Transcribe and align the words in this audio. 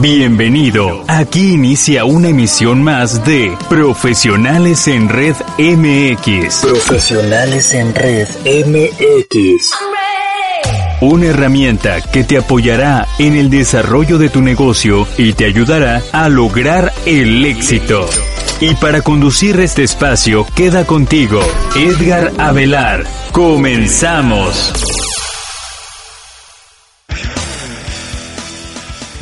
Bienvenido. 0.00 1.04
Aquí 1.08 1.52
inicia 1.52 2.06
una 2.06 2.28
emisión 2.28 2.82
más 2.82 3.22
de 3.26 3.54
Profesionales 3.68 4.88
en 4.88 5.10
Red 5.10 5.36
MX. 5.58 6.62
Profesionales 6.62 7.74
en 7.74 7.94
Red 7.94 8.28
MX. 8.46 9.70
Una 11.02 11.26
herramienta 11.26 12.00
que 12.00 12.24
te 12.24 12.38
apoyará 12.38 13.06
en 13.18 13.36
el 13.36 13.50
desarrollo 13.50 14.16
de 14.16 14.30
tu 14.30 14.40
negocio 14.40 15.06
y 15.18 15.34
te 15.34 15.44
ayudará 15.44 16.02
a 16.12 16.30
lograr 16.30 16.92
el 17.04 17.44
éxito. 17.44 18.08
Y 18.60 18.74
para 18.76 19.02
conducir 19.02 19.60
este 19.60 19.82
espacio 19.82 20.46
queda 20.54 20.86
contigo 20.86 21.40
Edgar 21.76 22.32
Avelar. 22.38 23.04
Comenzamos. 23.32 24.72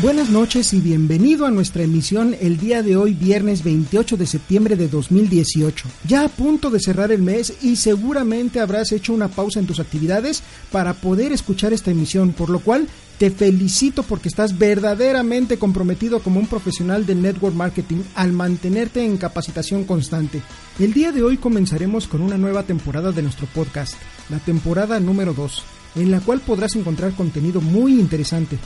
Buenas 0.00 0.30
noches 0.30 0.74
y 0.74 0.80
bienvenido 0.80 1.44
a 1.44 1.50
nuestra 1.50 1.82
emisión 1.82 2.36
el 2.40 2.56
día 2.56 2.84
de 2.84 2.96
hoy, 2.96 3.14
viernes 3.14 3.64
28 3.64 4.16
de 4.16 4.28
septiembre 4.28 4.76
de 4.76 4.86
2018. 4.86 5.88
Ya 6.06 6.24
a 6.24 6.28
punto 6.28 6.70
de 6.70 6.78
cerrar 6.78 7.10
el 7.10 7.20
mes 7.20 7.52
y 7.62 7.74
seguramente 7.74 8.60
habrás 8.60 8.92
hecho 8.92 9.12
una 9.12 9.26
pausa 9.26 9.58
en 9.58 9.66
tus 9.66 9.80
actividades 9.80 10.44
para 10.70 10.94
poder 10.94 11.32
escuchar 11.32 11.72
esta 11.72 11.90
emisión, 11.90 12.32
por 12.32 12.48
lo 12.48 12.60
cual 12.60 12.86
te 13.18 13.32
felicito 13.32 14.04
porque 14.04 14.28
estás 14.28 14.56
verdaderamente 14.56 15.58
comprometido 15.58 16.20
como 16.20 16.38
un 16.38 16.46
profesional 16.46 17.04
del 17.04 17.20
network 17.20 17.56
marketing 17.56 18.02
al 18.14 18.32
mantenerte 18.32 19.04
en 19.04 19.16
capacitación 19.16 19.82
constante. 19.82 20.42
El 20.78 20.92
día 20.92 21.10
de 21.10 21.24
hoy 21.24 21.38
comenzaremos 21.38 22.06
con 22.06 22.20
una 22.20 22.38
nueva 22.38 22.62
temporada 22.62 23.10
de 23.10 23.22
nuestro 23.22 23.48
podcast, 23.48 23.94
la 24.30 24.38
temporada 24.38 25.00
número 25.00 25.34
2, 25.34 25.64
en 25.96 26.12
la 26.12 26.20
cual 26.20 26.38
podrás 26.38 26.76
encontrar 26.76 27.14
contenido 27.14 27.60
muy 27.60 27.98
interesante 27.98 28.58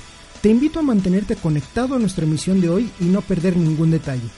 te 0.42 0.50
invito 0.50 0.80
a 0.80 0.82
mantenerte 0.82 1.36
conectado 1.36 1.94
a 1.94 2.00
nuestra 2.00 2.24
emisión 2.24 2.60
de 2.60 2.68
hoy 2.68 2.90
y 3.00 3.04
no 3.04 3.22
perder 3.22 3.56
ningún 3.56 3.92
detalle. 3.92 4.28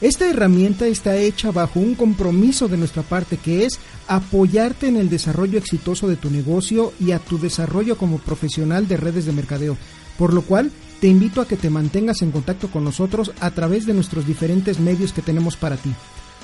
Esta 0.00 0.28
herramienta 0.28 0.86
está 0.86 1.16
hecha 1.16 1.52
bajo 1.52 1.78
un 1.78 1.94
compromiso 1.94 2.66
de 2.66 2.78
nuestra 2.78 3.02
parte 3.02 3.36
que 3.36 3.66
es 3.66 3.78
apoyarte 4.08 4.88
en 4.88 4.96
el 4.96 5.10
desarrollo 5.10 5.58
exitoso 5.58 6.08
de 6.08 6.16
tu 6.16 6.30
negocio 6.30 6.92
y 6.98 7.12
a 7.12 7.20
tu 7.20 7.38
desarrollo 7.38 7.96
como 7.96 8.18
profesional 8.18 8.88
de 8.88 8.96
redes 8.96 9.26
de 9.26 9.32
mercadeo, 9.32 9.76
por 10.18 10.34
lo 10.34 10.42
cual 10.42 10.72
te 11.00 11.06
invito 11.06 11.40
a 11.40 11.46
que 11.46 11.56
te 11.56 11.70
mantengas 11.70 12.22
en 12.22 12.32
contacto 12.32 12.68
con 12.68 12.82
nosotros 12.82 13.30
a 13.38 13.52
través 13.52 13.86
de 13.86 13.94
nuestros 13.94 14.26
diferentes 14.26 14.80
medios 14.80 15.12
que 15.12 15.22
tenemos 15.22 15.56
para 15.56 15.76
ti. 15.76 15.92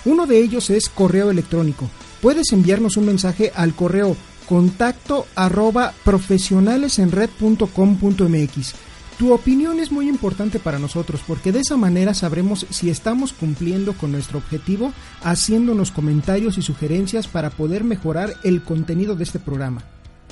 Uno 0.05 0.27
de 0.27 0.39
ellos 0.39 0.71
es 0.71 0.89
correo 0.89 1.31
electrónico. 1.31 1.91
Puedes 2.21 2.53
enviarnos 2.53 2.97
un 2.97 3.07
mensaje 3.07 3.51
al 3.55 3.75
correo 3.75 4.17
contacto 4.49 5.27
arroba 5.35 5.93
profesionalesenred.com.mx 6.05 8.88
tu 9.19 9.33
opinión 9.33 9.81
es 9.81 9.91
muy 9.91 10.09
importante 10.09 10.61
para 10.61 10.79
nosotros 10.79 11.21
porque 11.27 11.51
de 11.51 11.59
esa 11.61 11.77
manera 11.77 12.15
sabremos 12.15 12.67
si 12.71 12.89
estamos 12.89 13.33
cumpliendo 13.33 13.93
con 13.93 14.13
nuestro 14.13 14.39
objetivo 14.39 14.93
haciéndonos 15.23 15.91
comentarios 15.91 16.57
y 16.57 16.63
sugerencias 16.63 17.27
para 17.27 17.51
poder 17.51 17.83
mejorar 17.83 18.35
el 18.45 18.63
contenido 18.63 19.17
de 19.17 19.25
este 19.25 19.41
programa. 19.41 19.83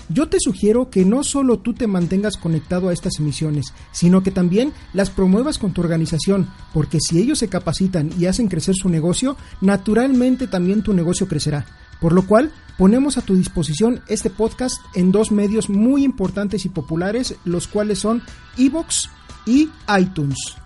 Yo 0.09 0.29
te 0.29 0.39
sugiero 0.39 0.89
que 0.89 1.05
no 1.05 1.25
solo 1.25 1.59
tú 1.59 1.75
te 1.75 1.89
mantengas 1.89 2.37
conectado 2.37 2.89
a 2.89 2.93
estas 2.93 3.19
emisiones, 3.19 3.75
sino 3.91 4.23
que 4.23 4.31
también 4.31 4.73
las 4.93 5.11
promuevas 5.11 5.59
con 5.59 5.73
tu 5.73 5.81
organización, 5.81 6.49
porque 6.73 7.01
si 7.01 7.19
ellos 7.19 7.41
se 7.41 7.49
capacitan 7.49 8.11
y 8.17 8.27
hacen 8.27 8.47
crecer 8.47 8.77
su 8.77 8.89
negocio, 8.89 9.37
naturalmente 9.61 10.47
también 10.47 10.83
tu 10.83 10.93
negocio 10.93 11.27
crecerá. 11.27 11.67
Por 12.01 12.13
lo 12.13 12.25
cual, 12.25 12.53
ponemos 12.79 13.19
a 13.19 13.23
tu 13.23 13.35
disposición 13.35 14.03
este 14.09 14.31
podcast 14.31 14.81
en 14.95 15.13
dos 15.13 15.33
medios 15.33 15.69
muy 15.69 16.05
importantes 16.05 16.65
y 16.65 16.69
populares, 16.69 17.37
los 17.45 17.69
cuales 17.69 17.99
son 17.99 18.23
Evox 18.57 19.11
y 19.47 19.71
iTunes. 19.99 20.57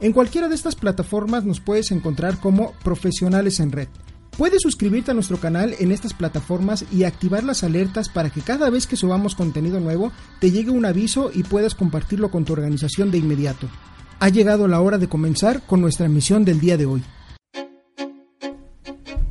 En 0.00 0.12
cualquiera 0.12 0.48
de 0.48 0.54
estas 0.54 0.76
plataformas 0.76 1.44
nos 1.44 1.60
puedes 1.60 1.90
encontrar 1.90 2.38
como 2.38 2.72
Profesionales 2.82 3.60
en 3.60 3.70
Red. 3.70 3.88
Puedes 4.36 4.62
suscribirte 4.62 5.10
a 5.10 5.14
nuestro 5.14 5.38
canal 5.38 5.74
en 5.78 5.92
estas 5.92 6.14
plataformas 6.14 6.86
y 6.90 7.04
activar 7.04 7.44
las 7.44 7.62
alertas 7.62 8.08
para 8.08 8.30
que 8.30 8.40
cada 8.40 8.70
vez 8.70 8.86
que 8.86 8.96
subamos 8.96 9.34
contenido 9.34 9.80
nuevo 9.80 10.12
te 10.38 10.50
llegue 10.50 10.70
un 10.70 10.86
aviso 10.86 11.30
y 11.34 11.42
puedas 11.42 11.74
compartirlo 11.74 12.30
con 12.30 12.46
tu 12.46 12.54
organización 12.54 13.10
de 13.10 13.18
inmediato. 13.18 13.68
Ha 14.18 14.30
llegado 14.30 14.66
la 14.68 14.80
hora 14.80 14.96
de 14.96 15.08
comenzar 15.08 15.62
con 15.66 15.82
nuestra 15.82 16.06
emisión 16.06 16.44
del 16.46 16.60
día 16.60 16.78
de 16.78 16.86
hoy. 16.86 17.02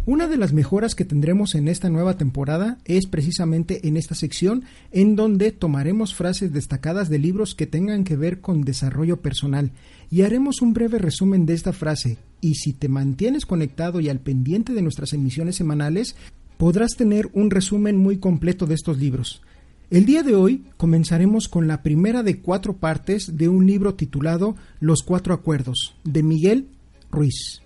Una 0.10 0.28
de 0.28 0.38
las 0.38 0.54
mejoras 0.54 0.96
que 0.96 1.06
tendremos 1.06 1.54
en 1.54 1.68
esta 1.68 1.88
nueva 1.88 2.18
temporada 2.18 2.80
es 2.86 3.06
precisamente 3.06 3.88
en 3.88 3.96
esta 3.96 4.16
sección 4.16 4.64
en 4.92 5.16
donde 5.16 5.52
tomaremos 5.52 6.16
frases 6.16 6.52
destacadas 6.52 7.10
de 7.10 7.20
libros 7.20 7.54
que 7.54 7.68
tengan 7.68 8.04
que 8.04 8.16
ver 8.16 8.42
con 8.42 8.62
desarrollo 8.64 9.18
personal 9.18 9.70
y 10.10 10.24
haremos 10.24 10.64
un 10.64 10.74
breve 10.74 10.98
resumen 10.98 11.46
de 11.46 11.54
esta 11.54 11.74
frase 11.74 12.18
y 12.42 12.56
si 12.56 12.74
te 12.74 12.90
mantienes 12.90 13.46
conectado 13.46 14.00
y 14.00 14.10
al 14.10 14.20
pendiente 14.20 14.74
de 14.74 14.82
nuestras 14.82 15.14
emisiones 15.14 15.58
semanales 15.58 16.16
podrás 16.58 16.96
tener 16.98 17.30
un 17.34 17.52
resumen 17.52 17.96
muy 17.96 18.18
completo 18.18 18.66
de 18.66 18.74
estos 18.74 18.98
libros. 18.98 19.44
El 19.92 20.08
día 20.08 20.24
de 20.24 20.34
hoy 20.34 20.64
comenzaremos 20.78 21.48
con 21.48 21.68
la 21.68 21.84
primera 21.84 22.24
de 22.24 22.40
cuatro 22.40 22.78
partes 22.78 23.38
de 23.38 23.48
un 23.48 23.68
libro 23.68 23.94
titulado 23.94 24.56
Los 24.80 25.04
Cuatro 25.04 25.36
Acuerdos 25.36 25.94
de 26.04 26.24
Miguel 26.24 26.66
Ruiz. 27.12 27.62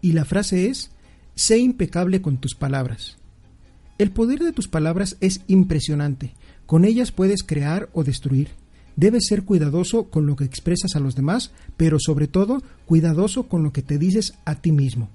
Y 0.00 0.12
la 0.12 0.24
frase 0.24 0.68
es 0.68 0.92
Sé 1.38 1.60
impecable 1.60 2.20
con 2.20 2.38
tus 2.38 2.56
palabras. 2.56 3.16
El 3.96 4.10
poder 4.10 4.40
de 4.40 4.50
tus 4.50 4.66
palabras 4.66 5.16
es 5.20 5.42
impresionante. 5.46 6.32
Con 6.66 6.84
ellas 6.84 7.12
puedes 7.12 7.44
crear 7.44 7.88
o 7.92 8.02
destruir. 8.02 8.48
Debes 8.96 9.28
ser 9.28 9.44
cuidadoso 9.44 10.10
con 10.10 10.26
lo 10.26 10.34
que 10.34 10.42
expresas 10.42 10.96
a 10.96 10.98
los 10.98 11.14
demás, 11.14 11.52
pero 11.76 11.98
sobre 12.00 12.26
todo 12.26 12.60
cuidadoso 12.86 13.44
con 13.44 13.62
lo 13.62 13.72
que 13.72 13.82
te 13.82 13.98
dices 13.98 14.34
a 14.46 14.56
ti 14.56 14.72
mismo. 14.72 15.10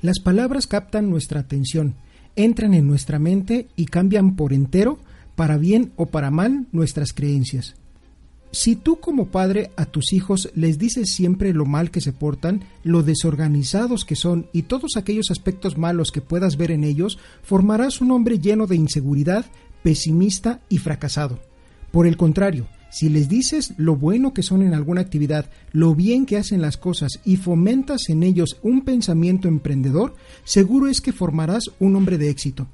Las 0.00 0.18
palabras 0.18 0.66
captan 0.66 1.08
nuestra 1.08 1.38
atención, 1.38 1.94
entran 2.34 2.74
en 2.74 2.88
nuestra 2.88 3.20
mente 3.20 3.68
y 3.76 3.84
cambian 3.84 4.34
por 4.34 4.52
entero, 4.54 4.98
para 5.36 5.56
bien 5.56 5.92
o 5.94 6.06
para 6.06 6.32
mal, 6.32 6.66
nuestras 6.72 7.12
creencias. 7.12 7.76
Si 8.54 8.76
tú 8.76 9.00
como 9.00 9.26
padre 9.26 9.72
a 9.74 9.84
tus 9.84 10.12
hijos 10.12 10.48
les 10.54 10.78
dices 10.78 11.12
siempre 11.12 11.52
lo 11.52 11.66
mal 11.66 11.90
que 11.90 12.00
se 12.00 12.12
portan, 12.12 12.62
lo 12.84 13.02
desorganizados 13.02 14.04
que 14.04 14.14
son 14.14 14.46
y 14.52 14.62
todos 14.62 14.96
aquellos 14.96 15.32
aspectos 15.32 15.76
malos 15.76 16.12
que 16.12 16.20
puedas 16.20 16.56
ver 16.56 16.70
en 16.70 16.84
ellos, 16.84 17.18
formarás 17.42 18.00
un 18.00 18.12
hombre 18.12 18.38
lleno 18.38 18.68
de 18.68 18.76
inseguridad, 18.76 19.44
pesimista 19.82 20.60
y 20.68 20.78
fracasado. 20.78 21.40
Por 21.90 22.06
el 22.06 22.16
contrario, 22.16 22.68
si 22.92 23.08
les 23.08 23.28
dices 23.28 23.74
lo 23.76 23.96
bueno 23.96 24.32
que 24.32 24.44
son 24.44 24.62
en 24.62 24.72
alguna 24.72 25.00
actividad, 25.00 25.50
lo 25.72 25.96
bien 25.96 26.24
que 26.24 26.36
hacen 26.36 26.62
las 26.62 26.76
cosas 26.76 27.18
y 27.24 27.38
fomentas 27.38 28.08
en 28.08 28.22
ellos 28.22 28.58
un 28.62 28.84
pensamiento 28.84 29.48
emprendedor, 29.48 30.14
seguro 30.44 30.86
es 30.86 31.00
que 31.00 31.12
formarás 31.12 31.72
un 31.80 31.96
hombre 31.96 32.18
de 32.18 32.30
éxito. 32.30 32.68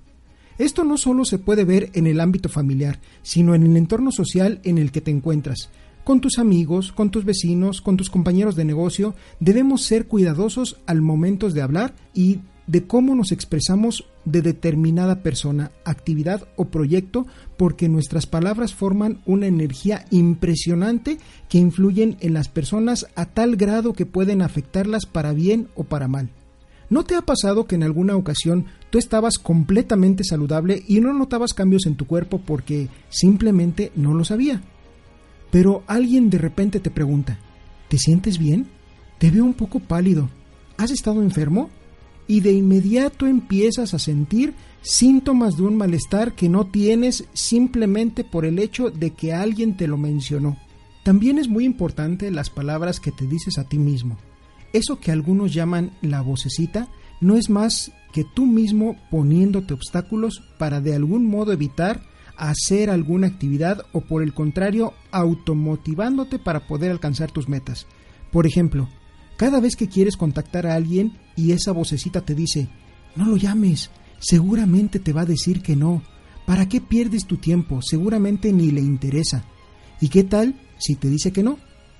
Esto 0.61 0.85
no 0.85 0.99
solo 0.99 1.25
se 1.25 1.39
puede 1.39 1.65
ver 1.65 1.89
en 1.95 2.07
el 2.07 2.21
ámbito 2.21 2.51
familiar, 2.51 3.01
sino 3.23 3.55
en 3.55 3.63
el 3.63 3.79
entorno 3.79 4.13
social 4.13 4.61
en 4.63 4.77
el 4.77 4.93
que 4.93 5.01
te 5.01 5.11
encuentras. 5.11 5.71
Con 6.05 6.21
tus 6.21 6.39
amigos, 6.39 6.93
con 6.93 7.11
tus 7.11 7.25
vecinos, 7.25 7.81
con 7.81 7.97
tus 7.97 8.11
compañeros 8.11 8.57
de 8.57 8.67
negocio, 8.67 9.15
debemos 9.41 9.85
ser 9.85 10.07
cuidadosos 10.07 10.77
al 10.87 11.01
momento 11.01 11.49
de 11.49 11.63
hablar 11.63 11.95
y 12.13 12.41
de 12.67 12.87
cómo 12.87 13.15
nos 13.15 13.33
expresamos 13.33 14.05
de 14.27 14.43
determinada 14.43 15.23
persona, 15.23 15.73
actividad 15.87 16.47
o 16.57 16.67
proyecto, 16.67 17.27
porque 17.57 17.89
nuestras 17.89 18.27
palabras 18.27 18.75
forman 18.75 19.23
una 19.25 19.47
energía 19.47 20.05
impresionante 20.11 21.17
que 21.49 21.57
influyen 21.57 22.19
en 22.21 22.35
las 22.35 22.51
personas 22.51 23.07
a 23.15 23.25
tal 23.25 23.57
grado 23.57 23.95
que 23.95 24.05
pueden 24.05 24.43
afectarlas 24.43 25.07
para 25.07 25.33
bien 25.33 25.69
o 25.75 25.85
para 25.85 26.07
mal. 26.07 26.29
¿No 26.91 27.05
te 27.05 27.15
ha 27.15 27.23
pasado 27.23 27.67
que 27.67 27.77
en 27.77 27.85
alguna 27.85 28.17
ocasión 28.17 28.67
tú 28.91 28.99
estabas 28.99 29.39
completamente 29.39 30.25
saludable 30.25 30.83
y 30.89 31.01
no 31.01 31.13
notabas 31.13 31.55
cambios 31.55 31.87
en 31.87 31.95
tu 31.95 32.05
cuerpo 32.05 32.41
porque 32.45 32.89
simplemente 33.09 33.93
no 33.95 34.13
lo 34.13 34.25
sabía? 34.25 34.61
Pero 35.53 35.85
alguien 35.87 36.31
de 36.31 36.39
repente 36.39 36.81
te 36.81 36.91
pregunta, 36.91 37.39
¿te 37.89 37.97
sientes 37.97 38.39
bien? 38.39 38.67
Te 39.19 39.31
veo 39.31 39.45
un 39.45 39.55
poco 39.55 39.79
pálido. 39.79 40.29
¿Has 40.79 40.91
estado 40.91 41.23
enfermo? 41.23 41.71
Y 42.27 42.41
de 42.41 42.53
inmediato 42.53 43.29
empiezas 43.29 43.95
a 43.95 44.01
sentir 44.01 44.55
síntomas 44.83 45.57
de 45.57 45.63
un 45.63 45.77
malestar 45.77 46.35
que 46.35 46.49
no 46.49 46.67
tienes 46.67 47.25
simplemente 47.35 48.25
por 48.25 48.45
el 48.45 48.59
hecho 48.59 48.91
de 48.91 49.13
que 49.13 49.33
alguien 49.33 49.77
te 49.77 49.87
lo 49.87 49.97
mencionó. 49.97 50.57
También 51.05 51.39
es 51.39 51.49
muy 51.49 51.65
importante 51.65 52.33
las 52.33 52.51
palabras 52.51 52.99
que 52.99 53.13
te 53.13 53.27
dices 53.27 53.59
a 53.59 53.65
ti 53.69 53.79
mismo. 53.79 54.19
Eso 54.73 55.01
que 55.01 55.11
algunos 55.11 55.53
llaman 55.53 55.93
la 56.01 56.21
vocecita 56.21 56.89
no 57.21 57.37
es 57.37 57.51
más 57.51 57.93
que 58.13 58.25
tú 58.25 58.47
mismo 58.47 58.97
poniéndote 59.11 59.75
obstáculos 59.75 60.43
para 60.59 60.81
de 60.81 60.95
algún 60.95 61.27
modo 61.27 61.53
evitar 61.53 62.03
hacer 62.37 62.89
alguna 62.89 63.27
actividad 63.27 63.85
o 63.93 64.01
por 64.01 64.23
el 64.23 64.33
contrario 64.33 64.95
automotivándote 65.11 66.39
para 66.39 66.67
poder 66.67 66.91
alcanzar 66.91 67.31
tus 67.31 67.49
metas. 67.49 67.87
Por 68.33 68.47
ejemplo, 68.47 68.89
cada 69.37 69.61
vez 69.61 69.77
que 69.77 69.89
quieres 69.89 70.17
contactar 70.17 70.67
a 70.67 70.75
alguien 70.75 71.19
y 71.37 71.53
esa 71.53 71.73
vocecita 71.73 72.23
te 72.23 72.35
dice, 72.35 72.69
no 73.15 73.27
lo 73.27 73.37
llames, 73.37 73.91
seguramente 74.19 74.99
te 74.99 75.13
va 75.13 75.23
a 75.23 75.27
decir 75.27 75.63
que 75.63 75.77
no. 75.77 76.03
¿Para 76.47 76.69
qué 76.69 76.81
pierdes 76.81 77.27
tu 77.27 77.37
tiempo? 77.37 77.83
Seguramente 77.83 78.53
ni 78.53 78.71
le 78.71 78.81
interesa. 78.81 79.45
¿Y 80.01 80.09
qué 80.09 80.25
tal 80.25 80.59
si 80.79 80.95
te 80.95 81.09
dice 81.09 81.33
que 81.33 81.43
no? 81.43 81.59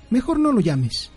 Mejor 0.09 0.39
no 0.39 0.51
lo 0.51 0.59
llames. 0.59 1.11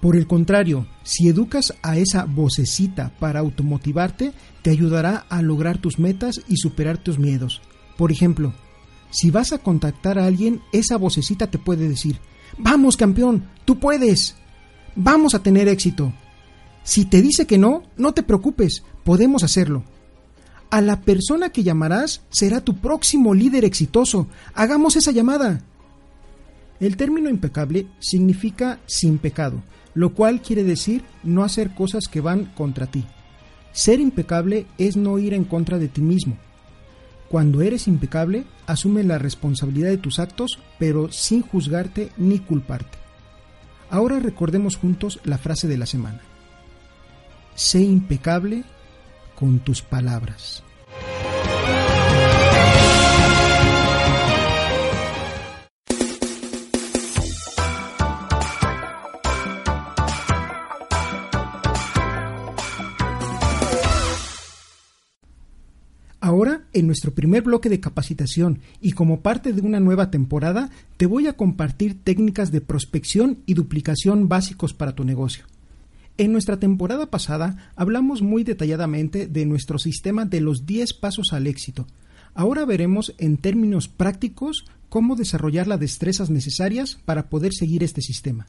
Por 0.00 0.16
el 0.16 0.26
contrario, 0.26 0.86
si 1.02 1.28
educas 1.28 1.74
a 1.82 1.96
esa 1.96 2.24
vocecita 2.24 3.12
para 3.18 3.40
automotivarte, 3.40 4.32
te 4.62 4.70
ayudará 4.70 5.26
a 5.28 5.42
lograr 5.42 5.78
tus 5.78 5.98
metas 5.98 6.42
y 6.48 6.56
superar 6.58 6.98
tus 6.98 7.18
miedos. 7.18 7.62
Por 7.96 8.12
ejemplo, 8.12 8.52
si 9.10 9.30
vas 9.30 9.52
a 9.52 9.58
contactar 9.58 10.18
a 10.18 10.26
alguien, 10.26 10.60
esa 10.72 10.96
vocecita 10.96 11.46
te 11.46 11.58
puede 11.58 11.88
decir, 11.88 12.18
vamos 12.58 12.96
campeón, 12.96 13.48
tú 13.64 13.78
puedes, 13.78 14.36
vamos 14.94 15.34
a 15.34 15.42
tener 15.42 15.68
éxito. 15.68 16.12
Si 16.82 17.04
te 17.04 17.22
dice 17.22 17.46
que 17.46 17.58
no, 17.58 17.82
no 17.96 18.12
te 18.12 18.22
preocupes, 18.22 18.84
podemos 19.04 19.42
hacerlo. 19.42 19.84
A 20.70 20.80
la 20.80 21.00
persona 21.00 21.50
que 21.50 21.62
llamarás 21.62 22.22
será 22.30 22.60
tu 22.60 22.76
próximo 22.76 23.34
líder 23.34 23.64
exitoso. 23.64 24.28
Hagamos 24.54 24.96
esa 24.96 25.12
llamada. 25.12 25.62
El 26.80 26.96
término 26.96 27.30
impecable 27.30 27.86
significa 27.98 28.80
sin 28.86 29.18
pecado, 29.18 29.62
lo 29.96 30.12
cual 30.12 30.42
quiere 30.42 30.62
decir 30.62 31.04
no 31.24 31.42
hacer 31.42 31.74
cosas 31.74 32.06
que 32.06 32.20
van 32.20 32.44
contra 32.44 32.86
ti. 32.86 33.06
Ser 33.72 33.98
impecable 33.98 34.66
es 34.76 34.94
no 34.96 35.18
ir 35.18 35.32
en 35.32 35.44
contra 35.44 35.78
de 35.78 35.88
ti 35.88 36.02
mismo. 36.02 36.36
Cuando 37.30 37.62
eres 37.62 37.88
impecable, 37.88 38.44
asume 38.66 39.04
la 39.04 39.16
responsabilidad 39.16 39.88
de 39.88 39.96
tus 39.96 40.18
actos, 40.18 40.58
pero 40.78 41.10
sin 41.10 41.40
juzgarte 41.40 42.12
ni 42.18 42.38
culparte. 42.38 42.98
Ahora 43.88 44.20
recordemos 44.20 44.76
juntos 44.76 45.18
la 45.24 45.38
frase 45.38 45.66
de 45.66 45.78
la 45.78 45.86
semana. 45.86 46.20
Sé 47.54 47.80
impecable 47.80 48.64
con 49.34 49.60
tus 49.60 49.80
palabras. 49.80 50.62
Ahora, 66.26 66.64
en 66.72 66.88
nuestro 66.88 67.14
primer 67.14 67.44
bloque 67.44 67.68
de 67.68 67.78
capacitación 67.78 68.58
y 68.80 68.90
como 68.94 69.20
parte 69.20 69.52
de 69.52 69.60
una 69.60 69.78
nueva 69.78 70.10
temporada, 70.10 70.70
te 70.96 71.06
voy 71.06 71.28
a 71.28 71.34
compartir 71.34 72.02
técnicas 72.02 72.50
de 72.50 72.60
prospección 72.60 73.38
y 73.46 73.54
duplicación 73.54 74.28
básicos 74.28 74.74
para 74.74 74.96
tu 74.96 75.04
negocio. 75.04 75.44
En 76.18 76.32
nuestra 76.32 76.58
temporada 76.58 77.06
pasada 77.12 77.70
hablamos 77.76 78.22
muy 78.22 78.42
detalladamente 78.42 79.28
de 79.28 79.46
nuestro 79.46 79.78
sistema 79.78 80.24
de 80.24 80.40
los 80.40 80.66
10 80.66 80.94
pasos 80.94 81.32
al 81.32 81.46
éxito. 81.46 81.86
Ahora 82.34 82.64
veremos 82.64 83.14
en 83.18 83.36
términos 83.36 83.86
prácticos 83.86 84.64
cómo 84.88 85.14
desarrollar 85.14 85.68
las 85.68 85.78
destrezas 85.78 86.28
necesarias 86.28 86.98
para 87.04 87.28
poder 87.28 87.54
seguir 87.54 87.84
este 87.84 88.02
sistema. 88.02 88.48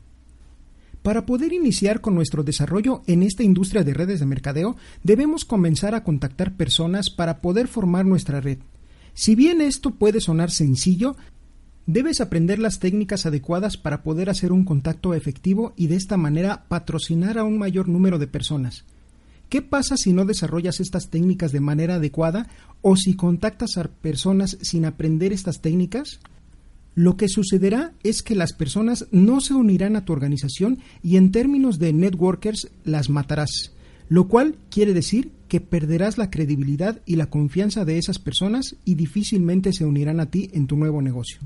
Para 1.08 1.26
poder 1.26 1.54
iniciar 1.54 2.02
con 2.02 2.16
nuestro 2.16 2.44
desarrollo 2.44 3.02
en 3.08 3.24
esta 3.24 3.42
industria 3.42 3.86
de 3.86 3.94
redes 3.94 4.20
de 4.20 4.26
mercadeo, 4.26 4.76
debemos 5.04 5.46
comenzar 5.46 5.96
a 5.96 6.04
contactar 6.04 6.58
personas 6.58 7.10
para 7.10 7.40
poder 7.40 7.70
formar 7.70 8.06
nuestra 8.06 8.42
red. 8.42 8.58
Si 9.14 9.34
bien 9.34 9.62
esto 9.62 9.92
puede 9.92 10.20
sonar 10.20 10.52
sencillo, 10.52 11.16
Debes 11.86 12.20
aprender 12.20 12.60
las 12.60 12.80
técnicas 12.80 13.26
adecuadas 13.26 13.78
para 13.78 14.04
poder 14.04 14.30
hacer 14.30 14.52
un 14.52 14.66
contacto 14.66 15.14
efectivo 15.14 15.72
y 15.78 15.88
de 15.88 15.96
esta 15.96 16.18
manera 16.18 16.66
patrocinar 16.68 17.38
a 17.38 17.46
un 17.46 17.58
mayor 17.58 17.88
número 17.88 18.20
de 18.20 18.28
personas. 18.28 18.84
¿Qué 19.48 19.62
pasa 19.62 19.96
si 19.96 20.12
no 20.12 20.26
desarrollas 20.26 20.82
estas 20.82 21.10
técnicas 21.10 21.54
de 21.54 21.62
manera 21.62 21.96
adecuada 21.96 22.50
o 22.82 22.98
si 22.98 23.16
contactas 23.16 23.78
a 23.78 23.86
personas 23.86 24.58
sin 24.62 24.84
aprender 24.84 25.32
estas 25.32 25.62
técnicas? 25.62 26.20
Lo 26.98 27.16
que 27.16 27.30
sucederá 27.30 27.94
es 28.02 28.24
que 28.24 28.34
las 28.34 28.54
personas 28.54 29.06
no 29.12 29.40
se 29.40 29.54
unirán 29.54 29.96
a 29.96 30.04
tu 30.04 30.14
organización 30.14 30.80
y 31.04 31.18
en 31.18 31.32
términos 31.32 31.78
de 31.78 31.94
networkers 31.94 32.70
las 32.86 33.12
matarás, 33.12 33.72
lo 34.10 34.28
cual 34.28 34.56
quiere 34.72 34.96
decir 34.96 35.32
que 35.48 35.62
perderás 35.62 36.18
la 36.18 36.32
credibilidad 36.32 37.00
y 37.06 37.18
la 37.18 37.28
confianza 37.28 37.86
de 37.86 38.00
esas 38.00 38.18
personas 38.18 38.78
y 38.84 38.96
difícilmente 38.96 39.74
se 39.74 39.86
unirán 39.86 40.20
a 40.20 40.32
ti 40.32 40.50
en 40.54 40.66
tu 40.66 40.76
nuevo 40.76 41.04
negocio. 41.04 41.38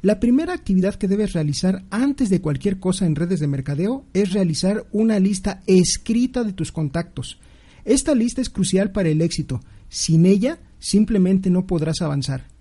La 0.00 0.18
primera 0.18 0.52
actividad 0.52 0.96
que 0.96 1.06
debes 1.06 1.32
realizar 1.32 1.84
antes 1.90 2.28
de 2.28 2.40
cualquier 2.40 2.80
cosa 2.80 3.06
en 3.06 3.14
redes 3.14 3.38
de 3.38 3.46
mercadeo 3.46 4.04
es 4.14 4.32
realizar 4.32 4.84
una 4.90 5.20
lista 5.20 5.62
escrita 5.68 6.42
de 6.42 6.52
tus 6.52 6.72
contactos. 6.72 7.38
Esta 7.84 8.16
lista 8.16 8.40
es 8.40 8.50
crucial 8.50 8.90
para 8.90 9.10
el 9.10 9.22
éxito. 9.22 9.60
Sin 9.88 10.26
ella, 10.26 10.58
simplemente 10.80 11.50
no 11.50 11.68
podrás 11.68 12.02
avanzar. 12.02 12.51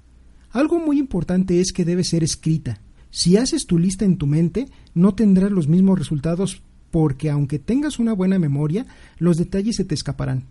Algo 0.51 0.79
muy 0.79 0.99
importante 0.99 1.61
es 1.61 1.71
que 1.71 1.85
debe 1.85 2.03
ser 2.03 2.23
escrita. 2.23 2.81
Si 3.09 3.37
haces 3.37 3.65
tu 3.65 3.77
lista 3.77 4.05
en 4.05 4.17
tu 4.17 4.27
mente, 4.27 4.67
no 4.93 5.15
tendrás 5.15 5.51
los 5.51 5.67
mismos 5.67 5.97
resultados 5.97 6.61
porque 6.91 7.29
aunque 7.29 7.59
tengas 7.59 7.99
una 7.99 8.13
buena 8.13 8.37
memoria, 8.37 8.85
los 9.17 9.37
detalles 9.37 9.77
se 9.77 9.85
te 9.85 9.95
escaparán. 9.95 10.45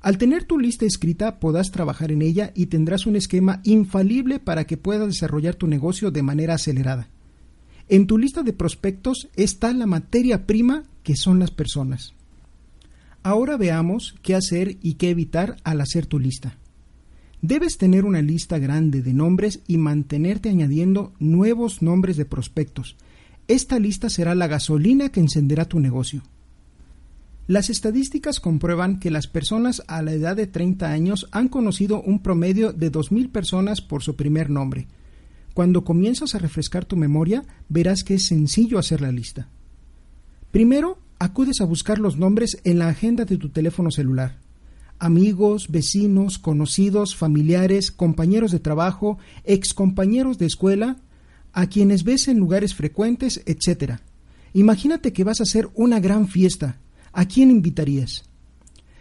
Al 0.00 0.18
tener 0.18 0.44
tu 0.44 0.58
lista 0.58 0.84
escrita, 0.84 1.40
podrás 1.40 1.72
trabajar 1.72 2.12
en 2.12 2.22
ella 2.22 2.52
y 2.54 2.66
tendrás 2.66 3.06
un 3.06 3.16
esquema 3.16 3.60
infalible 3.64 4.38
para 4.38 4.64
que 4.64 4.76
puedas 4.76 5.08
desarrollar 5.08 5.54
tu 5.54 5.66
negocio 5.66 6.10
de 6.10 6.22
manera 6.22 6.54
acelerada. 6.54 7.08
En 7.88 8.06
tu 8.06 8.18
lista 8.18 8.42
de 8.42 8.52
prospectos 8.52 9.28
está 9.34 9.72
la 9.72 9.86
materia 9.86 10.46
prima 10.46 10.84
que 11.02 11.16
son 11.16 11.38
las 11.38 11.50
personas. 11.50 12.14
Ahora 13.22 13.56
veamos 13.56 14.14
qué 14.22 14.34
hacer 14.34 14.76
y 14.82 14.94
qué 14.94 15.10
evitar 15.10 15.56
al 15.64 15.80
hacer 15.80 16.06
tu 16.06 16.18
lista. 16.18 16.58
Debes 17.42 17.78
tener 17.78 18.04
una 18.04 18.22
lista 18.22 18.58
grande 18.58 19.02
de 19.02 19.12
nombres 19.12 19.60
y 19.66 19.76
mantenerte 19.76 20.48
añadiendo 20.48 21.12
nuevos 21.18 21.82
nombres 21.82 22.16
de 22.16 22.24
prospectos. 22.24 22.96
Esta 23.48 23.78
lista 23.78 24.10
será 24.10 24.34
la 24.34 24.46
gasolina 24.46 25.10
que 25.10 25.20
encenderá 25.20 25.66
tu 25.66 25.78
negocio. 25.78 26.22
Las 27.46 27.70
estadísticas 27.70 28.40
comprueban 28.40 28.98
que 28.98 29.10
las 29.10 29.28
personas 29.28 29.82
a 29.86 30.02
la 30.02 30.12
edad 30.12 30.34
de 30.34 30.48
30 30.48 30.90
años 30.90 31.28
han 31.30 31.48
conocido 31.48 32.02
un 32.02 32.20
promedio 32.20 32.72
de 32.72 32.90
2.000 32.90 33.30
personas 33.30 33.80
por 33.80 34.02
su 34.02 34.16
primer 34.16 34.50
nombre. 34.50 34.88
Cuando 35.54 35.84
comienzas 35.84 36.34
a 36.34 36.38
refrescar 36.38 36.84
tu 36.84 36.96
memoria, 36.96 37.44
verás 37.68 38.02
que 38.02 38.14
es 38.14 38.26
sencillo 38.26 38.78
hacer 38.78 39.00
la 39.00 39.12
lista. 39.12 39.48
Primero, 40.50 40.98
acudes 41.20 41.60
a 41.60 41.64
buscar 41.64 42.00
los 42.00 42.16
nombres 42.16 42.58
en 42.64 42.80
la 42.80 42.88
agenda 42.88 43.24
de 43.24 43.36
tu 43.36 43.50
teléfono 43.50 43.92
celular. 43.92 44.38
Amigos, 44.98 45.68
vecinos, 45.68 46.38
conocidos, 46.38 47.16
familiares, 47.16 47.90
compañeros 47.90 48.50
de 48.52 48.60
trabajo, 48.60 49.18
excompañeros 49.44 50.38
de 50.38 50.46
escuela, 50.46 50.96
a 51.52 51.66
quienes 51.68 52.04
ves 52.04 52.28
en 52.28 52.38
lugares 52.38 52.74
frecuentes, 52.74 53.42
etc. 53.46 54.00
Imagínate 54.52 55.12
que 55.12 55.24
vas 55.24 55.40
a 55.40 55.44
hacer 55.44 55.68
una 55.74 56.00
gran 56.00 56.28
fiesta 56.28 56.78
¿a 57.16 57.24
quién 57.26 57.50
invitarías? 57.50 58.24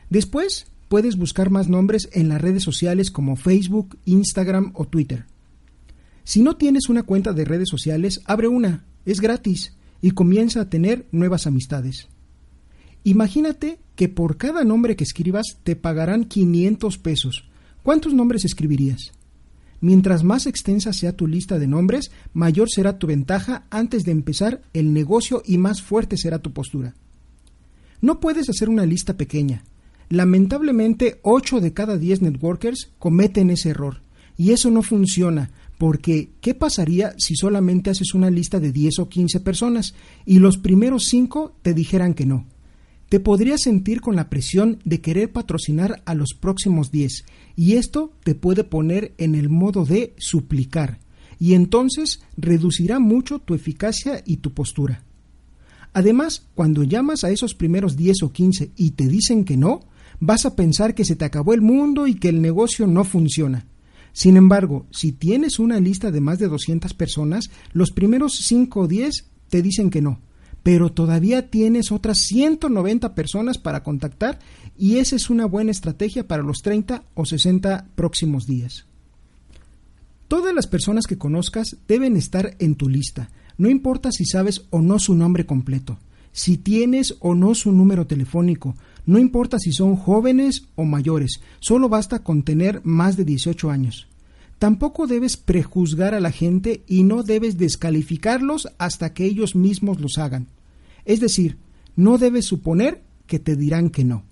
Después 0.09 0.67
puedes 0.87 1.17
buscar 1.17 1.49
más 1.49 1.67
nombres 1.67 2.09
en 2.13 2.29
las 2.29 2.41
redes 2.41 2.63
sociales 2.63 3.11
como 3.11 3.35
Facebook, 3.35 3.99
Instagram 4.05 4.71
o 4.73 4.85
Twitter. 4.85 5.25
Si 6.23 6.41
no 6.41 6.55
tienes 6.55 6.87
una 6.87 7.03
cuenta 7.03 7.33
de 7.33 7.43
redes 7.43 7.67
sociales, 7.69 8.21
abre 8.23 8.47
una, 8.47 8.85
es 9.05 9.19
gratis 9.19 9.73
y 10.01 10.11
comienza 10.11 10.61
a 10.61 10.69
tener 10.69 11.07
nuevas 11.11 11.45
amistades. 11.45 12.07
Imagínate 13.05 13.77
que 13.95 14.09
por 14.09 14.35
cada 14.35 14.63
nombre 14.63 14.95
que 14.95 15.03
escribas 15.03 15.59
te 15.63 15.75
pagarán 15.75 16.25
500 16.25 16.97
pesos. 16.97 17.47
¿Cuántos 17.83 18.15
nombres 18.15 18.45
escribirías? 18.45 19.11
Mientras 19.79 20.23
más 20.23 20.47
extensa 20.47 20.91
sea 20.91 21.15
tu 21.15 21.27
lista 21.27 21.59
de 21.59 21.67
nombres, 21.67 22.09
mayor 22.33 22.67
será 22.67 22.97
tu 22.97 23.05
ventaja 23.05 23.67
antes 23.69 24.05
de 24.05 24.11
empezar 24.11 24.63
el 24.73 24.91
negocio 24.91 25.43
y 25.45 25.59
más 25.59 25.83
fuerte 25.83 26.17
será 26.17 26.39
tu 26.39 26.51
postura. 26.51 26.95
No 28.01 28.19
puedes 28.19 28.49
hacer 28.49 28.69
una 28.69 28.87
lista 28.87 29.15
pequeña. 29.15 29.63
Lamentablemente, 30.09 31.19
8 31.21 31.61
de 31.61 31.73
cada 31.73 31.99
10 31.99 32.23
networkers 32.23 32.89
cometen 32.97 33.51
ese 33.51 33.69
error. 33.69 34.01
Y 34.35 34.49
eso 34.51 34.71
no 34.71 34.81
funciona, 34.81 35.51
porque 35.77 36.31
¿qué 36.41 36.55
pasaría 36.55 37.13
si 37.19 37.35
solamente 37.35 37.91
haces 37.91 38.15
una 38.15 38.31
lista 38.31 38.59
de 38.59 38.71
10 38.71 38.97
o 38.97 39.09
15 39.09 39.41
personas 39.41 39.93
y 40.25 40.39
los 40.39 40.57
primeros 40.57 41.05
5 41.05 41.57
te 41.61 41.75
dijeran 41.75 42.15
que 42.15 42.25
no? 42.25 42.47
Te 43.09 43.19
podrías 43.19 43.61
sentir 43.61 44.01
con 44.01 44.15
la 44.15 44.29
presión 44.29 44.79
de 44.83 44.99
querer 44.99 45.31
patrocinar 45.31 46.01
a 46.05 46.15
los 46.15 46.33
próximos 46.33 46.91
10 46.91 47.25
y 47.55 47.73
esto 47.73 48.11
te 48.23 48.33
puede 48.33 48.63
poner 48.63 49.13
en 49.17 49.35
el 49.35 49.49
modo 49.49 49.85
de 49.85 50.13
suplicar. 50.17 50.99
y 51.37 51.53
entonces 51.53 52.21
reducirá 52.37 52.99
mucho 52.99 53.39
tu 53.39 53.55
eficacia 53.55 54.23
y 54.25 54.37
tu 54.37 54.53
postura. 54.53 55.03
Además, 55.91 56.47
cuando 56.55 56.83
llamas 56.83 57.25
a 57.25 57.29
esos 57.29 57.53
primeros 57.53 57.97
10 57.97 58.23
o 58.23 58.31
15 58.31 58.71
y 58.77 58.91
te 58.91 59.07
dicen 59.07 59.43
que 59.43 59.57
no, 59.57 59.81
vas 60.19 60.45
a 60.45 60.55
pensar 60.55 60.95
que 60.95 61.05
se 61.05 61.15
te 61.15 61.25
acabó 61.25 61.53
el 61.53 61.61
mundo 61.61 62.07
y 62.07 62.15
que 62.15 62.29
el 62.29 62.41
negocio 62.41 62.87
no 62.87 63.03
funciona. 63.03 63.65
Sin 64.13 64.37
embargo, 64.37 64.85
si 64.91 65.11
tienes 65.11 65.59
una 65.59 65.79
lista 65.79 66.09
de 66.09 66.21
más 66.21 66.39
de 66.39 66.47
200 66.47 66.93
personas, 66.93 67.49
los 67.73 67.91
primeros 67.91 68.37
5 68.37 68.79
o 68.79 68.87
10 68.87 69.25
te 69.49 69.61
dicen 69.61 69.89
que 69.89 70.01
no, 70.01 70.21
pero 70.65 70.91
todavía 70.91 71.51
tienes 71.51 71.91
otras 71.91 72.17
190 72.21 73.13
personas 73.13 73.59
para 73.59 73.83
contactar 73.83 74.39
y 74.75 74.97
esa 74.97 75.15
es 75.15 75.29
una 75.29 75.45
buena 75.45 75.69
estrategia 75.69 76.27
para 76.27 76.41
los 76.41 76.63
30 76.63 77.03
o 77.13 77.23
60 77.23 77.89
próximos 77.93 78.47
días. 78.47 78.87
Todas 80.27 80.55
las 80.55 80.65
personas 80.65 81.05
que 81.05 81.19
conozcas 81.19 81.77
deben 81.87 82.17
estar 82.17 82.55
en 82.57 82.73
tu 82.73 82.89
lista, 82.89 83.29
no 83.59 83.69
importa 83.69 84.11
si 84.11 84.25
sabes 84.25 84.65
o 84.71 84.81
no 84.81 84.97
su 84.97 85.13
nombre 85.13 85.45
completo, 85.45 85.99
si 86.31 86.57
tienes 86.57 87.15
o 87.19 87.35
no 87.35 87.53
su 87.53 87.71
número 87.71 88.07
telefónico, 88.07 88.75
no 89.05 89.19
importa 89.19 89.59
si 89.59 89.71
son 89.71 89.95
jóvenes 89.95 90.63
o 90.73 90.83
mayores, 90.83 91.41
solo 91.59 91.89
basta 91.89 92.23
con 92.23 92.41
tener 92.41 92.81
más 92.83 93.17
de 93.17 93.23
18 93.23 93.69
años. 93.69 94.07
Tampoco 94.57 95.05
debes 95.05 95.37
prejuzgar 95.37 96.15
a 96.15 96.19
la 96.19 96.31
gente 96.31 96.83
y 96.87 97.03
no 97.03 97.21
debes 97.21 97.59
descalificarlos 97.59 98.67
hasta 98.79 99.13
que 99.13 99.25
ellos 99.25 99.55
mismos 99.55 100.01
los 100.01 100.17
hagan. 100.17 100.47
Es 101.05 101.19
decir, 101.19 101.57
no 101.95 102.17
debes 102.17 102.45
suponer 102.45 103.03
que 103.27 103.39
te 103.39 103.55
dirán 103.55 103.89
que 103.89 104.03
no. 104.03 104.23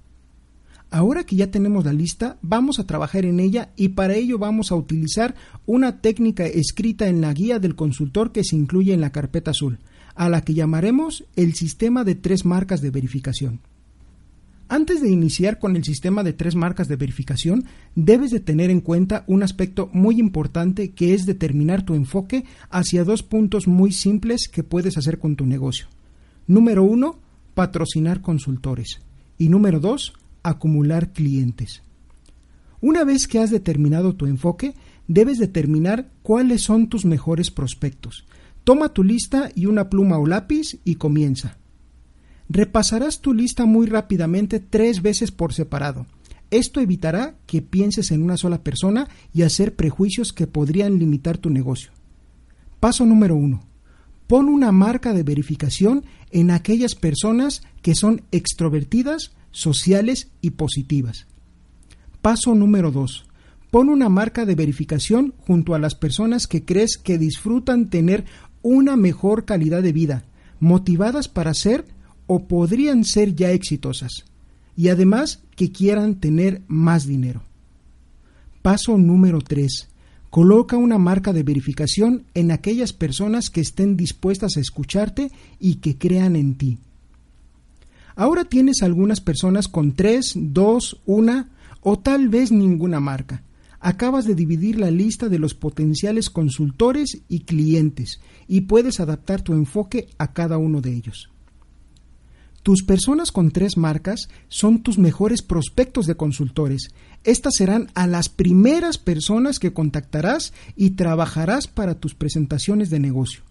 Ahora 0.93 1.23
que 1.23 1.35
ya 1.35 1.49
tenemos 1.49 1.85
la 1.85 1.93
lista, 1.93 2.37
vamos 2.43 2.77
a 2.77 2.85
trabajar 2.85 3.25
en 3.25 3.39
ella 3.39 3.71
y 3.75 3.89
para 3.89 4.13
ello 4.13 4.37
vamos 4.37 4.71
a 4.71 4.75
utilizar 4.75 5.33
una 5.65 6.01
técnica 6.01 6.45
escrita 6.45 7.07
en 7.07 7.19
la 7.19 7.33
guía 7.33 7.57
del 7.57 7.75
consultor 7.75 8.31
que 8.31 8.43
se 8.43 8.55
incluye 8.55 8.93
en 8.93 9.01
la 9.01 9.11
carpeta 9.11 9.51
azul, 9.51 9.79
a 10.13 10.29
la 10.29 10.41
que 10.41 10.53
llamaremos 10.53 11.25
el 11.35 11.55
sistema 11.55 12.03
de 12.03 12.13
tres 12.13 12.45
marcas 12.45 12.81
de 12.81 12.91
verificación. 12.91 13.61
Antes 14.69 15.01
de 15.01 15.09
iniciar 15.09 15.57
con 15.57 15.75
el 15.75 15.83
sistema 15.83 16.23
de 16.23 16.33
tres 16.33 16.55
marcas 16.55 16.87
de 16.87 16.95
verificación, 16.95 17.65
debes 17.95 18.29
de 18.29 18.39
tener 18.39 18.69
en 18.69 18.81
cuenta 18.81 19.23
un 19.27 19.41
aspecto 19.41 19.89
muy 19.93 20.19
importante 20.19 20.91
que 20.91 21.15
es 21.15 21.25
determinar 21.25 21.83
tu 21.83 21.95
enfoque 21.95 22.45
hacia 22.69 23.03
dos 23.03 23.23
puntos 23.23 23.67
muy 23.67 23.91
simples 23.91 24.47
que 24.47 24.63
puedes 24.63 24.95
hacer 24.97 25.17
con 25.17 25.35
tu 25.35 25.47
negocio. 25.47 25.87
Número 26.47 26.83
uno, 26.83 27.19
patrocinar 27.53 28.21
consultores. 28.21 28.99
Y 29.37 29.49
número 29.49 29.79
dos, 29.79 30.13
acumular 30.43 31.13
clientes. 31.13 31.83
Una 32.81 33.03
vez 33.03 33.27
que 33.27 33.39
has 33.39 33.49
determinado 33.49 34.15
tu 34.15 34.25
enfoque, 34.25 34.73
debes 35.07 35.37
determinar 35.37 36.09
cuáles 36.21 36.63
son 36.63 36.89
tus 36.89 37.05
mejores 37.05 37.49
prospectos. 37.49 38.25
Toma 38.63 38.89
tu 38.89 39.03
lista 39.03 39.49
y 39.55 39.65
una 39.65 39.89
pluma 39.89 40.17
o 40.17 40.25
lápiz 40.25 40.79
y 40.83 40.95
comienza. 40.95 41.57
Repasarás 42.49 43.21
tu 43.21 43.33
lista 43.33 43.65
muy 43.65 43.87
rápidamente 43.87 44.59
tres 44.59 45.01
veces 45.01 45.31
por 45.31 45.53
separado. 45.53 46.05
Esto 46.51 46.81
evitará 46.81 47.35
que 47.47 47.61
pienses 47.61 48.11
en 48.11 48.21
una 48.21 48.37
sola 48.37 48.63
persona 48.63 49.07
y 49.33 49.41
hacer 49.41 49.75
prejuicios 49.75 50.33
que 50.33 50.45
podrían 50.45 50.99
limitar 50.99 51.37
tu 51.37 51.49
negocio. 51.49 51.91
Paso 52.79 53.05
número 53.05 53.35
uno. 53.35 53.63
Pon 54.27 54.49
una 54.49 54.71
marca 54.71 55.13
de 55.13 55.23
verificación 55.23 56.05
en 56.33 56.51
aquellas 56.51 56.95
personas 56.95 57.61
que 57.81 57.95
son 57.95 58.23
extrovertidas, 58.31 59.31
sociales 59.51 60.29
y 60.41 60.51
positivas. 60.51 61.27
Paso 62.21 62.55
número 62.55 62.91
2. 62.91 63.25
Pon 63.71 63.89
una 63.89 64.09
marca 64.09 64.45
de 64.45 64.55
verificación 64.55 65.33
junto 65.37 65.75
a 65.75 65.79
las 65.79 65.95
personas 65.95 66.47
que 66.47 66.65
crees 66.65 66.97
que 66.97 67.17
disfrutan 67.17 67.89
tener 67.89 68.25
una 68.61 68.95
mejor 68.95 69.45
calidad 69.45 69.83
de 69.83 69.93
vida, 69.93 70.25
motivadas 70.59 71.27
para 71.27 71.53
ser 71.53 71.85
o 72.27 72.47
podrían 72.47 73.03
ser 73.03 73.35
ya 73.35 73.51
exitosas, 73.51 74.25
y 74.75 74.89
además 74.89 75.43
que 75.55 75.71
quieran 75.71 76.15
tener 76.15 76.61
más 76.67 77.05
dinero. 77.05 77.43
Paso 78.61 78.97
número 78.97 79.41
3. 79.41 79.89
Coloca 80.33 80.77
una 80.77 80.97
marca 80.97 81.31
de 81.31 81.43
verificación 81.43 82.25
en 82.33 82.49
aquellas 82.49 82.91
personas 82.91 83.51
que 83.51 83.61
estén 83.61 83.95
dispuestas 83.95 84.57
a 84.57 84.61
escucharte 84.61 85.31
y 85.59 85.75
que 85.75 85.99
crean 85.99 86.35
en 86.35 86.55
ti. 86.55 86.79
Ahora 88.15 88.43
tienes 88.43 88.81
algunas 88.81 89.21
personas 89.21 89.67
con 89.67 89.91
tres, 89.91 90.33
dos, 90.35 90.99
una 91.05 91.51
o 91.81 91.99
tal 91.99 92.29
vez 92.29 92.51
ninguna 92.51 92.99
marca. 92.99 93.43
Acabas 93.79 94.25
de 94.25 94.33
dividir 94.33 94.79
la 94.79 94.89
lista 94.89 95.29
de 95.29 95.37
los 95.37 95.53
potenciales 95.53 96.31
consultores 96.31 97.21
y 97.29 97.41
clientes 97.41 98.19
y 98.47 98.61
puedes 98.61 98.99
adaptar 98.99 99.43
tu 99.43 99.53
enfoque 99.53 100.07
a 100.17 100.33
cada 100.33 100.57
uno 100.57 100.81
de 100.81 100.95
ellos. 100.95 101.29
Tus 102.63 102.81
personas 102.81 103.33
con 103.33 103.51
tres 103.51 103.75
marcas 103.75 104.29
son 104.47 104.83
tus 104.83 104.97
mejores 104.97 105.41
prospectos 105.41 106.07
de 106.07 106.15
consultores. 106.15 106.87
Estas 107.23 107.55
serán 107.55 107.89
a 107.93 108.05
las 108.07 108.27
primeras 108.27 108.97
personas 108.97 109.59
que 109.59 109.73
contactarás 109.73 110.53
y 110.75 110.91
trabajarás 110.91 111.67
para 111.67 111.95
tus 111.95 112.15
presentaciones 112.15 112.89
de 112.89 112.99
negocio. 112.99 113.43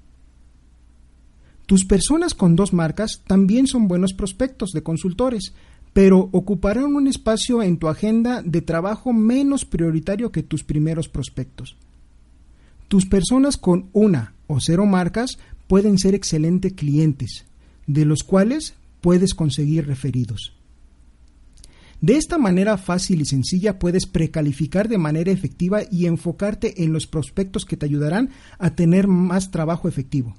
Tus 1.67 1.85
personas 1.87 2.35
con 2.35 2.55
dos 2.55 2.73
marcas 2.73 3.23
también 3.27 3.67
son 3.67 3.89
buenos 3.89 4.13
prospectos 4.13 4.73
de 4.73 4.83
consultores, 4.83 5.55
pero 5.93 6.29
ocuparán 6.33 6.95
un 6.97 7.07
espacio 7.07 7.63
en 7.63 7.79
tu 7.79 7.89
agenda 7.89 8.43
de 8.43 8.61
trabajo 8.61 9.13
menos 9.13 9.65
prioritario 9.65 10.33
que 10.33 10.43
tus 10.43 10.65
primeros 10.65 11.09
prospectos. 11.09 11.77
Tus 12.89 13.07
personas 13.07 13.57
con 13.57 13.89
una 13.93 14.35
o 14.49 14.61
cero 14.61 14.85
marcas 14.85 15.39
pueden 15.67 15.99
ser 15.99 16.15
excelentes 16.15 16.75
clientes, 16.75 17.47
de 17.87 18.05
los 18.05 18.23
cuales 18.23 18.75
puedes 19.01 19.33
conseguir 19.33 19.87
referidos. 19.87 20.53
De 22.03 22.17
esta 22.17 22.37
manera 22.37 22.79
fácil 22.79 23.21
y 23.21 23.25
sencilla 23.25 23.79
puedes 23.79 24.07
precalificar 24.07 24.89
de 24.89 24.99
manera 24.99 25.31
efectiva 25.31 25.83
y 25.89 26.07
enfocarte 26.07 26.83
en 26.83 26.93
los 26.93 27.07
prospectos 27.07 27.65
que 27.65 27.77
te 27.77 27.87
ayudarán 27.87 28.31
a 28.59 28.75
tener 28.75 29.07
más 29.07 29.53
trabajo 29.53 29.87
efectivo. 29.87 30.35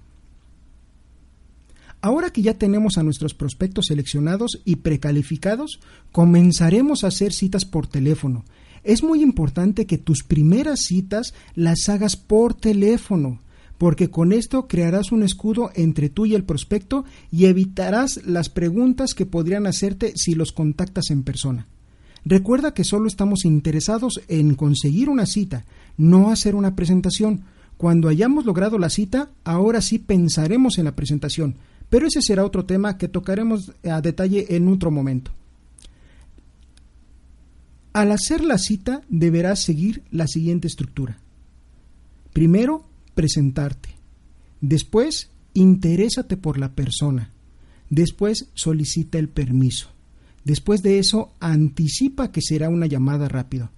Ahora 2.01 2.32
que 2.32 2.41
ya 2.41 2.55
tenemos 2.55 2.98
a 2.98 3.03
nuestros 3.03 3.34
prospectos 3.34 3.86
seleccionados 3.86 4.62
y 4.65 4.75
precalificados, 4.75 5.79
comenzaremos 6.12 7.05
a 7.05 7.08
hacer 7.08 7.32
citas 7.32 7.63
por 7.63 7.88
teléfono. 7.88 8.43
Es 8.84 9.01
muy 9.01 9.24
importante 9.24 9.86
que 9.86 9.98
tus 9.98 10.22
primeras 10.24 10.82
citas 10.82 11.34
las 11.55 11.88
hagas 11.88 12.17
por 12.17 12.53
teléfono 12.55 13.39
porque 13.84 14.10
con 14.10 14.32
esto 14.32 14.66
crearás 14.66 15.12
un 15.12 15.24
escudo 15.24 15.70
entre 15.75 16.08
tú 16.08 16.25
y 16.25 16.36
el 16.36 16.46
prospecto 16.46 17.04
y 17.34 17.48
evitarás 17.48 18.25
las 18.25 18.48
preguntas 18.48 19.13
que 19.13 19.25
podrían 19.25 19.68
hacerte 19.68 20.13
si 20.16 20.36
los 20.36 20.54
contactas 20.54 21.10
en 21.10 21.24
persona. 21.24 21.68
Recuerda 22.24 22.74
que 22.74 22.86
solo 22.86 23.10
estamos 23.10 23.44
interesados 23.44 24.22
en 24.30 24.56
conseguir 24.56 25.10
una 25.10 25.25
cita, 25.25 25.66
no 25.98 26.32
hacer 26.32 26.56
una 26.56 26.78
presentación. 26.78 27.42
Cuando 27.75 28.08
hayamos 28.08 28.46
logrado 28.46 28.80
la 28.80 28.90
cita, 28.90 29.32
ahora 29.44 29.82
sí 29.82 30.00
pensaremos 30.00 30.78
en 30.78 30.86
la 30.86 30.96
presentación, 30.96 31.56
pero 31.90 32.08
ese 32.08 32.22
será 32.22 32.46
otro 32.46 32.63
tema 32.63 32.98
que 32.98 33.10
tocaremos 33.10 33.74
a 33.84 34.00
detalle 34.00 34.56
en 34.56 34.70
otro 34.70 34.92
momento. 34.92 35.32
Al 37.92 38.13
hacer 38.13 38.46
la 38.46 38.58
cita 38.58 39.02
deberás 39.10 39.60
seguir 39.60 40.04
la 40.10 40.28
siguiente 40.28 40.70
estructura. 40.70 41.18
Primero, 42.32 42.86
presentarte. 43.15 43.89
Después, 44.62 45.29
interésate 45.53 46.38
por 46.38 46.58
la 46.58 46.74
persona. 46.74 47.32
Después, 47.89 48.50
solicita 48.53 49.20
el 49.20 49.29
permiso. 49.29 49.89
Después 50.43 50.84
de 50.84 51.00
eso, 51.00 51.34
anticipa 51.39 52.32
que 52.32 52.41
será 52.41 52.70
una 52.70 52.88
llamada 52.88 53.27
rápida. 53.27 53.72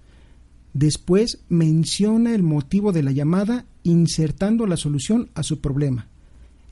Después, 0.74 1.38
menciona 1.48 2.34
el 2.34 2.42
motivo 2.42 2.92
de 2.92 3.02
la 3.02 3.12
llamada 3.12 3.64
insertando 3.82 4.66
la 4.66 4.76
solución 4.76 5.30
a 5.34 5.42
su 5.42 5.60
problema. 5.60 6.08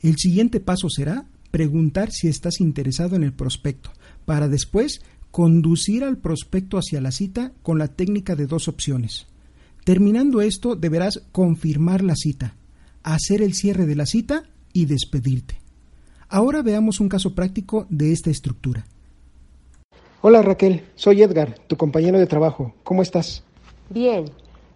El 0.01 0.17
siguiente 0.17 0.59
paso 0.59 0.89
será 0.89 1.25
preguntar 1.51 2.11
si 2.11 2.27
estás 2.27 2.59
interesado 2.59 3.15
en 3.15 3.23
el 3.23 3.33
prospecto, 3.33 3.89
para 4.25 4.47
después 4.49 5.01
conducir 5.31 6.03
al 6.03 6.17
prospecto 6.17 6.77
hacia 6.77 7.01
la 7.01 7.11
cita 7.11 7.53
con 7.63 7.79
la 7.79 7.87
técnica 7.87 8.35
de 8.35 8.47
dos 8.47 8.67
opciones. 8.67 9.27
Terminando 9.85 10.41
esto, 10.41 10.75
deberás 10.75 11.21
confirmar 11.31 12.01
la 12.01 12.15
cita, 12.15 12.55
hacer 13.03 13.43
el 13.43 13.53
cierre 13.53 13.85
de 13.85 13.93
la 13.93 14.07
cita 14.07 14.45
y 14.73 14.85
despedirte. 14.85 15.59
Ahora 16.27 16.63
veamos 16.63 16.99
un 16.99 17.07
caso 17.07 17.35
práctico 17.35 17.85
de 17.89 18.11
esta 18.11 18.31
estructura. 18.31 18.87
Hola 20.21 20.41
Raquel, 20.41 20.81
soy 20.95 21.21
Edgar, 21.21 21.59
tu 21.67 21.77
compañero 21.77 22.17
de 22.17 22.25
trabajo. 22.25 22.73
¿Cómo 22.83 23.03
estás? 23.03 23.43
Bien. 23.91 24.25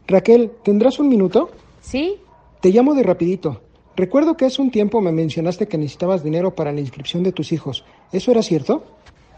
Raquel, 0.05 0.51
¿tendrás 0.63 0.99
un 0.99 1.09
minuto? 1.09 1.49
¿Sí? 1.81 2.17
Te 2.61 2.69
llamo 2.69 2.93
de 2.93 3.01
rapidito. 3.01 3.63
Recuerdo 3.95 4.37
que 4.37 4.45
hace 4.45 4.61
un 4.61 4.69
tiempo 4.69 5.01
me 5.01 5.11
mencionaste 5.11 5.67
que 5.67 5.79
necesitabas 5.79 6.23
dinero 6.23 6.53
para 6.53 6.71
la 6.71 6.81
inscripción 6.81 7.23
de 7.23 7.31
tus 7.31 7.51
hijos. 7.51 7.83
¿Eso 8.11 8.29
era 8.29 8.43
cierto? 8.43 8.85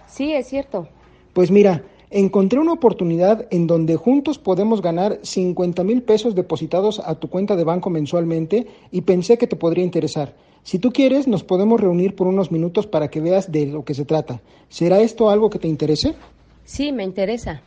Sí, 0.06 0.34
es 0.34 0.50
cierto. 0.50 0.90
Pues 1.32 1.50
mira, 1.50 1.86
Encontré 2.14 2.60
una 2.60 2.74
oportunidad 2.74 3.48
en 3.52 3.68
donde 3.68 3.96
juntos 3.96 4.38
podemos 4.38 4.82
ganar 4.82 5.20
50 5.24 5.82
mil 5.86 6.04
pesos 6.04 6.36
depositados 6.36 7.00
a 7.00 7.16
tu 7.16 7.30
cuenta 7.30 7.56
de 7.56 7.64
banco 7.64 7.90
mensualmente 7.90 8.68
y 8.92 9.02
pensé 9.02 9.38
que 9.38 9.48
te 9.48 9.56
podría 9.56 9.86
interesar. 9.86 10.36
Si 10.64 10.78
tú 10.78 10.92
quieres, 10.92 11.26
nos 11.30 11.46
podemos 11.46 11.80
reunir 11.80 12.14
por 12.14 12.28
unos 12.28 12.52
minutos 12.52 12.86
para 12.86 13.08
que 13.08 13.22
veas 13.22 13.50
de 13.50 13.66
lo 13.68 13.86
que 13.86 13.94
se 13.94 14.04
trata. 14.04 14.42
¿Será 14.68 15.00
esto 15.00 15.30
algo 15.30 15.50
que 15.50 15.58
te 15.58 15.70
interese? 15.70 16.14
Sí, 16.66 16.92
me 16.92 17.06
interesa. 17.06 17.62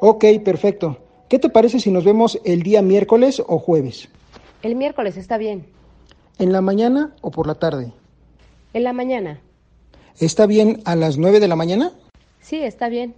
Ok, 0.00 0.24
perfecto. 0.44 0.98
¿Qué 1.28 1.38
te 1.38 1.48
parece 1.48 1.78
si 1.78 1.92
nos 1.92 2.02
vemos 2.02 2.40
el 2.44 2.64
día 2.64 2.82
miércoles 2.82 3.40
o 3.46 3.60
jueves? 3.60 4.08
El 4.64 4.74
miércoles 4.74 5.16
está 5.16 5.38
bien. 5.38 5.66
¿En 6.40 6.52
la 6.52 6.60
mañana 6.60 7.14
o 7.20 7.30
por 7.30 7.46
la 7.46 7.54
tarde? 7.54 7.92
En 8.74 8.82
la 8.82 8.92
mañana. 8.92 9.40
¿Está 10.18 10.46
bien 10.46 10.82
a 10.84 10.96
las 10.96 11.16
9 11.16 11.38
de 11.38 11.46
la 11.46 11.54
mañana? 11.54 11.92
Sí, 12.40 12.56
está 12.56 12.88
bien. 12.88 13.14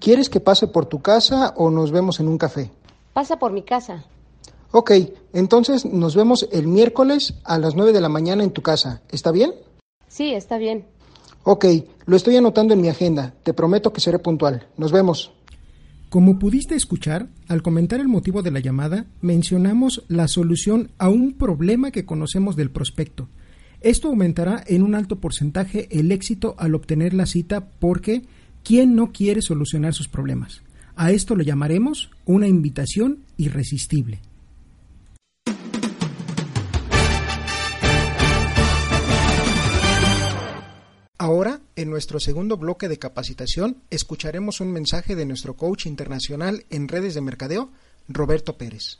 ¿Quieres 0.00 0.28
que 0.28 0.40
pase 0.40 0.68
por 0.68 0.86
tu 0.86 1.00
casa 1.00 1.54
o 1.56 1.70
nos 1.70 1.90
vemos 1.90 2.20
en 2.20 2.28
un 2.28 2.38
café? 2.38 2.70
Pasa 3.12 3.38
por 3.38 3.52
mi 3.52 3.62
casa. 3.62 4.04
Ok, 4.70 4.92
entonces 5.32 5.84
nos 5.84 6.14
vemos 6.14 6.48
el 6.52 6.68
miércoles 6.68 7.34
a 7.44 7.58
las 7.58 7.74
9 7.74 7.92
de 7.92 8.00
la 8.00 8.08
mañana 8.08 8.44
en 8.44 8.52
tu 8.52 8.62
casa. 8.62 9.02
¿Está 9.08 9.32
bien? 9.32 9.54
Sí, 10.08 10.34
está 10.34 10.58
bien. 10.58 10.86
Ok, 11.42 11.64
lo 12.04 12.16
estoy 12.16 12.36
anotando 12.36 12.74
en 12.74 12.80
mi 12.80 12.88
agenda. 12.88 13.34
Te 13.42 13.54
prometo 13.54 13.92
que 13.92 14.00
seré 14.00 14.18
puntual. 14.18 14.68
Nos 14.76 14.92
vemos. 14.92 15.32
Como 16.10 16.38
pudiste 16.38 16.74
escuchar, 16.74 17.28
al 17.48 17.62
comentar 17.62 18.00
el 18.00 18.08
motivo 18.08 18.42
de 18.42 18.50
la 18.50 18.60
llamada, 18.60 19.06
mencionamos 19.20 20.04
la 20.08 20.28
solución 20.28 20.90
a 20.98 21.08
un 21.08 21.32
problema 21.32 21.90
que 21.90 22.06
conocemos 22.06 22.56
del 22.56 22.70
prospecto. 22.70 23.28
Esto 23.80 24.08
aumentará 24.08 24.62
en 24.66 24.82
un 24.82 24.94
alto 24.94 25.20
porcentaje 25.20 25.88
el 25.90 26.10
éxito 26.10 26.54
al 26.58 26.74
obtener 26.74 27.14
la 27.14 27.26
cita 27.26 27.68
porque 27.78 28.22
¿Quién 28.68 28.94
no 28.94 29.12
quiere 29.12 29.40
solucionar 29.40 29.94
sus 29.94 30.08
problemas? 30.08 30.60
A 30.94 31.10
esto 31.10 31.34
lo 31.34 31.42
llamaremos 31.42 32.10
una 32.26 32.46
invitación 32.46 33.24
irresistible. 33.38 34.20
Ahora, 41.16 41.60
en 41.76 41.88
nuestro 41.88 42.20
segundo 42.20 42.58
bloque 42.58 42.88
de 42.88 42.98
capacitación, 42.98 43.78
escucharemos 43.88 44.60
un 44.60 44.70
mensaje 44.70 45.16
de 45.16 45.24
nuestro 45.24 45.56
coach 45.56 45.86
internacional 45.86 46.66
en 46.68 46.88
redes 46.88 47.14
de 47.14 47.22
mercadeo, 47.22 47.70
Roberto 48.06 48.58
Pérez. 48.58 48.98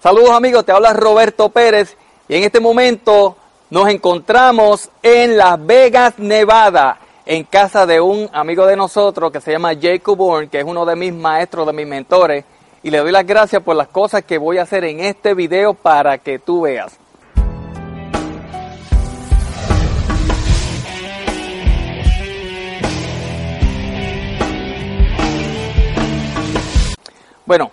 Saludos 0.00 0.30
amigos, 0.30 0.64
te 0.64 0.70
habla 0.70 0.92
Roberto 0.92 1.48
Pérez 1.48 1.96
y 2.28 2.36
en 2.36 2.44
este 2.44 2.60
momento 2.60 3.36
nos 3.70 3.88
encontramos 3.88 4.88
en 5.02 5.36
Las 5.36 5.66
Vegas, 5.66 6.16
Nevada 6.20 7.08
en 7.24 7.44
casa 7.44 7.86
de 7.86 8.00
un 8.00 8.28
amigo 8.32 8.66
de 8.66 8.76
nosotros 8.76 9.30
que 9.30 9.40
se 9.40 9.52
llama 9.52 9.74
Jacob 9.80 10.16
Bourne, 10.16 10.48
que 10.48 10.58
es 10.58 10.64
uno 10.64 10.84
de 10.84 10.96
mis 10.96 11.12
maestros, 11.12 11.66
de 11.66 11.72
mis 11.72 11.86
mentores, 11.86 12.44
y 12.82 12.90
le 12.90 12.98
doy 12.98 13.12
las 13.12 13.26
gracias 13.26 13.62
por 13.62 13.76
las 13.76 13.88
cosas 13.88 14.24
que 14.24 14.38
voy 14.38 14.58
a 14.58 14.62
hacer 14.62 14.84
en 14.84 15.00
este 15.00 15.34
video 15.34 15.74
para 15.74 16.18
que 16.18 16.38
tú 16.40 16.62
veas. 16.62 16.98
Bueno, 27.44 27.70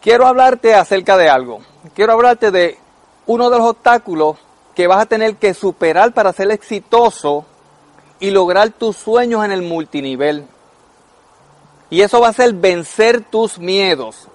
quiero 0.00 0.26
hablarte 0.26 0.74
acerca 0.74 1.16
de 1.16 1.28
algo. 1.28 1.60
Quiero 1.94 2.14
hablarte 2.14 2.50
de 2.50 2.78
uno 3.26 3.50
de 3.50 3.58
los 3.58 3.68
obstáculos 3.68 4.38
que 4.74 4.86
vas 4.86 5.02
a 5.02 5.06
tener 5.06 5.36
que 5.36 5.54
superar 5.54 6.12
para 6.12 6.32
ser 6.32 6.50
exitoso 6.50 7.44
y 8.22 8.30
lograr 8.30 8.70
tus 8.70 8.96
sueños 8.96 9.44
en 9.44 9.50
el 9.50 9.62
multinivel. 9.62 10.46
Y 11.90 12.02
eso 12.02 12.20
va 12.20 12.28
a 12.28 12.32
ser 12.32 12.52
vencer 12.52 13.20
tus 13.20 13.58
miedos. 13.58 14.28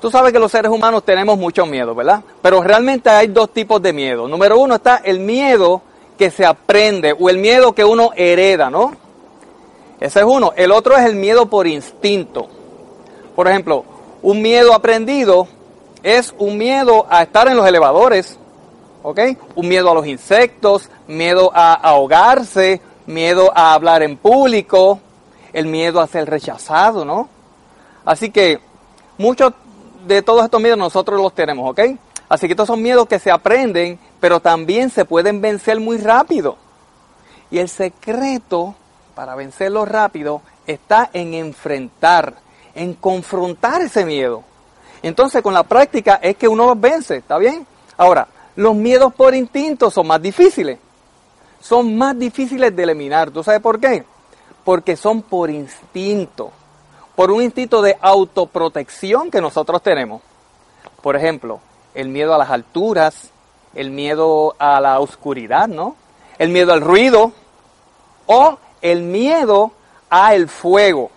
Tú 0.00 0.08
sabes 0.08 0.32
que 0.32 0.38
los 0.38 0.52
seres 0.52 0.70
humanos 0.70 1.02
tenemos 1.02 1.36
mucho 1.36 1.66
miedo, 1.66 1.96
¿verdad? 1.96 2.22
Pero 2.40 2.62
realmente 2.62 3.10
hay 3.10 3.26
dos 3.26 3.52
tipos 3.52 3.82
de 3.82 3.92
miedo. 3.92 4.28
Número 4.28 4.60
uno 4.60 4.76
está 4.76 4.98
el 4.98 5.18
miedo 5.18 5.82
que 6.16 6.30
se 6.30 6.46
aprende 6.46 7.12
o 7.18 7.28
el 7.28 7.38
miedo 7.38 7.72
que 7.72 7.84
uno 7.84 8.12
hereda, 8.14 8.70
¿no? 8.70 8.92
Ese 9.98 10.20
es 10.20 10.24
uno. 10.24 10.52
El 10.54 10.70
otro 10.70 10.96
es 10.96 11.04
el 11.04 11.16
miedo 11.16 11.46
por 11.46 11.66
instinto. 11.66 12.46
Por 13.34 13.48
ejemplo, 13.48 13.84
un 14.22 14.40
miedo 14.40 14.74
aprendido 14.74 15.48
es 16.04 16.32
un 16.38 16.56
miedo 16.56 17.04
a 17.10 17.24
estar 17.24 17.48
en 17.48 17.56
los 17.56 17.66
elevadores, 17.66 18.38
¿ok? 19.02 19.20
Un 19.56 19.66
miedo 19.66 19.90
a 19.90 19.94
los 19.94 20.06
insectos, 20.06 20.88
miedo 21.08 21.50
a 21.52 21.74
ahogarse, 21.74 22.80
miedo 23.08 23.50
a 23.54 23.72
hablar 23.72 24.02
en 24.02 24.16
público, 24.16 25.00
el 25.52 25.66
miedo 25.66 26.00
a 26.00 26.06
ser 26.06 26.28
rechazado, 26.28 27.04
¿no? 27.04 27.28
Así 28.04 28.30
que 28.30 28.60
muchos 29.16 29.54
de 30.06 30.22
todos 30.22 30.44
estos 30.44 30.60
miedos 30.60 30.78
nosotros 30.78 31.20
los 31.20 31.34
tenemos, 31.34 31.70
¿ok? 31.70 31.80
Así 32.28 32.46
que 32.46 32.52
estos 32.52 32.66
son 32.66 32.82
miedos 32.82 33.08
que 33.08 33.18
se 33.18 33.30
aprenden, 33.30 33.98
pero 34.20 34.40
también 34.40 34.90
se 34.90 35.06
pueden 35.06 35.40
vencer 35.40 35.80
muy 35.80 35.96
rápido. 35.96 36.56
Y 37.50 37.58
el 37.58 37.70
secreto 37.70 38.74
para 39.14 39.34
vencerlo 39.34 39.86
rápido 39.86 40.42
está 40.66 41.08
en 41.14 41.32
enfrentar, 41.32 42.34
en 42.74 42.92
confrontar 42.92 43.80
ese 43.80 44.04
miedo. 44.04 44.44
Entonces 45.02 45.42
con 45.42 45.54
la 45.54 45.62
práctica 45.62 46.20
es 46.22 46.36
que 46.36 46.46
uno 46.46 46.66
los 46.66 46.78
vence, 46.78 47.16
¿está 47.16 47.38
bien? 47.38 47.66
Ahora, 47.96 48.28
los 48.54 48.74
miedos 48.74 49.14
por 49.14 49.34
instinto 49.34 49.90
son 49.90 50.08
más 50.08 50.20
difíciles 50.20 50.78
son 51.60 51.96
más 51.96 52.18
difíciles 52.18 52.74
de 52.74 52.82
eliminar. 52.82 53.30
¿Tú 53.30 53.42
sabes 53.42 53.60
por 53.60 53.80
qué? 53.80 54.04
Porque 54.64 54.96
son 54.96 55.22
por 55.22 55.50
instinto, 55.50 56.50
por 57.14 57.30
un 57.30 57.42
instinto 57.42 57.82
de 57.82 57.96
autoprotección 58.00 59.30
que 59.30 59.40
nosotros 59.40 59.82
tenemos. 59.82 60.22
Por 61.02 61.16
ejemplo, 61.16 61.60
el 61.94 62.08
miedo 62.08 62.34
a 62.34 62.38
las 62.38 62.50
alturas, 62.50 63.30
el 63.74 63.90
miedo 63.90 64.54
a 64.58 64.80
la 64.80 65.00
oscuridad, 65.00 65.68
¿no? 65.68 65.96
El 66.38 66.50
miedo 66.50 66.72
al 66.72 66.80
ruido 66.80 67.32
o 68.26 68.58
el 68.82 69.02
miedo 69.02 69.72
al 70.10 70.48
fuego. 70.48 71.10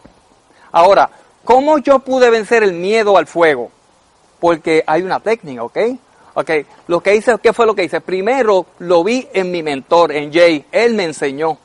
Ahora, 0.71 1.10
¿cómo 1.43 1.77
yo 1.80 1.99
pude 1.99 2.30
vencer 2.30 2.63
el 2.63 2.73
miedo 2.73 3.17
al 3.17 3.27
fuego? 3.27 3.71
Porque 4.39 4.84
hay 4.88 5.04
una 5.04 5.19
técnica, 5.19 5.63
¿ok? 5.63 5.77
Ok, 6.34 6.50
lo 6.88 7.02
que 7.02 7.15
hice, 7.15 7.38
¿qué 7.39 7.52
fue 7.52 7.65
lo 7.65 7.76
que 7.76 7.84
hice? 7.84 8.00
Primero 8.00 8.65
lo 8.80 9.04
vi 9.04 9.28
en 9.34 9.52
mi 9.52 9.63
mentor, 9.63 10.13
en 10.13 10.32
Jay. 10.32 10.65
Él 10.72 10.94
me 10.94 11.04
enseñó. 11.04 11.58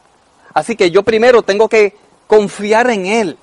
Así 0.55 0.75
que 0.75 0.91
yo 0.91 1.03
primero 1.03 1.43
tengo 1.43 1.69
que 1.69 1.97
confiar 2.27 2.91
en 2.91 3.07
él. 3.07 3.39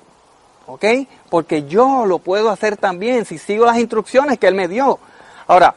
¿Ok? 0.66 0.84
Porque 1.30 1.64
yo 1.64 2.06
lo 2.06 2.18
puedo 2.18 2.50
hacer 2.50 2.76
también 2.76 3.24
si 3.24 3.38
sigo 3.38 3.64
las 3.64 3.78
instrucciones 3.78 4.38
que 4.38 4.46
él 4.46 4.54
me 4.54 4.68
dio. 4.68 4.98
Ahora, 5.46 5.74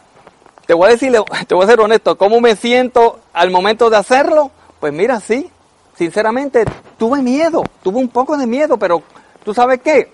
te 0.65 0.73
voy 0.73 0.87
a 0.87 0.91
decir, 0.91 1.11
te 1.47 1.55
voy 1.55 1.63
a 1.63 1.67
ser 1.67 1.79
honesto, 1.79 2.17
¿cómo 2.17 2.41
me 2.41 2.55
siento 2.55 3.19
al 3.33 3.49
momento 3.49 3.89
de 3.89 3.97
hacerlo? 3.97 4.51
Pues 4.79 4.93
mira, 4.93 5.19
sí, 5.19 5.49
sinceramente 5.97 6.65
tuve 6.97 7.21
miedo, 7.21 7.63
tuve 7.81 7.97
un 7.97 8.09
poco 8.09 8.37
de 8.37 8.45
miedo, 8.45 8.77
pero 8.77 9.01
tú 9.43 9.53
sabes 9.53 9.81
qué, 9.81 10.11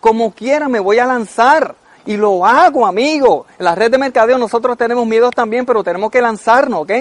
como 0.00 0.32
quiera 0.32 0.68
me 0.68 0.80
voy 0.80 0.98
a 0.98 1.06
lanzar. 1.06 1.74
Y 2.06 2.16
lo 2.16 2.44
hago, 2.44 2.86
amigo. 2.86 3.46
En 3.58 3.64
la 3.64 3.74
red 3.74 3.90
de 3.90 3.98
mercadeo 3.98 4.36
nosotros 4.36 4.76
tenemos 4.76 5.06
miedos 5.06 5.30
también, 5.34 5.64
pero 5.64 5.82
tenemos 5.82 6.10
que 6.10 6.20
lanzarnos, 6.20 6.82
¿ok? 6.82 6.92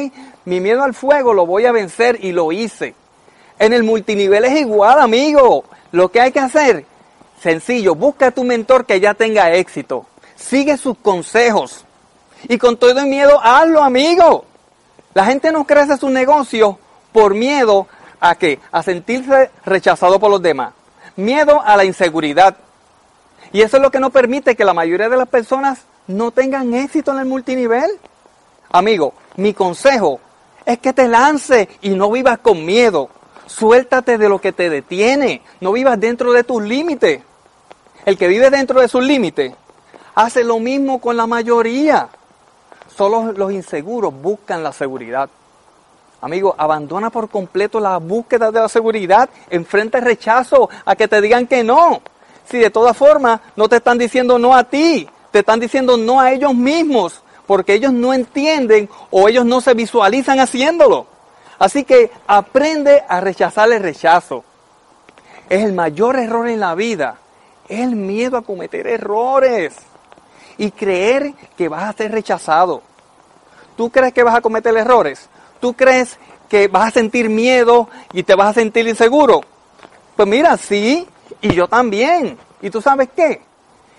Mi 0.45 0.59
miedo 0.59 0.83
al 0.83 0.93
fuego 0.93 1.33
lo 1.33 1.45
voy 1.45 1.65
a 1.65 1.71
vencer 1.71 2.19
y 2.21 2.31
lo 2.31 2.51
hice. 2.51 2.95
En 3.59 3.73
el 3.73 3.83
multinivel 3.83 4.45
es 4.45 4.59
igual, 4.59 4.99
amigo. 4.99 5.65
Lo 5.91 6.09
que 6.09 6.21
hay 6.21 6.31
que 6.31 6.39
hacer, 6.39 6.85
sencillo, 7.41 7.95
busca 7.95 8.27
a 8.27 8.31
tu 8.31 8.43
mentor 8.43 8.85
que 8.85 8.99
ya 8.99 9.13
tenga 9.13 9.53
éxito. 9.53 10.05
Sigue 10.35 10.77
sus 10.77 10.97
consejos. 10.97 11.85
Y 12.47 12.57
con 12.57 12.77
todo 12.77 12.97
el 12.99 13.07
miedo, 13.07 13.39
hazlo, 13.41 13.83
amigo. 13.83 14.45
La 15.13 15.25
gente 15.25 15.51
no 15.51 15.65
crece 15.65 15.97
su 15.97 16.09
negocio 16.09 16.79
por 17.11 17.35
miedo 17.35 17.87
a 18.19 18.35
qué? 18.35 18.59
A 18.71 18.81
sentirse 18.81 19.51
rechazado 19.65 20.19
por 20.19 20.31
los 20.31 20.41
demás. 20.41 20.73
Miedo 21.15 21.61
a 21.63 21.77
la 21.77 21.85
inseguridad. 21.85 22.57
Y 23.53 23.61
eso 23.61 23.77
es 23.77 23.83
lo 23.83 23.91
que 23.91 23.99
no 23.99 24.09
permite 24.09 24.55
que 24.55 24.65
la 24.65 24.73
mayoría 24.73 25.09
de 25.09 25.15
las 25.15 25.27
personas 25.27 25.83
no 26.07 26.31
tengan 26.31 26.73
éxito 26.73 27.11
en 27.11 27.19
el 27.19 27.25
multinivel. 27.25 27.99
Amigo, 28.71 29.13
mi 29.37 29.53
consejo 29.53 30.19
es 30.65 30.79
que 30.79 30.91
te 30.91 31.07
lance 31.07 31.69
y 31.81 31.91
no 31.91 32.09
vivas 32.09 32.39
con 32.39 32.65
miedo. 32.65 33.09
Suéltate 33.45 34.17
de 34.17 34.27
lo 34.27 34.41
que 34.41 34.53
te 34.53 34.71
detiene. 34.71 35.43
No 35.61 35.71
vivas 35.71 35.99
dentro 35.99 36.33
de 36.33 36.43
tus 36.43 36.63
límites. 36.63 37.21
El 38.05 38.17
que 38.17 38.27
vive 38.27 38.49
dentro 38.49 38.81
de 38.81 38.87
sus 38.87 39.03
límites 39.03 39.53
hace 40.15 40.43
lo 40.43 40.59
mismo 40.59 40.99
con 40.99 41.15
la 41.15 41.27
mayoría. 41.27 42.09
Solo 42.95 43.33
los 43.33 43.51
inseguros 43.51 44.19
buscan 44.19 44.63
la 44.63 44.73
seguridad. 44.73 45.29
Amigo, 46.21 46.55
abandona 46.57 47.11
por 47.11 47.29
completo 47.29 47.79
la 47.79 47.97
búsqueda 47.97 48.51
de 48.51 48.61
la 48.61 48.69
seguridad. 48.69 49.29
Enfrenta 49.51 49.99
el 49.99 50.05
rechazo 50.05 50.69
a 50.85 50.95
que 50.95 51.07
te 51.07 51.21
digan 51.21 51.45
que 51.45 51.63
no 51.63 52.01
si 52.49 52.59
de 52.59 52.69
todas 52.69 52.95
formas 52.95 53.41
no 53.55 53.67
te 53.67 53.77
están 53.77 53.97
diciendo 53.97 54.37
no 54.37 54.55
a 54.55 54.63
ti, 54.63 55.07
te 55.31 55.39
están 55.39 55.59
diciendo 55.59 55.97
no 55.97 56.19
a 56.19 56.31
ellos 56.31 56.53
mismos, 56.53 57.21
porque 57.45 57.73
ellos 57.73 57.91
no 57.91 58.13
entienden 58.13 58.89
o 59.11 59.27
ellos 59.27 59.45
no 59.45 59.61
se 59.61 59.73
visualizan 59.73 60.39
haciéndolo. 60.39 61.07
Así 61.59 61.83
que 61.83 62.11
aprende 62.27 63.03
a 63.07 63.21
rechazar 63.21 63.71
el 63.71 63.81
rechazo. 63.81 64.43
es 65.49 65.63
el 65.63 65.73
mayor 65.73 66.17
error 66.17 66.47
en 66.47 66.59
la 66.59 66.73
vida, 66.73 67.17
es 67.67 67.81
el 67.81 67.95
miedo 67.95 68.37
a 68.37 68.41
cometer 68.41 68.87
errores 68.87 69.75
y 70.57 70.71
creer 70.71 71.33
que 71.57 71.67
vas 71.67 71.83
a 71.83 71.93
ser 71.93 72.11
rechazado. 72.11 72.81
¿Tú 73.75 73.89
crees 73.89 74.13
que 74.13 74.23
vas 74.23 74.35
a 74.35 74.41
cometer 74.41 74.75
errores? 74.75 75.29
¿Tú 75.59 75.73
crees 75.73 76.17
que 76.49 76.67
vas 76.67 76.87
a 76.87 76.91
sentir 76.91 77.29
miedo 77.29 77.89
y 78.13 78.23
te 78.23 78.35
vas 78.35 78.49
a 78.49 78.53
sentir 78.53 78.87
inseguro? 78.87 79.41
Pues 80.15 80.27
mira, 80.27 80.55
sí, 80.57 81.07
y 81.41 81.53
yo 81.53 81.67
también. 81.67 82.37
¿Y 82.61 82.69
tú 82.69 82.81
sabes 82.81 83.09
qué? 83.15 83.41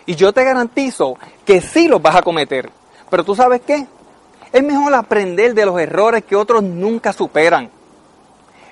Y 0.07 0.15
yo 0.15 0.33
te 0.33 0.45
garantizo 0.45 1.17
que 1.45 1.61
sí 1.61 1.89
los 1.89 2.01
vas 2.01 2.17
a 2.17 2.23
cometer. 2.23 2.71
Pero 3.11 3.25
tú 3.25 3.35
sabes 3.35 3.61
qué? 3.67 3.87
Es 4.53 4.63
mejor 4.63 4.95
aprender 4.95 5.55
de 5.55 5.67
los 5.67 5.81
errores 5.81 6.25
que 6.25 6.37
otros 6.37 6.63
nunca 6.63 7.13
superan. 7.13 7.71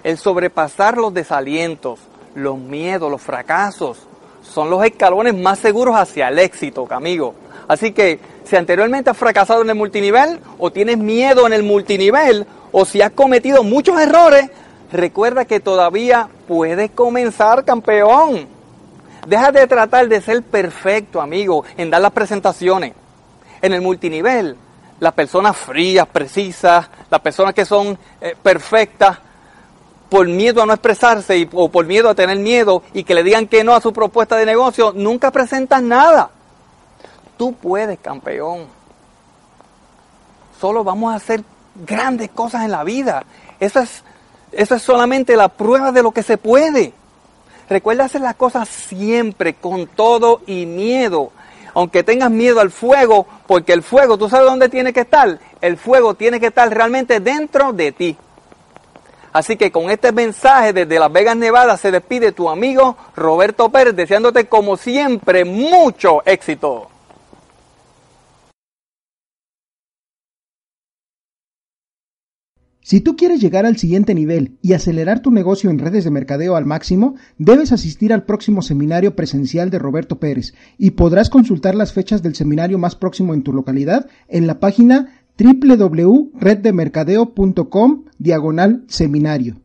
El 0.03 0.19
sobrepasar 0.19 0.97
los 0.97 1.15
desalientos, 1.15 2.01
los 2.35 2.59
miedos, 2.59 3.11
los 3.11 3.21
fracasos, 3.21 3.99
son 4.43 4.71
los 4.71 4.85
escalones 4.85 5.35
más 5.35 5.59
seguros 5.59 5.97
hacia 5.97 6.29
el 6.29 6.39
éxito, 6.39 6.87
amigo. 6.91 7.35
Así 7.69 7.93
que 7.93 8.19
si 8.45 8.57
anteriormente 8.57 9.11
has 9.11 9.17
fracasado 9.17 9.63
en 9.63 9.71
el 9.71 9.77
multinivel 9.77 10.41
o 10.59 10.71
tienes 10.71 10.99
miedo 10.99 11.47
en 11.47 11.53
el 11.53 11.63
multinivel 11.63 12.47
o 12.73 12.85
si 12.85 13.01
has 13.01 13.13
cometido 13.13 13.63
muchos 13.63 14.01
errores, 14.01 14.51
recuerda 14.91 15.45
que 15.45 15.61
todavía 15.61 16.29
puedes 16.49 16.91
comenzar 16.91 17.65
campeón. 17.65 18.52
Deja 19.27 19.53
de 19.53 19.67
tratar 19.67 20.09
de 20.09 20.21
ser 20.21 20.43
perfecto, 20.43 21.21
amigo, 21.21 21.65
en 21.77 21.91
dar 21.91 22.01
las 22.01 22.13
presentaciones. 22.13 22.93
En 23.61 23.73
el 23.73 23.81
multinivel, 23.81 24.57
las 24.99 25.13
personas 25.13 25.57
frías, 25.57 26.07
precisas, 26.09 26.89
las 27.11 27.21
personas 27.21 27.55
que 27.55 27.65
son 27.65 27.97
eh, 28.21 28.37
perfectas, 28.43 29.19
por 30.13 30.29
miedo 30.29 30.63
a 30.63 30.67
no 30.67 30.75
expresarse 30.75 31.39
y, 31.39 31.49
o 31.53 31.71
por 31.71 31.87
miedo 31.87 32.11
a 32.11 32.15
tener 32.15 32.39
miedo 32.39 32.83
y 32.93 33.03
que 33.03 33.15
le 33.15 33.23
digan 33.23 33.47
que 33.47 33.65
no 33.65 33.75
a 33.75 33.81
su 33.81 33.95
propuesta 33.95 34.37
de 34.37 34.45
negocio, 34.45 34.93
nunca 34.95 35.31
presentan 35.31 35.89
nada. 35.89 36.31
Tú 37.39 37.55
puedes, 37.55 37.99
campeón. 37.99 38.67
Solo 40.61 40.85
vamos 40.85 41.13
a 41.13 41.17
hacer 41.17 41.43
grandes 41.75 42.29
cosas 42.29 42.65
en 42.65 42.73
la 42.73 42.85
vida. 42.85 43.25
Eso 43.59 43.81
es, 43.81 44.05
eso 44.53 44.75
es 44.75 44.83
solamente 44.83 45.35
la 45.35 45.49
prueba 45.49 45.93
de 45.93 46.03
lo 46.03 46.11
que 46.11 46.23
se 46.23 46.37
puede. 46.37 46.93
Recuerda 47.73 48.05
hacer 48.05 48.21
las 48.21 48.35
cosas 48.35 48.69
siempre 48.69 49.55
con 49.55 49.87
todo 49.87 50.43
y 50.47 50.67
miedo. 50.67 51.33
Aunque 51.73 52.03
tengas 52.03 52.31
miedo 52.31 52.61
al 52.61 52.71
fuego, 52.71 53.27
porque 53.47 53.73
el 53.73 53.83
fuego, 53.83 54.19
¿tú 54.19 54.29
sabes 54.29 54.45
dónde 54.45 54.69
tiene 54.69 54.93
que 54.93 55.01
estar? 55.01 55.39
El 55.63 55.79
fuego 55.79 56.13
tiene 56.13 56.39
que 56.39 56.49
estar 56.49 56.69
realmente 56.69 57.19
dentro 57.19 57.73
de 57.73 57.93
ti. 57.93 58.17
Así 59.33 59.57
que 59.57 59.73
con 59.73 59.89
este 59.89 60.13
mensaje 60.13 60.75
desde 60.75 60.99
Las 60.99 61.11
Vegas, 61.11 61.35
Nevada, 61.35 61.79
se 61.79 61.91
despide 61.91 62.33
tu 62.33 62.51
amigo 62.51 62.99
Roberto 63.17 63.71
Pérez, 63.71 63.97
deseándote 63.97 64.49
como 64.49 64.77
siempre 64.77 65.47
mucho 65.47 66.21
éxito. 66.27 66.92
Si 72.93 73.01
tú 73.01 73.17
quieres 73.17 73.41
llegar 73.41 73.65
al 73.65 73.79
siguiente 73.79 74.15
nivel 74.15 74.59
y 74.61 74.75
acelerar 74.75 75.21
tu 75.21 75.31
negocio 75.31 75.71
en 75.71 75.79
redes 75.79 76.05
de 76.05 76.11
mercadeo 76.11 76.57
al 76.57 76.67
máximo, 76.67 77.15
debes 77.39 77.73
asistir 77.73 78.13
al 78.13 78.25
próximo 78.25 78.61
seminario 78.61 79.17
presencial 79.17 79.71
de 79.71 79.79
Roberto 79.79 80.21
Pérez 80.21 80.53
y 80.77 80.91
podrás 80.91 81.31
consultar 81.31 81.75
las 81.75 81.95
fechas 81.95 82.23
del 82.23 82.35
seminario 82.35 82.77
más 82.77 82.95
próximo 82.95 83.33
en 83.33 83.45
tu 83.45 83.55
localidad 83.55 84.09
en 84.29 84.47
la 84.47 84.61
página 84.61 85.09
www.reddemercadeo.com 85.39 88.05
diagonal 88.19 88.85
seminario. 88.89 89.63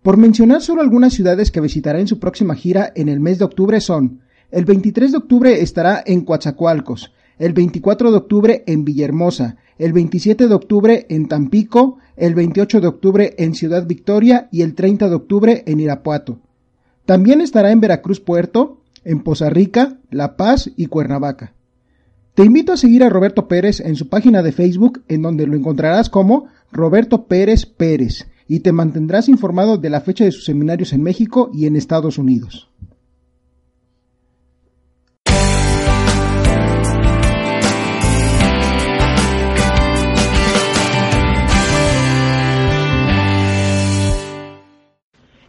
Por 0.00 0.16
mencionar 0.16 0.62
solo 0.62 0.80
algunas 0.80 1.12
ciudades 1.12 1.50
que 1.50 1.60
visitará 1.60 1.98
en 1.98 2.06
su 2.06 2.20
próxima 2.20 2.54
gira 2.54 2.92
en 2.94 3.08
el 3.08 3.18
mes 3.18 3.40
de 3.40 3.46
octubre 3.46 3.80
son 3.80 4.20
el 4.52 4.64
23 4.64 5.10
de 5.10 5.18
octubre 5.18 5.60
estará 5.60 6.04
en 6.06 6.20
Coatzacoalcos, 6.20 7.10
el 7.38 7.52
24 7.52 8.10
de 8.10 8.16
octubre 8.16 8.64
en 8.66 8.84
Villahermosa, 8.84 9.56
el 9.78 9.92
27 9.92 10.48
de 10.48 10.54
octubre 10.54 11.06
en 11.08 11.28
Tampico, 11.28 11.98
el 12.16 12.34
28 12.34 12.80
de 12.80 12.86
octubre 12.86 13.34
en 13.38 13.54
Ciudad 13.54 13.86
Victoria 13.86 14.48
y 14.52 14.62
el 14.62 14.74
30 14.74 15.08
de 15.08 15.14
octubre 15.14 15.62
en 15.66 15.80
Irapuato. 15.80 16.38
También 17.06 17.40
estará 17.40 17.70
en 17.70 17.80
Veracruz 17.80 18.20
Puerto, 18.20 18.80
en 19.04 19.22
Poza 19.22 19.50
Rica, 19.50 19.98
La 20.10 20.36
Paz 20.36 20.70
y 20.76 20.86
Cuernavaca. 20.86 21.52
Te 22.34 22.44
invito 22.44 22.72
a 22.72 22.76
seguir 22.76 23.04
a 23.04 23.10
Roberto 23.10 23.46
Pérez 23.46 23.80
en 23.80 23.94
su 23.94 24.08
página 24.08 24.42
de 24.42 24.52
Facebook 24.52 25.02
en 25.08 25.22
donde 25.22 25.46
lo 25.46 25.54
encontrarás 25.54 26.10
como 26.10 26.46
Roberto 26.72 27.26
Pérez 27.26 27.66
Pérez 27.66 28.26
y 28.48 28.60
te 28.60 28.72
mantendrás 28.72 29.28
informado 29.28 29.78
de 29.78 29.90
la 29.90 30.00
fecha 30.00 30.24
de 30.24 30.32
sus 30.32 30.44
seminarios 30.44 30.92
en 30.92 31.02
México 31.02 31.50
y 31.54 31.66
en 31.66 31.76
Estados 31.76 32.18
Unidos. 32.18 32.70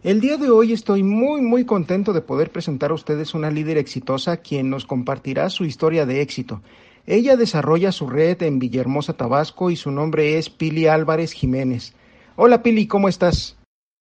El 0.06 0.20
día 0.20 0.36
de 0.36 0.48
hoy 0.50 0.72
estoy 0.72 1.02
muy 1.02 1.40
muy 1.40 1.64
contento 1.64 2.12
de 2.12 2.20
poder 2.20 2.52
presentar 2.52 2.92
a 2.92 2.94
ustedes 2.94 3.34
una 3.34 3.50
líder 3.50 3.76
exitosa 3.76 4.36
quien 4.36 4.70
nos 4.70 4.86
compartirá 4.86 5.50
su 5.50 5.64
historia 5.64 6.06
de 6.06 6.20
éxito. 6.20 6.62
Ella 7.06 7.36
desarrolla 7.36 7.90
su 7.90 8.08
red 8.08 8.40
en 8.44 8.60
Villahermosa, 8.60 9.14
Tabasco 9.14 9.68
y 9.68 9.74
su 9.74 9.90
nombre 9.90 10.38
es 10.38 10.48
Pili 10.48 10.86
Álvarez 10.86 11.32
Jiménez. 11.32 11.92
Hola 12.36 12.62
Pili, 12.62 12.86
¿cómo 12.86 13.08
estás? 13.08 13.56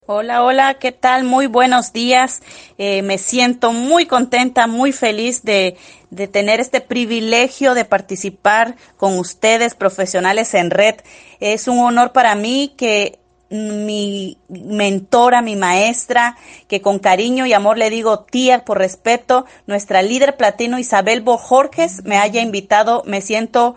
Hola, 0.05 0.43
hola, 0.43 0.75
¿qué 0.75 0.91
tal? 0.91 1.23
Muy 1.23 1.47
buenos 1.47 1.91
días. 1.91 2.43
Eh, 2.77 3.01
me 3.01 3.17
siento 3.17 3.73
muy 3.73 4.05
contenta, 4.05 4.67
muy 4.67 4.91
feliz 4.91 5.41
de, 5.41 5.75
de 6.11 6.27
tener 6.27 6.59
este 6.59 6.81
privilegio 6.81 7.73
de 7.73 7.83
participar 7.83 8.75
con 8.97 9.17
ustedes, 9.17 9.73
profesionales 9.73 10.53
en 10.53 10.69
red. 10.69 10.97
Es 11.39 11.67
un 11.67 11.79
honor 11.79 12.11
para 12.11 12.35
mí 12.35 12.75
que 12.77 13.24
mi 13.49 14.37
mentora, 14.47 15.41
mi 15.41 15.55
maestra, 15.55 16.37
que 16.67 16.81
con 16.81 16.99
cariño 16.99 17.45
y 17.45 17.53
amor 17.53 17.77
le 17.77 17.89
digo 17.89 18.19
tía 18.19 18.65
por 18.65 18.77
respeto, 18.79 19.45
nuestra 19.67 20.01
líder 20.01 20.37
platino 20.37 20.79
Isabel 20.79 21.21
Bojorges 21.21 22.03
me 22.03 22.17
haya 22.17 22.41
invitado. 22.41 23.03
Me 23.05 23.21
siento 23.21 23.75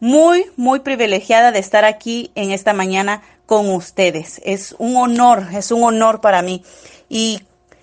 muy, 0.00 0.46
muy 0.56 0.80
privilegiada 0.80 1.52
de 1.52 1.58
estar 1.58 1.84
aquí 1.84 2.30
en 2.34 2.52
esta 2.52 2.72
mañana 2.72 3.22
con 3.46 3.70
ustedes. 3.70 4.40
Es 4.44 4.74
un 4.78 4.96
honor, 4.96 5.46
es 5.52 5.72
un 5.72 5.82
honor 5.82 6.20
para 6.20 6.42
mí. 6.42 6.62
Y 7.08 7.40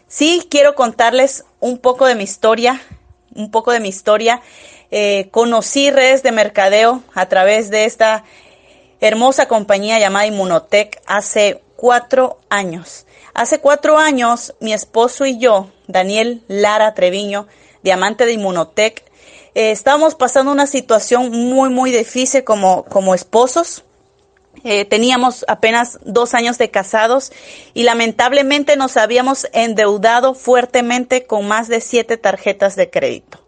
sí, 0.07 0.47
quiero 0.49 0.75
contarles 0.75 1.43
un 1.59 1.77
poco 1.79 2.05
de 2.05 2.15
mi 2.15 2.23
historia, 2.23 2.81
un 3.35 3.51
poco 3.51 3.71
de 3.71 3.79
mi 3.79 3.89
historia. 3.89 4.41
Eh, 4.91 5.29
conocí 5.31 5.89
redes 5.89 6.23
de 6.23 6.31
mercadeo 6.31 7.01
a 7.13 7.25
través 7.25 7.69
de 7.69 7.85
esta 7.85 8.23
hermosa 9.07 9.47
compañía 9.47 9.99
llamada 9.99 10.25
Inmunotech 10.25 10.99
hace 11.05 11.61
cuatro 11.75 12.39
años. 12.49 13.05
Hace 13.33 13.59
cuatro 13.59 13.97
años 13.99 14.55
mi 14.59 14.73
esposo 14.73 15.25
y 15.25 15.37
yo, 15.37 15.69
Daniel 15.87 16.43
Lara 16.47 16.93
Treviño, 16.93 17.47
diamante 17.83 18.25
de 18.25 18.33
Inmunotech, 18.33 19.03
eh, 19.53 19.71
estábamos 19.71 20.15
pasando 20.15 20.51
una 20.51 20.65
situación 20.65 21.29
muy, 21.29 21.69
muy 21.69 21.91
difícil 21.91 22.43
como, 22.43 22.85
como 22.85 23.13
esposos. 23.13 23.83
Eh, 24.63 24.85
teníamos 24.85 25.45
apenas 25.47 25.99
dos 26.03 26.33
años 26.33 26.57
de 26.57 26.71
casados 26.71 27.31
y 27.73 27.83
lamentablemente 27.83 28.75
nos 28.75 28.97
habíamos 28.97 29.47
endeudado 29.53 30.33
fuertemente 30.33 31.27
con 31.27 31.47
más 31.47 31.67
de 31.67 31.81
siete 31.81 32.17
tarjetas 32.17 32.75
de 32.75 32.89
crédito 32.89 33.44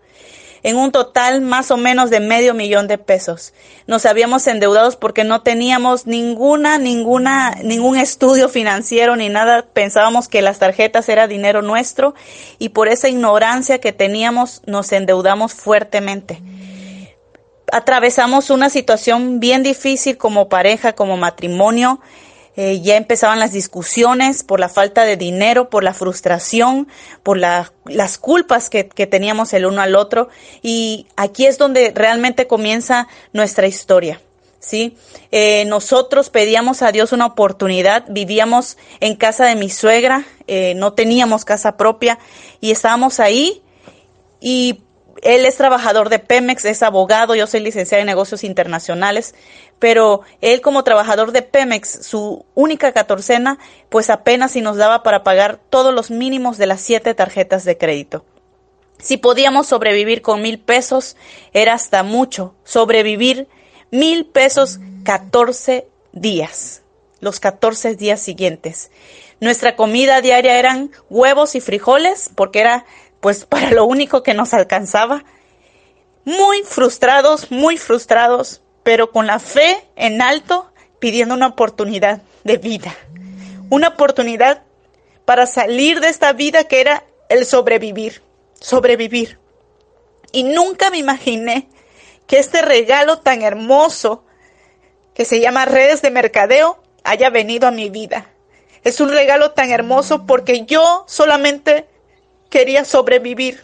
en 0.63 0.78
un 0.78 0.91
total 0.91 1.41
más 1.41 1.72
o 1.72 1.78
menos 1.78 2.10
de 2.10 2.20
medio 2.20 2.54
millón 2.54 2.88
de 2.88 2.98
pesos. 2.98 3.54
Nos 3.86 4.06
habíamos 4.06 4.48
endeudados 4.48 4.96
porque 4.96 5.24
no 5.24 5.41
teníamos 5.41 6.08
ninguna, 6.08 6.78
ninguna, 6.78 7.56
ningún 7.63 7.98
estudio 7.98 8.50
financiero 8.50 9.15
ni 9.15 9.30
nada. 9.30 9.65
Pensábamos 9.74 10.28
que 10.28 10.41
las 10.41 10.60
tarjetas 10.60 11.10
era 11.10 11.28
dinero 11.28 11.62
nuestro 11.62 12.15
y 12.60 12.70
por 12.70 12.88
esa 12.88 13.10
ignorancia 13.10 13.80
que 13.80 13.93
teníamos 13.93 14.62
nos 14.65 14.91
endeudamos 14.91 15.54
fuertemente. 15.54 16.41
Atravesamos 17.72 18.50
una 18.50 18.70
situación 18.70 19.39
bien 19.39 19.62
difícil 19.63 20.17
como 20.17 20.48
pareja, 20.48 20.93
como 20.93 21.17
matrimonio. 21.17 22.00
Eh, 22.60 22.82
ya 22.82 22.98
empezaban 22.98 23.39
las 23.39 23.52
discusiones 23.52 24.43
por 24.43 24.60
la 24.60 24.67
falta 24.67 25.04
de 25.04 25.15
dinero, 25.15 25.70
por 25.70 25.84
la 25.84 25.93
frustración, 25.93 26.88
por 27.22 27.38
las 27.38 28.17
culpas 28.17 28.72
que, 28.72 28.84
teníamos 28.84 29.54
el 29.54 29.67
uno 29.67 29.80
al 29.80 29.96
otro. 29.96 30.30
Y 30.63 31.06
aquí 31.15 31.46
es 31.46 31.60
donde 31.60 31.91
realmente 31.93 32.48
comienza 32.48 33.08
nuestra 33.32 33.67
historia. 33.67 34.20
¿sí? 34.60 34.98
Eh, 35.32 35.65
nosotros 35.65 36.32
pedíamos 36.32 36.82
a 36.82 36.91
Dios 36.91 37.12
una 37.12 37.28
oportunidad, 37.28 38.06
vivíamos 38.10 38.78
en 39.02 39.15
casa 39.15 39.46
de 39.46 39.56
mi 39.56 39.70
suegra, 39.70 40.26
eh, 40.48 40.74
no 40.76 40.93
teníamos 40.93 41.46
casa 41.46 41.78
propia 41.78 42.17
y 42.60 42.72
estábamos 42.72 43.20
ahí 43.20 43.62
y 44.41 44.82
él 45.22 45.46
es 45.46 45.56
trabajador 45.58 46.10
de 46.10 46.20
Pemex, 46.20 46.66
es 46.66 46.84
abogado, 46.84 47.36
yo 47.36 47.48
soy 47.48 47.62
licenciada 47.62 48.02
en 48.02 48.08
negocios 48.08 48.44
internacionales, 48.44 49.36
pero 49.80 50.22
él 50.42 50.62
como 50.62 50.84
trabajador 50.84 51.32
de 51.32 51.42
Pemex, 51.42 52.06
su 52.06 52.46
única 52.56 52.92
catorcena, 52.92 53.60
pues 53.90 54.10
apenas 54.10 54.52
si 54.52 54.62
nos 54.62 54.78
daba 54.78 55.04
para 55.04 55.24
pagar 55.24 55.60
todos 55.70 55.94
los 55.94 56.12
mínimos 56.12 56.58
de 56.58 56.68
las 56.68 56.82
siete 56.82 57.14
tarjetas 57.14 57.64
de 57.64 57.78
crédito. 57.78 58.26
Si 59.00 59.18
podíamos 59.18 59.68
sobrevivir 59.68 60.22
con 60.22 60.42
mil 60.42 60.60
pesos, 60.60 61.16
era 61.54 61.74
hasta 61.74 62.02
mucho. 62.02 62.56
Sobrevivir 62.64 63.48
mil 63.92 64.26
pesos 64.26 64.80
14 65.04 65.88
días, 66.14 66.82
los 67.20 67.40
14 67.40 67.96
días 67.96 68.20
siguientes. 68.20 68.90
Nuestra 69.40 69.76
comida 69.76 70.22
diaria 70.22 70.58
eran 70.58 70.92
huevos 71.10 71.54
y 71.54 71.62
frijoles, 71.62 72.32
porque 72.34 72.60
era 72.60 72.86
pues 73.28 73.44
para 73.44 73.72
lo 73.72 73.84
único 73.84 74.24
que 74.24 74.34
nos 74.34 74.54
alcanzaba. 74.54 75.26
Muy 76.24 76.63
frustrados, 76.63 77.52
muy 77.52 77.78
frustrados, 77.78 78.62
pero 78.84 79.12
con 79.12 79.28
la 79.28 79.40
fe 79.40 79.86
en 79.98 80.22
alto, 80.22 80.72
pidiendo 81.00 81.36
una 81.36 81.48
oportunidad 81.48 82.22
de 82.46 82.56
vida. 82.56 82.96
Una 83.70 83.90
oportunidad 83.90 84.63
para 85.26 85.46
salir 85.46 86.00
de 86.00 86.08
esta 86.08 86.32
vida 86.32 86.70
que 86.70 86.80
era 86.80 87.04
el 87.28 87.46
sobrevivir, 87.46 88.22
sobrevivir. 88.62 89.40
Y 90.32 90.44
nunca 90.44 90.90
me 90.90 91.00
imaginé 91.00 91.68
que 92.28 92.40
este 92.40 92.62
regalo 92.62 93.20
tan 93.20 93.42
hermoso 93.42 94.24
que 95.16 95.26
se 95.26 95.42
llama 95.42 95.66
redes 95.66 96.02
de 96.02 96.12
mercadeo 96.12 96.82
haya 97.04 97.30
venido 97.30 97.68
a 97.68 97.72
mi 97.72 97.90
vida. 97.90 98.30
Es 98.86 99.02
un 99.02 99.10
regalo 99.10 99.52
tan 99.52 99.70
hermoso 99.70 100.26
porque 100.26 100.63
yo 100.66 101.04
solamente 101.10 101.90
quería 102.50 102.86
sobrevivir. 102.86 103.64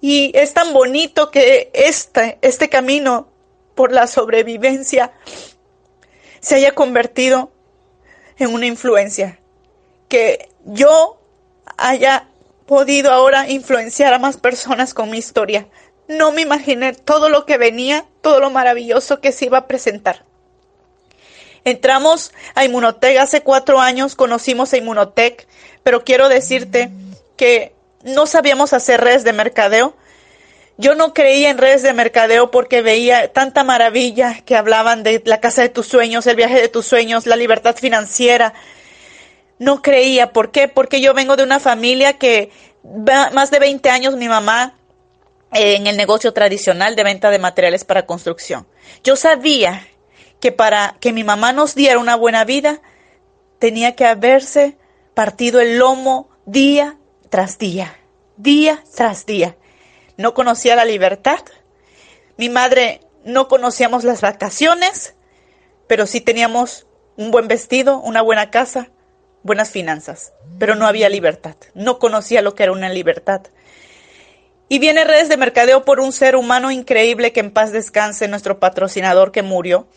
Y 0.00 0.30
es 0.34 0.54
tan 0.54 0.72
bonito 0.72 1.30
que 1.30 1.70
este, 1.74 2.38
este 2.42 2.68
camino 2.68 3.28
por 3.74 3.92
la 3.92 4.06
sobrevivencia 4.06 5.12
se 6.40 6.56
haya 6.56 6.74
convertido 6.74 7.50
en 8.38 8.54
una 8.54 8.66
influencia. 8.66 9.40
Que 10.08 10.48
yo 10.64 11.20
haya 11.76 12.28
podido 12.66 13.12
ahora 13.12 13.48
influenciar 13.48 14.14
a 14.14 14.18
más 14.18 14.36
personas 14.36 14.94
con 14.94 15.10
mi 15.10 15.18
historia. 15.18 15.66
No 16.06 16.32
me 16.32 16.42
imaginé 16.42 16.92
todo 16.92 17.28
lo 17.28 17.44
que 17.44 17.58
venía, 17.58 18.04
todo 18.20 18.40
lo 18.40 18.50
maravilloso 18.50 19.20
que 19.20 19.32
se 19.32 19.46
iba 19.46 19.58
a 19.58 19.66
presentar. 19.66 20.24
Entramos 21.64 22.32
a 22.54 22.64
Inmunotech 22.64 23.18
hace 23.18 23.42
cuatro 23.42 23.80
años, 23.80 24.14
conocimos 24.14 24.72
a 24.72 24.76
Inmunotech, 24.76 25.46
pero 25.82 26.04
quiero 26.04 26.28
decirte 26.28 26.90
que 27.38 27.72
no 28.02 28.26
sabíamos 28.26 28.74
hacer 28.74 29.00
redes 29.00 29.24
de 29.24 29.32
mercadeo. 29.32 29.96
Yo 30.76 30.94
no 30.94 31.14
creía 31.14 31.48
en 31.48 31.56
redes 31.56 31.82
de 31.82 31.94
mercadeo 31.94 32.50
porque 32.50 32.82
veía 32.82 33.32
tanta 33.32 33.64
maravilla 33.64 34.42
que 34.44 34.54
hablaban 34.54 35.02
de 35.02 35.22
la 35.24 35.40
casa 35.40 35.62
de 35.62 35.70
tus 35.70 35.86
sueños, 35.86 36.26
el 36.26 36.36
viaje 36.36 36.60
de 36.60 36.68
tus 36.68 36.84
sueños, 36.84 37.26
la 37.26 37.36
libertad 37.36 37.74
financiera. 37.74 38.52
No 39.58 39.80
creía. 39.80 40.32
¿Por 40.32 40.50
qué? 40.50 40.68
Porque 40.68 41.00
yo 41.00 41.14
vengo 41.14 41.36
de 41.36 41.42
una 41.42 41.58
familia 41.58 42.18
que 42.18 42.50
más 43.32 43.50
de 43.50 43.58
20 43.58 43.88
años 43.90 44.16
mi 44.16 44.28
mamá 44.28 44.74
en 45.52 45.86
el 45.86 45.96
negocio 45.96 46.32
tradicional 46.32 46.94
de 46.94 47.04
venta 47.04 47.30
de 47.30 47.38
materiales 47.38 47.84
para 47.84 48.06
construcción. 48.06 48.66
Yo 49.02 49.16
sabía 49.16 49.88
que 50.40 50.52
para 50.52 50.96
que 51.00 51.12
mi 51.12 51.24
mamá 51.24 51.52
nos 51.52 51.74
diera 51.74 51.98
una 51.98 52.14
buena 52.14 52.44
vida, 52.44 52.80
tenía 53.58 53.96
que 53.96 54.04
haberse 54.04 54.76
partido 55.14 55.60
el 55.60 55.78
lomo 55.78 56.28
día 56.46 56.97
tras 57.28 57.58
día, 57.58 57.96
día 58.36 58.82
tras 58.94 59.26
día. 59.26 59.56
No 60.16 60.34
conocía 60.34 60.76
la 60.76 60.84
libertad. 60.84 61.40
Mi 62.36 62.48
madre 62.48 63.00
no 63.24 63.48
conocíamos 63.48 64.04
las 64.04 64.20
vacaciones, 64.20 65.14
pero 65.86 66.06
sí 66.06 66.20
teníamos 66.20 66.86
un 67.16 67.30
buen 67.30 67.48
vestido, 67.48 67.98
una 67.98 68.22
buena 68.22 68.50
casa, 68.50 68.90
buenas 69.42 69.70
finanzas, 69.70 70.32
pero 70.58 70.74
no 70.74 70.86
había 70.86 71.08
libertad. 71.08 71.56
No 71.74 71.98
conocía 71.98 72.42
lo 72.42 72.54
que 72.54 72.64
era 72.64 72.72
una 72.72 72.88
libertad. 72.88 73.42
Y 74.68 74.78
viene 74.78 75.04
redes 75.04 75.28
de 75.28 75.36
mercadeo 75.36 75.84
por 75.84 75.98
un 75.98 76.12
ser 76.12 76.36
humano 76.36 76.70
increíble 76.70 77.32
que 77.32 77.40
en 77.40 77.50
paz 77.50 77.72
descanse, 77.72 78.28
nuestro 78.28 78.58
patrocinador 78.58 79.32
que 79.32 79.42
murió. 79.42 79.88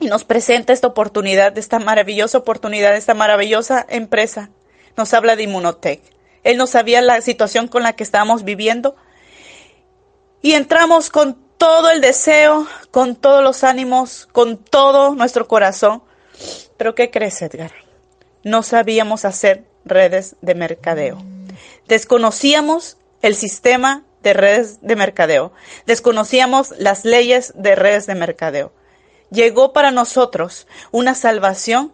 Y 0.00 0.06
nos 0.06 0.24
presenta 0.24 0.72
esta 0.72 0.86
oportunidad, 0.86 1.56
esta 1.58 1.78
maravillosa 1.78 2.38
oportunidad, 2.38 2.96
esta 2.96 3.14
maravillosa 3.14 3.84
empresa. 3.88 4.50
Nos 4.96 5.12
habla 5.12 5.36
de 5.36 5.42
Inmunotech. 5.42 6.17
Él 6.44 6.56
no 6.56 6.66
sabía 6.66 7.02
la 7.02 7.20
situación 7.20 7.68
con 7.68 7.82
la 7.82 7.94
que 7.94 8.04
estábamos 8.04 8.44
viviendo. 8.44 8.96
Y 10.40 10.52
entramos 10.52 11.10
con 11.10 11.36
todo 11.58 11.90
el 11.90 12.00
deseo, 12.00 12.66
con 12.90 13.16
todos 13.16 13.42
los 13.42 13.64
ánimos, 13.64 14.28
con 14.32 14.56
todo 14.56 15.14
nuestro 15.14 15.48
corazón. 15.48 16.02
Pero 16.76 16.94
¿qué 16.94 17.10
crees, 17.10 17.42
Edgar? 17.42 17.72
No 18.44 18.62
sabíamos 18.62 19.24
hacer 19.24 19.64
redes 19.84 20.36
de 20.40 20.54
mercadeo. 20.54 21.18
Desconocíamos 21.88 22.96
el 23.20 23.34
sistema 23.34 24.04
de 24.22 24.32
redes 24.32 24.78
de 24.80 24.94
mercadeo. 24.94 25.52
Desconocíamos 25.86 26.72
las 26.78 27.04
leyes 27.04 27.52
de 27.56 27.74
redes 27.74 28.06
de 28.06 28.14
mercadeo. 28.14 28.72
Llegó 29.30 29.72
para 29.72 29.90
nosotros 29.90 30.66
una 30.92 31.14
salvación 31.14 31.92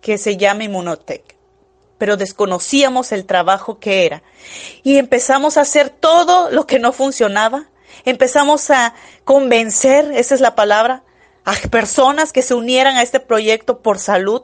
que 0.00 0.18
se 0.18 0.36
llama 0.36 0.64
Inmunotech 0.64 1.37
pero 1.98 2.16
desconocíamos 2.16 3.12
el 3.12 3.26
trabajo 3.26 3.78
que 3.78 4.06
era. 4.06 4.22
Y 4.82 4.98
empezamos 4.98 5.56
a 5.56 5.62
hacer 5.62 5.90
todo 5.90 6.50
lo 6.50 6.66
que 6.66 6.78
no 6.78 6.92
funcionaba. 6.92 7.66
Empezamos 8.04 8.70
a 8.70 8.94
convencer, 9.24 10.10
esa 10.14 10.34
es 10.34 10.40
la 10.40 10.54
palabra, 10.54 11.02
a 11.44 11.54
personas 11.68 12.32
que 12.32 12.42
se 12.42 12.54
unieran 12.54 12.96
a 12.96 13.02
este 13.02 13.20
proyecto 13.20 13.80
por 13.80 13.98
salud. 13.98 14.42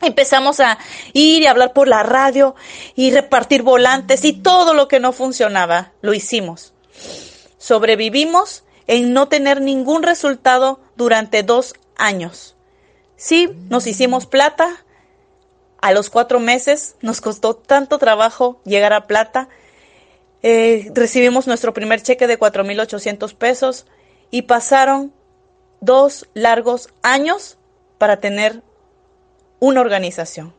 Empezamos 0.00 0.60
a 0.60 0.78
ir 1.12 1.42
y 1.42 1.46
hablar 1.46 1.72
por 1.74 1.88
la 1.88 2.02
radio 2.02 2.54
y 2.94 3.10
repartir 3.10 3.62
volantes 3.62 4.24
y 4.24 4.32
todo 4.32 4.72
lo 4.72 4.88
que 4.88 5.00
no 5.00 5.12
funcionaba, 5.12 5.92
lo 6.00 6.14
hicimos. 6.14 6.72
Sobrevivimos 7.58 8.64
en 8.86 9.12
no 9.12 9.28
tener 9.28 9.60
ningún 9.60 10.02
resultado 10.02 10.80
durante 10.96 11.42
dos 11.42 11.74
años. 11.96 12.56
Sí, 13.16 13.50
nos 13.68 13.86
hicimos 13.86 14.24
plata, 14.24 14.84
a 15.80 15.92
los 15.92 16.10
cuatro 16.10 16.40
meses 16.40 16.96
nos 17.00 17.20
costó 17.20 17.56
tanto 17.56 17.98
trabajo 17.98 18.60
llegar 18.64 18.92
a 18.92 19.06
plata. 19.06 19.48
Eh, 20.42 20.90
recibimos 20.94 21.46
nuestro 21.46 21.72
primer 21.72 22.02
cheque 22.02 22.26
de 22.26 22.38
4.800 22.38 23.34
pesos 23.34 23.86
y 24.30 24.42
pasaron 24.42 25.12
dos 25.80 26.28
largos 26.34 26.90
años 27.02 27.56
para 27.98 28.18
tener 28.18 28.62
una 29.58 29.80
organización. 29.80 30.54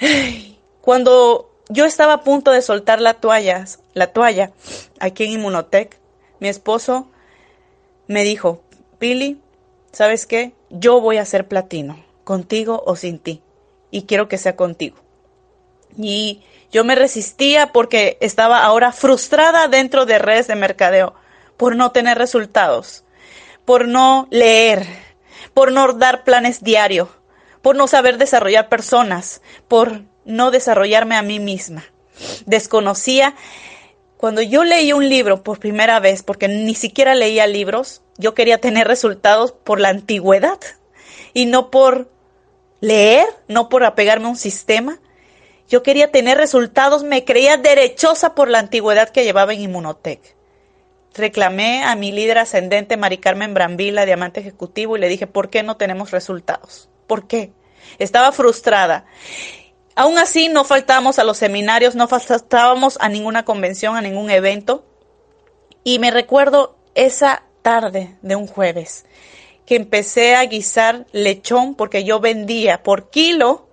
Cuando 0.80 1.50
yo 1.68 1.84
estaba 1.84 2.14
a 2.14 2.24
punto 2.24 2.50
de 2.50 2.62
soltar 2.62 3.00
la 3.00 3.14
toalla, 3.14 3.64
la 3.94 4.08
toalla 4.08 4.52
aquí 5.00 5.24
en 5.24 5.32
Inmunotech, 5.32 5.96
mi 6.40 6.48
esposo 6.48 7.08
me 8.06 8.24
dijo, 8.24 8.62
Pili, 8.98 9.40
¿sabes 9.92 10.26
qué? 10.26 10.52
Yo 10.70 11.00
voy 11.00 11.18
a 11.18 11.24
ser 11.24 11.46
platino 11.46 12.07
contigo 12.28 12.82
o 12.84 12.94
sin 12.94 13.18
ti. 13.18 13.40
Y 13.90 14.02
quiero 14.02 14.28
que 14.28 14.36
sea 14.36 14.54
contigo. 14.54 14.98
Y 15.96 16.42
yo 16.70 16.84
me 16.84 16.94
resistía 16.94 17.72
porque 17.72 18.18
estaba 18.20 18.64
ahora 18.64 18.92
frustrada 18.92 19.66
dentro 19.66 20.04
de 20.04 20.18
redes 20.18 20.46
de 20.46 20.54
mercadeo 20.54 21.14
por 21.56 21.74
no 21.74 21.90
tener 21.90 22.18
resultados, 22.18 23.02
por 23.64 23.88
no 23.88 24.28
leer, 24.30 24.84
por 25.54 25.72
no 25.72 25.94
dar 25.94 26.24
planes 26.24 26.62
diarios, 26.62 27.08
por 27.62 27.76
no 27.76 27.86
saber 27.86 28.18
desarrollar 28.18 28.68
personas, 28.68 29.40
por 29.66 30.02
no 30.26 30.50
desarrollarme 30.50 31.16
a 31.16 31.22
mí 31.22 31.40
misma. 31.40 31.86
Desconocía. 32.44 33.36
Cuando 34.18 34.42
yo 34.42 34.64
leí 34.64 34.92
un 34.92 35.08
libro 35.08 35.42
por 35.42 35.60
primera 35.60 35.98
vez, 35.98 36.22
porque 36.22 36.46
ni 36.46 36.74
siquiera 36.74 37.14
leía 37.14 37.46
libros, 37.46 38.02
yo 38.18 38.34
quería 38.34 38.60
tener 38.60 38.86
resultados 38.86 39.52
por 39.52 39.80
la 39.80 39.88
antigüedad 39.88 40.58
y 41.32 41.46
no 41.46 41.70
por 41.70 42.17
leer, 42.80 43.26
no 43.48 43.68
por 43.68 43.84
apegarme 43.84 44.26
a 44.26 44.30
un 44.30 44.36
sistema. 44.36 44.98
Yo 45.68 45.82
quería 45.82 46.10
tener 46.10 46.38
resultados, 46.38 47.02
me 47.02 47.24
creía 47.24 47.56
derechosa 47.56 48.34
por 48.34 48.48
la 48.48 48.58
antigüedad 48.58 49.10
que 49.10 49.24
llevaba 49.24 49.52
en 49.52 49.62
Inmunotech. 49.62 50.36
Reclamé 51.14 51.82
a 51.82 51.94
mi 51.96 52.12
líder 52.12 52.38
ascendente, 52.38 52.96
Mari 52.96 53.18
Carmen 53.18 53.54
Brambila, 53.54 54.06
diamante 54.06 54.40
ejecutivo, 54.40 54.96
y 54.96 55.00
le 55.00 55.08
dije, 55.08 55.26
¿por 55.26 55.50
qué 55.50 55.62
no 55.62 55.76
tenemos 55.76 56.10
resultados? 56.10 56.88
¿Por 57.06 57.26
qué? 57.26 57.52
Estaba 57.98 58.32
frustrada. 58.32 59.06
Aún 59.94 60.16
así, 60.16 60.48
no 60.48 60.64
faltábamos 60.64 61.18
a 61.18 61.24
los 61.24 61.38
seminarios, 61.38 61.96
no 61.96 62.06
faltábamos 62.06 62.98
a 63.00 63.08
ninguna 63.08 63.44
convención, 63.44 63.96
a 63.96 64.00
ningún 64.00 64.30
evento. 64.30 64.84
Y 65.82 65.98
me 65.98 66.10
recuerdo 66.10 66.76
esa 66.94 67.42
tarde 67.62 68.16
de 68.22 68.36
un 68.36 68.46
jueves 68.46 69.04
que 69.68 69.76
empecé 69.76 70.34
a 70.34 70.46
guisar 70.46 71.04
lechón 71.12 71.74
porque 71.74 72.02
yo 72.02 72.20
vendía 72.20 72.82
por 72.82 73.10
kilo 73.10 73.68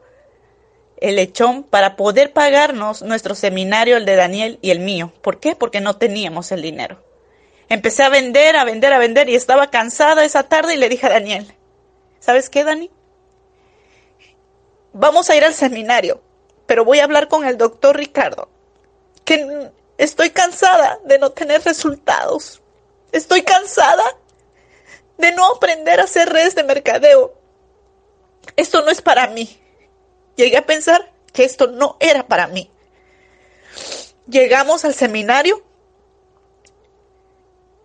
el 0.98 1.16
lechón 1.16 1.64
para 1.64 1.96
poder 1.96 2.34
pagarnos 2.34 3.02
nuestro 3.02 3.34
seminario, 3.34 3.96
el 3.96 4.04
de 4.04 4.18
Daniel 4.18 4.60
y 4.62 4.72
el 4.72 4.82
mío. 4.82 5.14
¿Por 5.22 5.40
qué? 5.40 5.56
Porque 5.56 5.80
no 5.80 5.96
teníamos 5.96 6.52
el 6.52 6.62
dinero. 6.62 7.02
Empecé 7.70 8.04
a 8.04 8.10
vender, 8.10 8.58
a 8.58 8.66
vender, 8.66 8.92
a 8.92 8.98
vender 8.98 9.30
y 9.30 9.36
estaba 9.36 9.72
cansada 9.72 10.26
esa 10.26 10.44
tarde 10.44 10.74
y 10.74 10.78
le 10.78 10.90
dije 10.90 11.06
a 11.06 11.12
Daniel, 11.12 11.54
¿sabes 12.20 12.50
qué, 12.50 12.66
Dani? 12.66 12.92
Vamos 14.92 15.30
a 15.30 15.38
ir 15.38 15.46
al 15.46 15.54
seminario, 15.54 16.22
pero 16.66 16.84
voy 16.84 17.00
a 17.00 17.06
hablar 17.06 17.30
con 17.30 17.46
el 17.46 17.58
doctor 17.58 17.96
Ricardo, 17.96 18.50
que 19.24 19.72
estoy 19.98 20.32
cansada 20.32 21.00
de 21.06 21.20
no 21.20 21.30
tener 21.30 21.64
resultados. 21.64 22.62
Estoy 23.14 23.44
cansada 23.44 24.04
de 25.17 25.32
no 25.32 25.45
aprender 25.47 25.99
a 25.99 26.04
hacer 26.04 26.30
redes 26.30 26.56
de 26.56 26.63
mercadeo. 26.63 27.34
Esto 28.56 28.82
no 28.82 28.91
es 28.91 29.01
para 29.01 29.28
mí. 29.28 29.60
Llegué 30.36 30.58
a 30.58 30.65
pensar 30.65 31.12
que 31.34 31.43
esto 31.43 31.67
no 31.67 31.97
era 31.99 32.28
para 32.28 32.47
mí. 32.47 32.69
Llegamos 34.28 34.86
al 34.86 34.93
seminario 34.93 35.63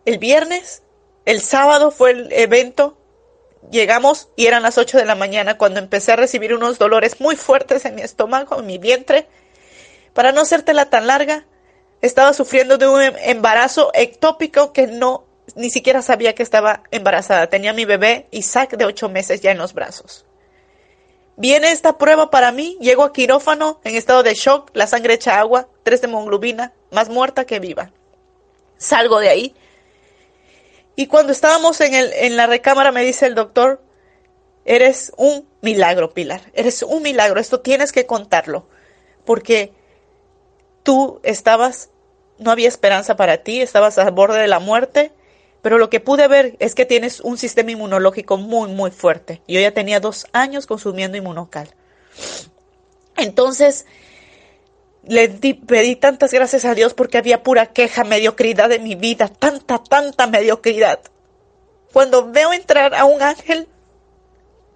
el 0.04 0.18
viernes, 0.18 0.82
el 1.24 1.40
sábado 1.40 1.90
fue 1.90 2.12
el 2.12 2.32
evento, 2.32 2.96
llegamos 3.70 4.28
y 4.36 4.46
eran 4.46 4.62
las 4.62 4.78
8 4.78 4.98
de 4.98 5.04
la 5.04 5.14
mañana 5.14 5.58
cuando 5.58 5.78
empecé 5.78 6.12
a 6.12 6.16
recibir 6.16 6.54
unos 6.54 6.78
dolores 6.78 7.20
muy 7.20 7.36
fuertes 7.36 7.84
en 7.84 7.94
mi 7.94 8.02
estómago, 8.02 8.58
en 8.58 8.66
mi 8.66 8.78
vientre. 8.78 9.26
Para 10.14 10.32
no 10.32 10.40
hacértela 10.40 10.90
tan 10.90 11.06
larga, 11.06 11.46
estaba 12.00 12.32
sufriendo 12.32 12.78
de 12.78 12.88
un 12.88 13.02
em-, 13.02 13.14
embarazo 13.18 13.90
ectópico 13.94 14.72
que 14.72 14.86
no 14.86 15.26
ni 15.56 15.70
siquiera 15.70 16.02
sabía 16.02 16.34
que 16.34 16.42
estaba 16.42 16.82
embarazada. 16.90 17.48
Tenía 17.48 17.72
mi 17.72 17.84
bebé 17.84 18.26
Isaac 18.30 18.76
de 18.76 18.84
ocho 18.84 19.08
meses 19.08 19.40
ya 19.40 19.50
en 19.50 19.58
los 19.58 19.74
brazos. 19.74 20.24
Viene 21.36 21.70
esta 21.70 21.96
prueba 21.96 22.30
para 22.30 22.52
mí, 22.52 22.76
llego 22.80 23.02
a 23.02 23.12
quirófano 23.12 23.80
en 23.84 23.96
estado 23.96 24.22
de 24.22 24.34
shock, 24.34 24.70
la 24.74 24.86
sangre 24.86 25.14
echa 25.14 25.40
agua, 25.40 25.68
tres 25.82 26.02
de 26.02 26.06
hemoglobina, 26.08 26.74
más 26.90 27.08
muerta 27.08 27.46
que 27.46 27.60
viva. 27.60 27.92
Salgo 28.76 29.20
de 29.20 29.30
ahí. 29.30 29.54
Y 30.96 31.06
cuando 31.06 31.32
estábamos 31.32 31.80
en, 31.80 31.94
el, 31.94 32.12
en 32.12 32.36
la 32.36 32.46
recámara 32.46 32.92
me 32.92 33.02
dice 33.02 33.24
el 33.24 33.34
doctor, 33.34 33.80
eres 34.66 35.12
un 35.16 35.48
milagro, 35.62 36.12
Pilar, 36.12 36.42
eres 36.52 36.82
un 36.82 37.02
milagro, 37.02 37.40
esto 37.40 37.60
tienes 37.60 37.92
que 37.92 38.06
contarlo, 38.06 38.66
porque 39.24 39.72
tú 40.82 41.20
estabas, 41.22 41.90
no 42.38 42.50
había 42.50 42.68
esperanza 42.68 43.16
para 43.16 43.38
ti, 43.38 43.62
estabas 43.62 43.96
al 43.98 44.10
borde 44.10 44.38
de 44.40 44.48
la 44.48 44.58
muerte, 44.58 45.12
pero 45.62 45.78
lo 45.78 45.90
que 45.90 46.00
pude 46.00 46.26
ver 46.28 46.56
es 46.58 46.74
que 46.74 46.86
tienes 46.86 47.20
un 47.20 47.36
sistema 47.36 47.70
inmunológico 47.70 48.36
muy, 48.36 48.70
muy 48.70 48.90
fuerte. 48.90 49.42
Yo 49.46 49.60
ya 49.60 49.72
tenía 49.72 50.00
dos 50.00 50.26
años 50.32 50.66
consumiendo 50.66 51.18
inmunocal. 51.18 51.74
Entonces, 53.16 53.86
le 55.02 55.28
pedí 55.28 55.96
tantas 55.96 56.32
gracias 56.32 56.64
a 56.64 56.74
Dios 56.74 56.94
porque 56.94 57.18
había 57.18 57.42
pura 57.42 57.66
queja, 57.66 58.04
mediocridad 58.04 58.72
en 58.72 58.84
mi 58.84 58.94
vida, 58.94 59.28
tanta, 59.28 59.82
tanta 59.82 60.26
mediocridad. 60.26 61.00
Cuando 61.92 62.30
veo 62.30 62.52
entrar 62.52 62.94
a 62.94 63.04
un 63.04 63.20
ángel 63.20 63.68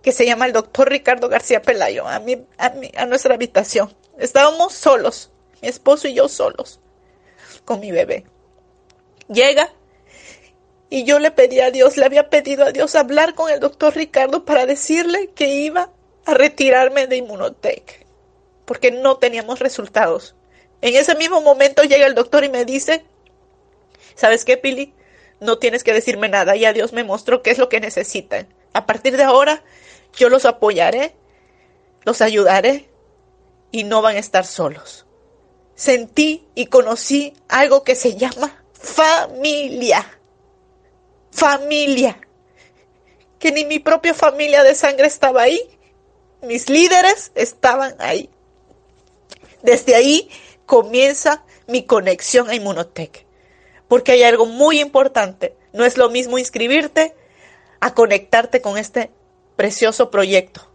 que 0.03 0.13
se 0.13 0.27
llama 0.27 0.45
el 0.45 0.53
doctor 0.53 0.91
Ricardo 0.91 1.29
García 1.29 1.63
Pelayo 1.63 2.07
a, 2.07 2.19
mi, 2.19 2.35
a, 2.59 2.75
a 2.97 3.07
nuestra 3.07 3.35
habitación, 3.35 3.95
estábamos 4.19 4.75
solos, 4.75 5.31
mi 5.63 5.69
esposo 5.69 6.09
y 6.09 6.15
yo 6.15 6.29
solos, 6.29 6.81
con 7.65 7.81
mi 7.81 7.91
bebé. 7.91 8.25
Llega 9.29 9.73
y 10.95 11.03
yo 11.03 11.19
le 11.19 11.33
pedí 11.33 11.59
a 11.59 11.73
Dios, 11.73 11.97
le 11.97 12.05
había 12.05 12.31
pedido 12.31 12.65
a 12.65 12.71
Dios 12.71 12.95
hablar 12.95 13.35
con 13.35 13.51
el 13.51 13.59
doctor 13.59 13.97
Ricardo 13.97 14.45
para 14.45 14.65
decirle 14.65 15.31
que 15.35 15.49
iba 15.49 15.91
a 16.25 16.35
retirarme 16.35 17.09
de 17.09 17.17
Inmunotech, 17.17 18.07
porque 18.65 18.93
no 18.93 19.17
teníamos 19.17 19.59
resultados. 19.59 20.37
En 20.83 20.95
ese 20.95 21.17
mismo 21.17 21.41
momento 21.41 21.83
llega 21.83 22.07
el 22.07 22.15
doctor 22.15 22.45
y 22.45 22.49
me 22.49 22.65
dice, 22.65 23.05
¿sabes 24.15 24.45
qué, 24.45 24.57
Pili? 24.57 24.95
No 25.41 25.59
tienes 25.59 25.83
que 25.83 25.93
decirme 25.93 26.29
nada, 26.29 26.55
ya 26.55 26.73
Dios 26.73 26.93
me 26.93 27.03
mostró 27.03 27.43
qué 27.43 27.51
es 27.51 27.59
lo 27.59 27.69
que 27.69 27.81
necesitan. 27.81 28.47
A 28.73 28.87
partir 28.87 29.17
de 29.17 29.25
ahora, 29.25 29.65
yo 30.17 30.29
los 30.29 30.45
apoyaré, 30.45 31.17
los 32.05 32.23
ayudaré 32.23 32.89
y 33.73 33.83
no 33.83 34.01
van 34.01 34.15
a 34.15 34.21
estar 34.21 34.47
solos. 34.47 35.07
Sentí 35.75 36.47
y 36.55 36.67
conocí 36.67 37.35
algo 37.49 37.83
que 37.83 37.97
se 37.97 38.15
llama 38.15 38.63
familia 38.75 40.21
familia, 41.35 42.19
que 43.39 43.53
ni 43.53 43.65
mi 43.65 43.79
propia 43.79 44.15
familia 44.15 44.63
de 44.63 44.75
sangre 44.75 45.07
estaba 45.07 45.43
ahí, 45.43 45.61
mis 46.43 46.69
líderes 46.69 47.33
estaban 47.35 47.95
ahí. 47.99 48.31
Desde 49.63 49.95
ahí 49.95 50.31
comienza 50.67 51.45
mi 51.67 51.85
conexión 51.85 52.49
a 52.49 52.55
Inmunotech, 52.55 53.27
porque 53.89 54.13
hay 54.13 54.23
algo 54.23 54.47
muy 54.47 54.81
importante, 54.81 55.57
no 55.73 55.85
es 55.85 55.97
lo 55.97 56.09
mismo 56.09 56.39
inscribirte 56.39 57.15
a 57.81 57.95
conectarte 57.95 58.61
con 58.61 58.79
este 58.79 59.11
precioso 59.57 60.11
proyecto. 60.11 60.71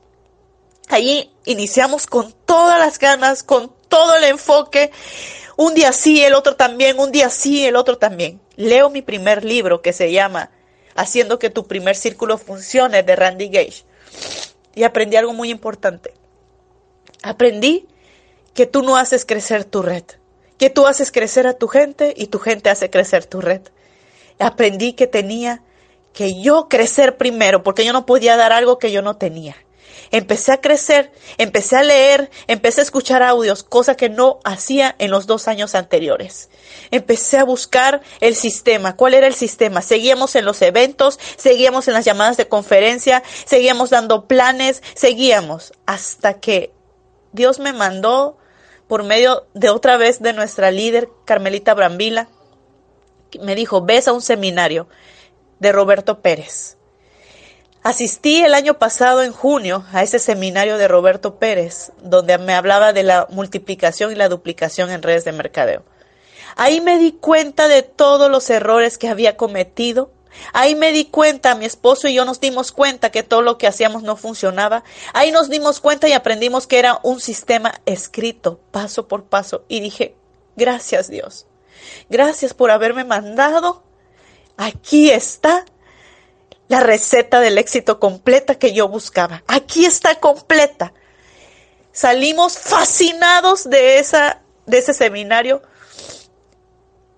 Ahí 0.89 1.31
iniciamos 1.45 2.07
con 2.07 2.33
todas 2.45 2.79
las 2.79 2.99
ganas, 2.99 3.43
con 3.43 3.71
todo 3.87 4.15
el 4.15 4.23
enfoque, 4.25 4.91
un 5.61 5.73
día 5.73 5.91
sí, 5.91 6.23
el 6.23 6.35
otro 6.35 6.55
también, 6.55 6.97
un 7.01 7.11
día 7.11 7.29
sí, 7.29 7.65
el 7.65 7.75
otro 7.75 7.97
también 7.97 8.39
leo 8.55 8.89
mi 8.89 9.01
primer 9.01 9.43
libro 9.43 9.81
que 9.81 9.91
se 9.91 10.09
llama 10.09 10.51
Haciendo 10.95 11.37
que 11.37 11.49
tu 11.49 11.67
primer 11.67 11.97
círculo 11.97 12.37
funcione 12.37 13.03
de 13.03 13.15
Randy 13.17 13.49
Gage. 13.49 13.83
Y 14.73 14.83
aprendí 14.83 15.17
algo 15.17 15.33
muy 15.33 15.49
importante. 15.49 16.13
Aprendí 17.23 17.87
que 18.53 18.67
tú 18.67 18.83
no 18.83 18.95
haces 18.95 19.25
crecer 19.25 19.65
tu 19.65 19.81
red, 19.81 20.05
que 20.57 20.69
tú 20.69 20.87
haces 20.87 21.11
crecer 21.11 21.45
a 21.45 21.57
tu 21.57 21.67
gente 21.67 22.13
y 22.15 22.27
tu 22.27 22.39
gente 22.39 22.69
hace 22.69 22.89
crecer 22.89 23.25
tu 23.25 23.41
red. 23.41 23.61
Aprendí 24.39 24.93
que 24.93 25.07
tenía 25.07 25.61
que 26.13 26.41
yo 26.41 26.69
crecer 26.69 27.17
primero, 27.17 27.63
porque 27.63 27.83
yo 27.83 27.91
no 27.91 28.05
podía 28.05 28.37
dar 28.37 28.53
algo 28.53 28.79
que 28.79 28.93
yo 28.93 29.01
no 29.01 29.17
tenía 29.17 29.57
empecé 30.11 30.51
a 30.51 30.61
crecer, 30.61 31.11
empecé 31.37 31.75
a 31.77 31.83
leer, 31.83 32.29
empecé 32.47 32.81
a 32.81 32.83
escuchar 32.83 33.23
audios, 33.23 33.63
cosa 33.63 33.95
que 33.95 34.09
no 34.09 34.39
hacía 34.43 34.95
en 34.99 35.11
los 35.11 35.27
dos 35.27 35.47
años 35.47 35.75
anteriores. 35.75 36.49
Empecé 36.91 37.37
a 37.37 37.43
buscar 37.43 38.01
el 38.19 38.35
sistema. 38.35 38.95
¿Cuál 38.95 39.13
era 39.13 39.27
el 39.27 39.35
sistema? 39.35 39.81
Seguíamos 39.81 40.35
en 40.35 40.45
los 40.45 40.61
eventos, 40.61 41.19
seguíamos 41.37 41.87
en 41.87 41.93
las 41.93 42.05
llamadas 42.05 42.37
de 42.37 42.47
conferencia, 42.47 43.23
seguíamos 43.45 43.89
dando 43.89 44.27
planes, 44.27 44.81
seguíamos 44.95 45.73
hasta 45.85 46.39
que 46.39 46.71
Dios 47.31 47.59
me 47.59 47.73
mandó 47.73 48.37
por 48.87 49.03
medio 49.03 49.45
de 49.53 49.69
otra 49.69 49.97
vez 49.97 50.19
de 50.19 50.33
nuestra 50.33 50.71
líder, 50.71 51.09
Carmelita 51.25 51.75
Brambila, 51.75 52.27
me 53.39 53.53
dijo, 53.53 53.83
ves 53.83 54.07
a 54.07 54.13
un 54.13 54.23
seminario 54.23 54.87
de 55.59 55.71
Roberto 55.71 56.21
Pérez. 56.21 56.78
Asistí 57.81 58.41
el 58.41 58.53
año 58.53 58.77
pasado 58.77 59.23
en 59.23 59.31
junio 59.31 59.85
a 59.93 60.03
ese 60.03 60.19
seminario 60.19 60.77
de 60.77 60.89
Roberto 60.89 61.39
Pérez, 61.39 61.93
donde 62.01 62.37
me 62.37 62.53
hablaba 62.53 62.91
de 62.91 63.03
la 63.03 63.27
multiplicación 63.29 64.11
y 64.11 64.15
la 64.15 64.27
duplicación 64.27 64.89
en 64.89 65.01
redes 65.01 65.23
de 65.23 65.31
mercadeo. 65.31 65.83
Ahí 66.57 66.81
me 66.81 66.97
di 66.97 67.13
cuenta 67.13 67.69
de 67.69 67.83
todos 67.83 68.29
los 68.29 68.49
errores 68.49 68.97
que 68.97 69.07
había 69.07 69.37
cometido. 69.37 70.11
Ahí 70.51 70.75
me 70.75 70.91
di 70.91 71.05
cuenta, 71.05 71.55
mi 71.55 71.63
esposo 71.63 72.09
y 72.09 72.15
yo 72.15 72.25
nos 72.25 72.41
dimos 72.41 72.73
cuenta 72.73 73.11
que 73.11 73.23
todo 73.23 73.41
lo 73.41 73.57
que 73.57 73.67
hacíamos 73.67 74.03
no 74.03 74.17
funcionaba. 74.17 74.83
Ahí 75.13 75.31
nos 75.31 75.49
dimos 75.49 75.79
cuenta 75.79 76.09
y 76.09 76.13
aprendimos 76.13 76.67
que 76.67 76.79
era 76.79 76.99
un 77.01 77.21
sistema 77.21 77.79
escrito, 77.85 78.59
paso 78.71 79.07
por 79.07 79.23
paso. 79.23 79.63
Y 79.69 79.79
dije, 79.79 80.15
gracias 80.57 81.07
Dios. 81.07 81.47
Gracias 82.09 82.53
por 82.53 82.71
haberme 82.71 83.05
mandado. 83.05 83.83
Aquí 84.57 85.09
está 85.09 85.63
la 86.69 86.79
receta 86.79 87.41
del 87.41 87.57
éxito 87.57 87.99
completa 87.99 88.55
que 88.55 88.71
yo 88.71 88.87
buscaba. 88.87 89.43
Aquí 89.47 89.85
está 89.85 90.15
completa. 90.15 90.93
Salimos 91.91 92.57
fascinados 92.57 93.69
de, 93.69 93.97
esa, 93.97 94.41
de 94.67 94.77
ese 94.77 94.93
seminario 94.93 95.63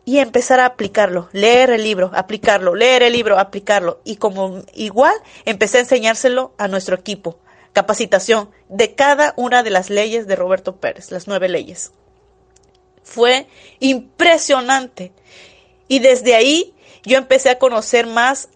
y 0.05 0.19
empezar 0.19 0.61
a 0.61 0.65
aplicarlo, 0.65 1.29
leer 1.33 1.69
el 1.69 1.83
libro, 1.83 2.11
aplicarlo, 2.13 2.75
leer 2.75 3.03
el 3.03 3.13
libro, 3.13 3.37
aplicarlo. 3.37 3.99
Y 4.05 4.15
como 4.15 4.63
igual 4.73 5.13
empecé 5.43 5.77
a 5.77 5.81
enseñárselo 5.81 6.53
a 6.57 6.69
nuestro 6.69 6.95
equipo. 6.95 7.37
Capacitación 7.73 8.49
de 8.69 8.95
cada 8.95 9.33
una 9.35 9.63
de 9.63 9.69
las 9.69 9.89
leyes 9.89 10.27
de 10.27 10.35
Roberto 10.37 10.77
Pérez, 10.77 11.11
las 11.11 11.27
nueve 11.27 11.49
leyes. 11.49 11.91
Fue 13.03 13.47
impresionante. 13.79 15.11
Y 15.89 15.99
desde 15.99 16.35
ahí 16.35 16.73
yo 17.03 17.17
empecé 17.17 17.49
a 17.49 17.59
conocer 17.59 18.07
más 18.07 18.47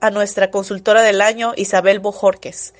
a 0.00 0.10
nuestra 0.10 0.50
consultora 0.50 1.02
del 1.02 1.20
año, 1.20 1.52
Isabel 1.56 2.00
Bojorques. 2.00 2.74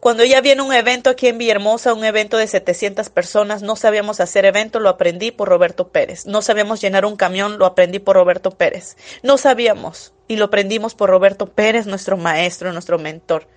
Cuando 0.00 0.22
ella 0.22 0.40
viene 0.40 0.60
a 0.60 0.64
un 0.64 0.72
evento 0.72 1.10
aquí 1.10 1.26
en 1.26 1.38
Villahermosa, 1.38 1.94
un 1.94 2.04
evento 2.04 2.36
de 2.36 2.46
700 2.46 3.08
personas, 3.10 3.62
no 3.62 3.74
sabíamos 3.74 4.20
hacer 4.20 4.44
evento, 4.44 4.78
lo 4.78 4.88
aprendí 4.88 5.32
por 5.32 5.48
Roberto 5.48 5.88
Pérez. 5.88 6.26
No 6.26 6.42
sabíamos 6.42 6.80
llenar 6.80 7.04
un 7.04 7.16
camión, 7.16 7.58
lo 7.58 7.66
aprendí 7.66 7.98
por 7.98 8.14
Roberto 8.14 8.50
Pérez. 8.52 8.96
No 9.22 9.36
sabíamos 9.36 10.12
y 10.28 10.36
lo 10.36 10.44
aprendimos 10.44 10.94
por 10.94 11.10
Roberto 11.10 11.46
Pérez, 11.46 11.86
nuestro 11.86 12.16
maestro, 12.16 12.72
nuestro 12.72 12.98
mentor. 12.98 13.48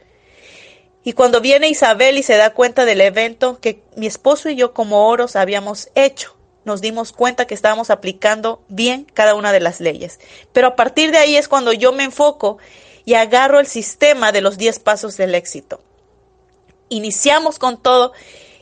Y 1.04 1.14
cuando 1.14 1.40
viene 1.40 1.70
Isabel 1.70 2.18
y 2.18 2.24
se 2.24 2.38
da 2.38 2.54
cuenta 2.54 2.86
del 2.86 3.02
evento 3.02 3.60
que 3.60 3.84
mi 3.96 4.08
esposo 4.08 4.50
y 4.50 4.56
yo 4.56 4.74
como 4.74 5.08
oros 5.08 5.36
habíamos 5.36 5.90
hecho, 5.94 6.39
nos 6.70 6.80
dimos 6.80 7.12
cuenta 7.12 7.48
que 7.48 7.54
estábamos 7.54 7.90
aplicando 7.90 8.62
bien 8.70 9.06
cada 9.14 9.36
una 9.36 9.52
de 9.52 9.60
las 9.60 9.82
leyes. 9.82 10.20
Pero 10.54 10.68
a 10.68 10.76
partir 10.78 11.12
de 11.12 11.18
ahí 11.18 11.36
es 11.36 11.50
cuando 11.50 11.74
yo 11.74 11.92
me 11.92 12.06
enfoco 12.06 12.60
y 13.04 13.16
agarro 13.16 13.60
el 13.60 13.68
sistema 13.68 14.32
de 14.32 14.42
los 14.42 14.58
10 14.58 14.80
pasos 14.80 15.18
del 15.18 15.36
éxito. 15.36 15.82
Iniciamos 16.88 17.60
con 17.60 17.82
todo 17.82 18.14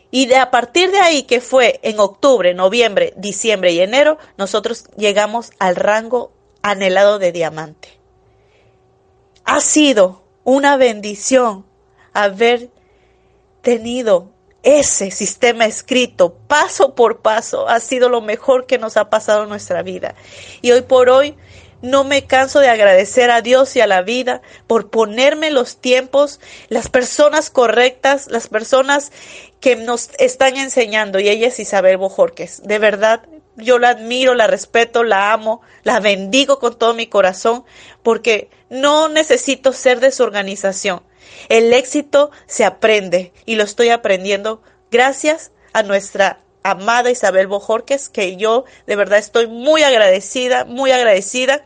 y 0.10 0.26
de 0.26 0.38
a 0.38 0.52
partir 0.52 0.92
de 0.92 1.00
ahí, 1.00 1.24
que 1.24 1.42
fue 1.42 1.80
en 1.84 2.00
octubre, 2.00 2.54
noviembre, 2.54 3.14
diciembre 3.18 3.74
y 3.74 3.82
enero, 3.82 4.18
nosotros 4.38 4.86
llegamos 4.96 5.52
al 5.60 5.76
rango 5.76 6.32
anhelado 6.62 7.20
de 7.20 7.32
diamante. 7.32 7.90
Ha 9.44 9.60
sido 9.60 10.24
una 10.44 10.78
bendición 10.78 11.66
haber 12.14 12.70
tenido 13.62 14.32
ese 14.64 15.12
sistema 15.12 15.66
escrito 15.66 16.34
paso 16.48 16.96
por 16.96 17.22
paso. 17.22 17.68
Ha 17.70 17.80
sido 17.80 18.10
lo 18.10 18.22
mejor 18.22 18.66
que 18.66 18.78
nos 18.78 18.98
ha 18.98 19.10
pasado 19.10 19.44
en 19.44 19.50
nuestra 19.50 19.84
vida. 19.84 20.16
Y 20.62 20.72
hoy 20.72 20.82
por 20.82 21.10
hoy 21.10 21.36
no 21.82 22.04
me 22.04 22.26
canso 22.26 22.60
de 22.60 22.70
agradecer 22.70 23.30
a 23.30 23.42
Dios 23.42 23.76
y 23.76 23.82
a 23.82 23.88
la 23.88 24.02
vida 24.02 24.42
por 24.66 24.90
ponerme 24.90 25.52
los 25.52 25.78
tiempos, 25.78 26.40
las 26.70 26.90
personas 26.90 27.50
correctas, 27.50 28.28
las 28.28 28.48
personas 28.48 29.12
que 29.60 29.76
nos 29.76 30.10
están 30.18 30.58
enseñando. 30.58 31.20
Y 31.20 31.30
ella 31.30 31.48
es 31.48 31.60
Isabel 31.60 31.98
Bojorques. 31.98 32.64
De 32.64 32.80
verdad, 32.80 33.22
yo 33.56 33.80
la 33.80 33.90
admiro, 33.90 34.34
la 34.36 34.48
respeto, 34.48 35.04
la 35.04 35.34
amo, 35.34 35.62
la 35.84 36.00
bendigo 36.00 36.60
con 36.60 36.78
todo 36.78 36.94
mi 36.94 37.08
corazón, 37.08 37.64
porque 38.04 38.50
no 38.70 39.08
necesito 39.08 39.74
ser 39.74 40.00
de 40.00 40.12
su 40.12 40.24
organización. 40.24 41.02
El 41.50 41.74
éxito 41.74 42.32
se 42.46 42.66
aprende 42.66 43.34
y 43.46 43.56
lo 43.56 43.64
estoy 43.64 43.90
aprendiendo 43.90 44.62
gracias 44.92 45.52
a 45.74 45.84
nuestra 45.84 46.40
amada 46.64 47.12
Isabel 47.12 47.48
Bojorques, 47.48 48.10
que 48.10 48.36
yo 48.36 48.66
de 48.86 48.96
verdad 48.96 49.20
estoy 49.20 49.48
muy 49.48 49.84
agradecida, 49.84 50.66
muy 50.66 50.92
agradecida. 50.92 51.64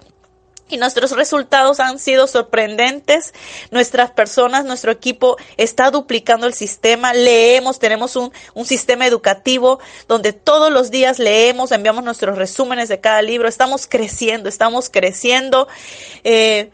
Y 0.70 0.78
nuestros 0.78 1.12
resultados 1.12 1.82
han 1.82 2.00
sido 2.00 2.28
sorprendentes. 2.28 3.34
Nuestras 3.72 4.12
personas, 4.12 4.64
nuestro 4.64 4.90
equipo 4.92 5.36
está 5.58 5.92
duplicando 5.92 6.48
el 6.48 6.54
sistema. 6.54 7.14
Leemos, 7.14 7.78
tenemos 7.78 8.16
un, 8.16 8.32
un 8.54 8.66
sistema 8.66 9.06
educativo 9.06 9.80
donde 10.08 10.32
todos 10.32 10.72
los 10.72 10.90
días 10.90 11.20
leemos, 11.20 11.74
enviamos 11.74 12.06
nuestros 12.06 12.38
resúmenes 12.38 12.88
de 12.88 13.02
cada 13.02 13.22
libro. 13.22 13.50
Estamos 13.50 13.86
creciendo, 13.86 14.48
estamos 14.48 14.90
creciendo. 14.90 15.68
Eh, 16.24 16.72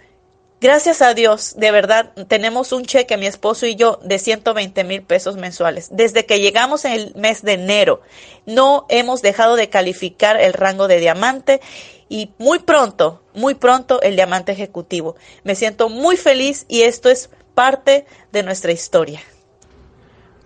Gracias 0.60 1.04
a 1.04 1.14
Dios, 1.14 1.54
de 1.56 1.70
verdad, 1.70 2.14
tenemos 2.28 2.72
un 2.72 2.84
cheque, 2.84 3.16
mi 3.16 3.28
esposo 3.28 3.68
y 3.68 3.76
yo, 3.76 4.00
de 4.04 4.18
120 4.18 4.84
mil 4.86 5.04
pesos 5.04 5.38
mensuales. 5.38 5.90
Desde 5.92 6.26
que 6.26 6.40
llegamos 6.40 6.84
en 6.84 6.94
el 6.94 7.14
mes 7.16 7.44
de 7.44 7.54
enero, 7.54 8.02
no 8.48 8.88
hemos 8.90 9.22
dejado 9.22 9.56
de 9.56 9.70
calificar 9.70 10.42
el 10.42 10.54
rango 10.54 10.88
de 10.88 11.00
diamante 11.00 11.62
y 12.10 12.32
muy 12.40 12.58
pronto, 12.58 13.22
muy 13.36 13.54
pronto 13.54 14.02
el 14.02 14.16
diamante 14.16 14.52
ejecutivo. 14.52 15.16
Me 15.44 15.54
siento 15.54 15.90
muy 15.90 16.18
feliz 16.18 16.66
y 16.68 16.82
esto 16.82 17.10
es 17.10 17.30
parte 17.54 18.08
de 18.32 18.42
nuestra 18.42 18.72
historia. 18.72 19.22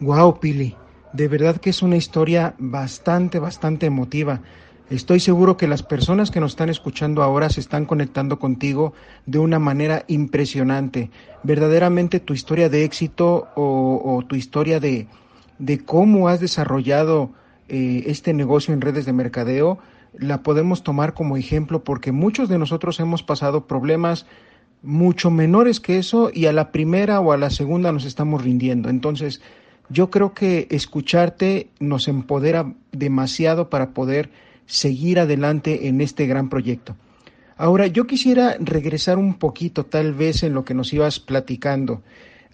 Wow, 0.02 0.42
Pili, 0.42 0.76
de 1.14 1.30
verdad 1.30 1.56
que 1.56 1.70
es 1.70 1.82
una 1.82 1.96
historia 1.96 2.54
bastante, 2.58 3.40
bastante 3.40 3.86
emotiva. 3.86 4.42
Estoy 4.92 5.22
seguro 5.22 5.56
que 5.56 5.70
las 5.70 5.84
personas 5.84 6.32
que 6.32 6.42
nos 6.42 6.52
están 6.52 6.68
escuchando 6.68 7.24
ahora 7.24 7.50
se 7.50 7.62
están 7.62 7.86
conectando 7.86 8.40
contigo 8.40 8.92
de 9.26 9.40
una 9.40 9.58
manera 9.58 10.04
impresionante. 10.10 11.10
Verdaderamente 11.44 12.20
tu 12.20 12.34
historia 12.34 12.68
de 12.68 12.84
éxito 12.84 13.48
o, 13.56 14.22
tu 14.28 14.36
historia 14.36 14.82
de, 14.82 15.08
cómo 15.86 16.28
has 16.28 16.42
desarrollado 16.42 17.32
eh, 17.70 18.04
este 18.08 18.34
negocio 18.34 18.74
en 18.74 18.82
redes 18.82 19.06
de 19.06 19.14
mercadeo 19.14 19.80
la 20.14 20.44
podemos 20.44 20.84
tomar 20.84 21.14
como 21.14 21.38
ejemplo 21.38 21.86
porque 21.86 22.12
muchos 22.12 22.50
de 22.50 22.60
nosotros 22.60 23.00
hemos 23.00 23.24
pasado 23.24 23.68
problemas 23.68 24.26
mucho 24.82 25.32
menores 25.32 25.80
que 25.80 26.00
eso 26.00 26.32
y 26.34 26.48
a 26.48 26.52
la 26.52 26.74
primera 26.74 27.22
o 27.22 27.32
a 27.32 27.38
la 27.38 27.50
segunda 27.50 27.94
nos 27.94 28.04
estamos 28.04 28.44
rindiendo. 28.44 28.90
Entonces, 28.90 29.42
yo 29.88 30.10
creo 30.10 30.34
que 30.34 30.68
escucharte 30.70 31.70
nos 31.80 32.10
empodera 32.10 32.74
demasiado 32.92 33.70
para 33.70 33.92
poder 33.92 34.51
seguir 34.72 35.20
adelante 35.20 35.90
en 35.90 36.00
este 36.00 36.28
gran 36.28 36.50
proyecto. 36.50 36.96
Ahora, 37.58 37.88
yo 37.88 38.08
quisiera 38.08 38.56
regresar 38.58 39.18
un 39.18 39.34
poquito 39.34 39.86
tal 39.86 40.14
vez 40.14 40.44
en 40.44 40.54
lo 40.54 40.64
que 40.64 40.74
nos 40.74 40.94
ibas 40.94 41.20
platicando. 41.20 42.02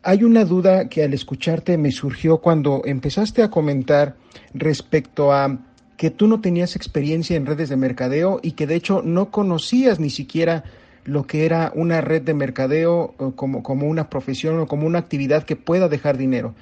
Hay 0.01 0.23
una 0.23 0.43
duda 0.43 0.89
que 0.89 1.03
al 1.03 1.13
escucharte 1.13 1.77
me 1.77 1.91
surgió 1.91 2.39
cuando 2.39 2.81
empezaste 2.85 3.43
a 3.43 3.51
comentar 3.51 4.15
respecto 4.55 5.31
a 5.31 5.59
que 5.95 6.09
tú 6.09 6.27
no 6.27 6.41
tenías 6.41 6.75
experiencia 6.75 7.37
en 7.37 7.45
redes 7.45 7.69
de 7.69 7.77
mercadeo 7.77 8.39
y 8.41 8.53
que 8.53 8.65
de 8.65 8.75
hecho 8.75 9.03
no 9.03 9.29
conocías 9.29 9.99
ni 9.99 10.09
siquiera 10.09 10.63
lo 11.05 11.27
que 11.27 11.45
era 11.45 11.71
una 11.75 12.01
red 12.01 12.23
de 12.23 12.33
mercadeo 12.33 13.13
como, 13.35 13.61
como 13.61 13.87
una 13.87 14.09
profesión 14.09 14.59
o 14.59 14.67
como 14.67 14.87
una 14.87 14.99
actividad 14.99 15.43
que 15.43 15.55
pueda 15.55 15.87
dejar 15.87 16.17
dinero. 16.17 16.55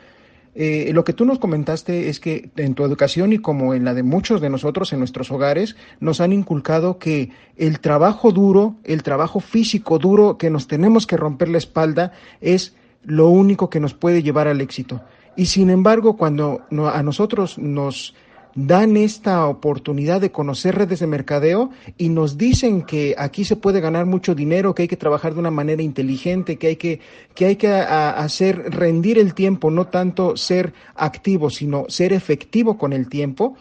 Eh, 0.58 0.92
lo 0.94 1.04
que 1.04 1.12
tú 1.12 1.26
nos 1.26 1.38
comentaste 1.38 2.08
es 2.08 2.22
que 2.22 2.50
en 2.56 2.76
tu 2.76 2.86
educación 2.86 3.34
y 3.34 3.40
como 3.40 3.74
en 3.74 3.84
la 3.84 3.94
de 3.94 4.04
muchos 4.04 4.40
de 4.40 4.50
nosotros 4.50 4.94
en 4.94 5.00
nuestros 5.00 5.30
hogares, 5.30 5.76
nos 6.00 6.22
han 6.22 6.32
inculcado 6.32 6.98
que 6.98 7.32
el 7.58 7.82
trabajo 7.82 8.32
duro, 8.32 8.76
el 8.86 9.04
trabajo 9.04 9.42
físico 9.42 10.00
duro, 10.00 10.38
que 10.38 10.50
nos 10.50 10.68
tenemos 10.68 11.06
que 11.06 11.18
romper 11.18 11.50
la 11.50 11.58
espalda, 11.58 12.14
es 12.40 12.74
lo 13.04 13.28
único 13.28 13.70
que 13.70 13.82
nos 13.82 13.94
puede 13.94 14.24
llevar 14.24 14.48
al 14.48 14.62
éxito. 14.62 15.02
Y 15.36 15.48
sin 15.48 15.70
embargo, 15.70 16.16
cuando 16.16 16.62
a 16.72 17.04
nosotros 17.04 17.58
nos 17.58 18.16
dan 18.56 18.96
esta 18.96 19.46
oportunidad 19.48 20.22
de 20.22 20.32
conocer 20.32 20.76
redes 20.76 21.02
de 21.02 21.08
mercadeo 21.08 21.72
y 21.98 22.08
nos 22.08 22.38
dicen 22.38 22.84
que 22.84 23.14
aquí 23.18 23.44
se 23.44 23.58
puede 23.58 23.82
ganar 23.82 24.06
mucho 24.06 24.34
dinero, 24.34 24.74
que 24.74 24.84
hay 24.84 24.88
que 24.88 24.96
trabajar 24.96 25.34
de 25.34 25.42
una 25.42 25.52
manera 25.52 25.82
inteligente, 25.82 26.58
que 26.58 26.68
hay 26.68 26.76
que, 26.78 27.02
que, 27.36 27.46
hay 27.46 27.56
que 27.58 27.68
hacer 27.68 28.72
rendir 28.74 29.20
el 29.20 29.34
tiempo, 29.34 29.70
no 29.70 29.88
tanto 29.88 30.38
ser 30.38 30.74
activo, 30.96 31.50
sino 31.50 31.86
ser 31.90 32.14
efectivo 32.14 32.78
con 32.78 32.94
el 32.94 33.10
tiempo. 33.10 33.58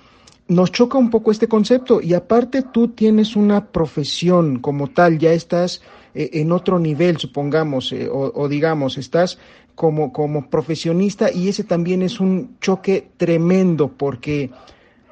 Nos 0.47 0.71
choca 0.71 0.97
un 0.97 1.11
poco 1.11 1.33
este 1.33 1.49
concepto 1.49 2.01
y 2.01 2.15
aparte 2.15 2.63
tú 2.63 2.89
tienes 2.89 3.35
una 3.35 3.67
profesión 3.67 4.61
como 4.61 4.91
tal, 4.91 5.19
ya 5.19 5.33
estás 5.33 5.83
eh, 6.15 6.31
en 6.35 6.53
otro 6.53 6.79
nivel, 6.79 7.17
supongamos, 7.17 7.93
eh, 7.93 8.09
o, 8.09 8.31
o 8.33 8.49
digamos, 8.49 8.99
estás 8.99 9.39
como, 9.75 10.13
como 10.13 10.51
profesionista 10.51 11.33
y 11.33 11.49
ese 11.49 11.65
también 11.65 12.03
es 12.03 12.21
un 12.21 12.57
choque 12.61 13.09
tremendo 13.17 13.89
porque 13.89 14.51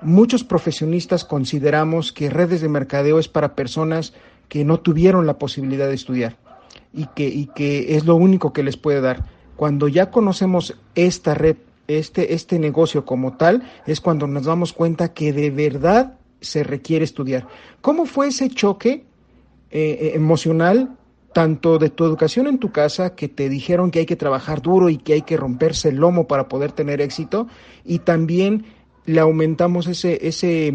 Muchos 0.02 0.42
profesionistas 0.42 1.24
consideramos 1.24 2.12
que 2.12 2.28
redes 2.28 2.60
de 2.60 2.68
mercadeo 2.68 3.18
es 3.18 3.28
para 3.28 3.54
personas 3.54 4.14
que 4.48 4.64
no 4.64 4.80
tuvieron 4.80 5.26
la 5.26 5.38
posibilidad 5.38 5.86
de 5.86 5.94
estudiar 5.94 6.36
y 6.92 7.06
que, 7.14 7.28
y 7.28 7.46
que 7.46 7.96
es 7.96 8.04
lo 8.04 8.16
único 8.16 8.52
que 8.52 8.62
les 8.62 8.76
puede 8.76 9.00
dar. 9.00 9.24
Cuando 9.56 9.86
ya 9.88 10.10
conocemos 10.10 10.76
esta 10.94 11.34
red, 11.34 11.56
este, 11.86 12.34
este 12.34 12.58
negocio 12.58 13.04
como 13.04 13.36
tal, 13.36 13.62
es 13.86 14.00
cuando 14.00 14.26
nos 14.26 14.44
damos 14.44 14.72
cuenta 14.72 15.12
que 15.12 15.32
de 15.32 15.50
verdad 15.50 16.18
se 16.40 16.64
requiere 16.64 17.04
estudiar. 17.04 17.46
¿Cómo 17.80 18.04
fue 18.04 18.28
ese 18.28 18.48
choque 18.50 19.04
eh, 19.70 20.12
emocional, 20.14 20.96
tanto 21.32 21.78
de 21.78 21.90
tu 21.90 22.04
educación 22.04 22.46
en 22.46 22.58
tu 22.58 22.72
casa, 22.72 23.14
que 23.14 23.28
te 23.28 23.48
dijeron 23.48 23.90
que 23.90 24.00
hay 24.00 24.06
que 24.06 24.16
trabajar 24.16 24.60
duro 24.60 24.90
y 24.90 24.98
que 24.98 25.14
hay 25.14 25.22
que 25.22 25.36
romperse 25.36 25.88
el 25.88 25.96
lomo 25.96 26.26
para 26.26 26.48
poder 26.48 26.72
tener 26.72 27.00
éxito, 27.00 27.46
y 27.84 28.00
también 28.00 28.66
le 29.04 29.20
aumentamos 29.20 29.86
ese, 29.86 30.26
ese, 30.26 30.74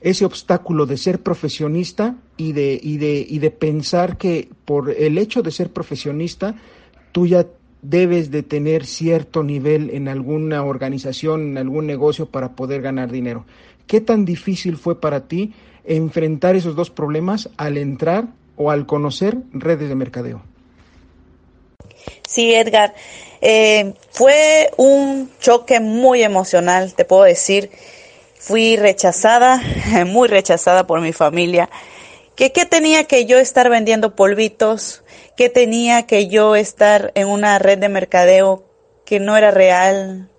ese 0.00 0.24
obstáculo 0.24 0.86
de 0.86 0.96
ser 0.96 1.20
profesionista 1.20 2.16
y 2.36 2.52
de, 2.52 2.78
y, 2.82 2.98
de, 2.98 3.26
y 3.28 3.38
de 3.38 3.50
pensar 3.50 4.16
que 4.16 4.48
por 4.64 4.90
el 4.90 5.18
hecho 5.18 5.42
de 5.42 5.50
ser 5.50 5.70
profesionista, 5.70 6.54
tú 7.12 7.26
ya 7.26 7.46
debes 7.82 8.30
de 8.30 8.42
tener 8.42 8.86
cierto 8.86 9.42
nivel 9.42 9.90
en 9.90 10.08
alguna 10.08 10.64
organización, 10.64 11.48
en 11.48 11.58
algún 11.58 11.86
negocio 11.86 12.26
para 12.26 12.52
poder 12.56 12.80
ganar 12.82 13.10
dinero. 13.10 13.44
¿Qué 13.86 14.00
tan 14.00 14.24
difícil 14.24 14.76
fue 14.76 15.00
para 15.00 15.28
ti 15.28 15.52
enfrentar 15.84 16.56
esos 16.56 16.74
dos 16.74 16.90
problemas 16.90 17.50
al 17.56 17.76
entrar 17.76 18.28
o 18.56 18.70
al 18.70 18.86
conocer 18.86 19.36
redes 19.52 19.88
de 19.88 19.94
mercadeo? 19.94 20.42
Sí, 22.26 22.54
Edgar. 22.54 22.94
Eh, 23.46 23.92
fue 24.10 24.70
un 24.78 25.30
choque 25.38 25.78
muy 25.78 26.22
emocional, 26.22 26.94
te 26.94 27.04
puedo 27.04 27.24
decir. 27.24 27.70
Fui 28.38 28.76
rechazada, 28.76 29.62
muy 30.06 30.28
rechazada 30.28 30.86
por 30.86 31.02
mi 31.02 31.12
familia. 31.12 31.68
¿Qué, 32.36 32.52
¿Qué 32.52 32.64
tenía 32.64 33.04
que 33.04 33.26
yo 33.26 33.38
estar 33.38 33.68
vendiendo 33.68 34.16
polvitos? 34.16 35.04
¿Qué 35.36 35.50
tenía 35.50 36.06
que 36.06 36.28
yo 36.28 36.56
estar 36.56 37.12
en 37.14 37.28
una 37.28 37.58
red 37.58 37.78
de 37.78 37.90
mercadeo 37.90 38.64
que 39.04 39.20
no 39.20 39.36
era 39.36 39.50
real? 39.50 40.30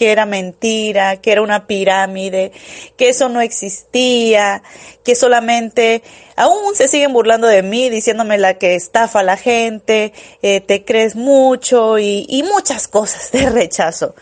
Que 0.00 0.12
era 0.12 0.24
mentira, 0.24 1.18
que 1.18 1.30
era 1.30 1.42
una 1.42 1.66
pirámide, 1.66 2.52
que 2.96 3.10
eso 3.10 3.28
no 3.28 3.42
existía, 3.42 4.62
que 5.04 5.14
solamente 5.14 6.02
aún 6.36 6.74
se 6.74 6.88
siguen 6.88 7.12
burlando 7.12 7.46
de 7.46 7.62
mí, 7.62 7.90
diciéndome 7.90 8.38
la 8.38 8.54
que 8.54 8.76
estafa 8.76 9.20
a 9.20 9.22
la 9.22 9.36
gente, 9.36 10.14
eh, 10.40 10.62
te 10.62 10.86
crees 10.86 11.16
mucho 11.16 11.98
y, 11.98 12.42
muchas 12.50 12.88
cosas 12.88 13.30
de 13.30 13.50
rechazo. 13.50 14.14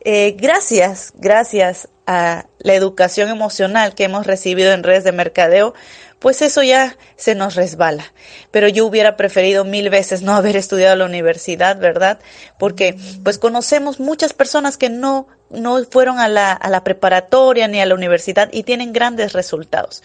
Eh, 0.00 0.34
gracias, 0.36 1.12
gracias 1.14 1.88
a 2.04 2.46
la 2.58 2.74
educación 2.74 3.28
emocional 3.28 3.94
que 3.94 4.02
hemos 4.02 4.26
recibido 4.26 4.72
en 4.72 4.82
redes 4.82 5.04
de 5.04 5.12
mercadeo, 5.12 5.74
pues 6.18 6.42
eso 6.42 6.62
ya 6.62 6.96
se 7.16 7.34
nos 7.34 7.54
resbala. 7.54 8.12
Pero 8.50 8.68
yo 8.68 8.86
hubiera 8.86 9.16
preferido 9.16 9.64
mil 9.64 9.90
veces 9.90 10.22
no 10.22 10.34
haber 10.34 10.56
estudiado 10.56 10.96
la 10.96 11.04
universidad, 11.04 11.78
¿verdad? 11.78 12.18
Porque 12.58 12.96
pues 13.22 13.38
conocemos 13.38 14.00
muchas 14.00 14.32
personas 14.32 14.76
que 14.76 14.88
no 14.90 15.28
no 15.50 15.82
fueron 15.84 16.18
a 16.18 16.28
la, 16.28 16.52
a 16.52 16.68
la 16.68 16.84
preparatoria 16.84 17.68
ni 17.68 17.80
a 17.80 17.86
la 17.86 17.94
universidad 17.94 18.50
y 18.52 18.64
tienen 18.64 18.92
grandes 18.92 19.32
resultados. 19.32 20.02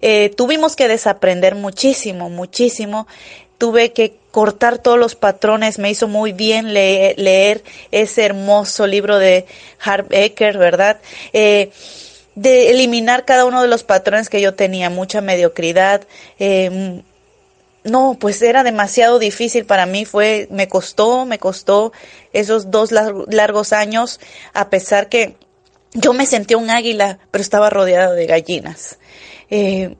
Eh, 0.00 0.30
tuvimos 0.36 0.76
que 0.76 0.88
desaprender 0.88 1.54
muchísimo, 1.54 2.30
muchísimo. 2.30 3.06
Tuve 3.58 3.92
que 3.92 4.18
cortar 4.30 4.78
todos 4.78 4.98
los 4.98 5.14
patrones. 5.14 5.78
Me 5.78 5.90
hizo 5.90 6.08
muy 6.08 6.32
bien 6.32 6.74
leer, 6.74 7.18
leer 7.18 7.64
ese 7.90 8.24
hermoso 8.24 8.86
libro 8.86 9.18
de 9.18 9.46
Harv 9.80 10.06
Eker, 10.10 10.58
¿verdad? 10.58 11.00
Eh, 11.32 11.70
de 12.34 12.70
eliminar 12.70 13.24
cada 13.24 13.44
uno 13.44 13.62
de 13.62 13.68
los 13.68 13.84
patrones 13.84 14.28
que 14.28 14.40
yo 14.40 14.54
tenía, 14.54 14.90
mucha 14.90 15.20
mediocridad. 15.20 16.02
Eh, 16.38 17.02
no, 17.84 18.16
pues 18.18 18.40
era 18.40 18.64
demasiado 18.64 19.18
difícil 19.18 19.66
para 19.66 19.84
mí, 19.84 20.06
fue, 20.06 20.48
me 20.50 20.68
costó, 20.68 21.26
me 21.26 21.38
costó 21.38 21.92
esos 22.32 22.70
dos 22.70 22.90
largos 22.92 23.72
años, 23.74 24.20
a 24.54 24.70
pesar 24.70 25.10
que 25.10 25.36
yo 25.92 26.14
me 26.14 26.26
sentía 26.26 26.56
un 26.56 26.70
águila, 26.70 27.18
pero 27.30 27.42
estaba 27.42 27.70
rodeada 27.70 28.12
de 28.14 28.26
gallinas. 28.26 28.98
Eh, 29.50 29.96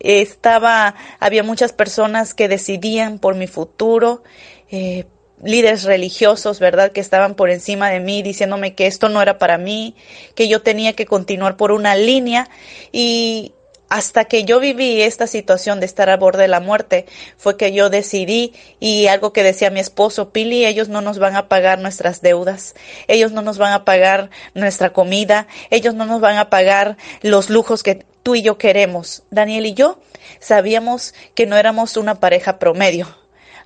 estaba, 0.00 0.94
había 1.20 1.42
muchas 1.42 1.74
personas 1.74 2.32
que 2.32 2.48
decidían 2.48 3.18
por 3.18 3.36
mi 3.36 3.46
futuro, 3.46 4.22
eh, 4.70 5.04
líderes 5.42 5.84
religiosos, 5.84 6.60
¿verdad?, 6.60 6.92
que 6.92 7.00
estaban 7.00 7.34
por 7.34 7.50
encima 7.50 7.90
de 7.90 8.00
mí 8.00 8.22
diciéndome 8.22 8.74
que 8.74 8.86
esto 8.86 9.08
no 9.08 9.22
era 9.22 9.38
para 9.38 9.58
mí, 9.58 9.94
que 10.34 10.48
yo 10.48 10.62
tenía 10.62 10.94
que 10.94 11.06
continuar 11.06 11.56
por 11.56 11.72
una 11.72 11.96
línea 11.96 12.48
y 12.92 13.52
hasta 13.90 14.24
que 14.24 14.44
yo 14.44 14.60
viví 14.60 15.02
esta 15.02 15.26
situación 15.26 15.80
de 15.80 15.86
estar 15.86 16.08
al 16.08 16.18
borde 16.18 16.42
de 16.42 16.48
la 16.48 16.60
muerte, 16.60 17.06
fue 17.36 17.56
que 17.56 17.72
yo 17.72 17.90
decidí 17.90 18.54
y 18.78 19.08
algo 19.08 19.32
que 19.32 19.42
decía 19.42 19.68
mi 19.70 19.80
esposo, 19.80 20.30
Pili, 20.30 20.64
ellos 20.64 20.88
no 20.88 21.00
nos 21.00 21.18
van 21.18 21.34
a 21.34 21.48
pagar 21.48 21.80
nuestras 21.80 22.22
deudas, 22.22 22.74
ellos 23.08 23.32
no 23.32 23.42
nos 23.42 23.58
van 23.58 23.72
a 23.72 23.84
pagar 23.84 24.30
nuestra 24.54 24.92
comida, 24.92 25.48
ellos 25.70 25.94
no 25.94 26.06
nos 26.06 26.20
van 26.20 26.38
a 26.38 26.50
pagar 26.50 26.96
los 27.20 27.50
lujos 27.50 27.82
que 27.82 28.06
tú 28.22 28.36
y 28.36 28.42
yo 28.42 28.58
queremos. 28.58 29.24
Daniel 29.30 29.66
y 29.66 29.74
yo 29.74 29.98
sabíamos 30.38 31.12
que 31.34 31.46
no 31.46 31.56
éramos 31.56 31.96
una 31.96 32.20
pareja 32.20 32.60
promedio, 32.60 33.08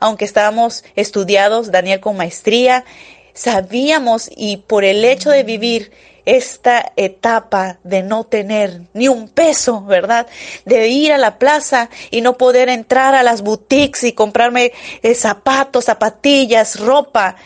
aunque 0.05 0.27
estábamos 0.27 0.85
estudiados, 0.97 1.71
Daniel 1.71 1.99
con 1.99 2.19
maestría, 2.19 2.85
sabíamos 3.33 4.29
y 4.37 4.59
por 4.59 4.85
el 4.85 5.03
hecho 5.03 5.31
de 5.31 5.45
vivir 5.45 5.93
esta 6.27 6.93
etapa 6.97 7.79
de 7.85 8.03
no 8.03 8.25
tener 8.25 8.83
ni 8.93 9.09
un 9.09 9.31
peso, 9.31 9.83
¿verdad? 9.83 10.27
De 10.67 10.89
ir 10.89 11.11
a 11.15 11.17
la 11.17 11.39
plaza 11.39 11.89
y 12.11 12.21
no 12.21 12.37
poder 12.37 12.69
entrar 12.69 13.15
a 13.15 13.23
las 13.23 13.41
boutiques 13.41 14.05
y 14.05 14.13
comprarme 14.13 14.73
eh, 15.03 15.15
zapatos, 15.15 15.87
zapatillas, 15.87 16.81
ropa. 16.81 17.37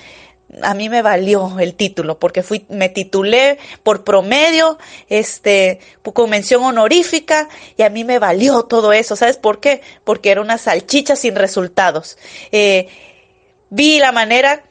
A 0.62 0.74
mí 0.74 0.88
me 0.88 1.03
valió 1.03 1.59
el 1.59 1.74
título 1.74 2.18
porque 2.18 2.42
fui, 2.42 2.64
me 2.70 2.88
titulé 2.88 3.59
por 3.82 4.03
promedio, 4.03 4.78
este, 5.09 5.80
con 6.03 6.30
mención 6.30 6.62
honorífica 6.64 7.49
y 7.76 7.82
a 7.82 7.90
mí 7.90 8.05
me 8.05 8.18
valió 8.18 8.62
todo 8.64 8.92
eso. 8.92 9.14
¿Sabes 9.14 9.36
por 9.36 9.61
qué? 9.61 9.82
Porque 10.05 10.30
era 10.30 10.40
una 10.40 10.57
salchicha 10.57 11.16
sin 11.16 11.36
resultados. 11.36 12.16
Eh, 12.51 12.88
vi 13.70 13.99
la 13.99 14.12
manera 14.12 14.64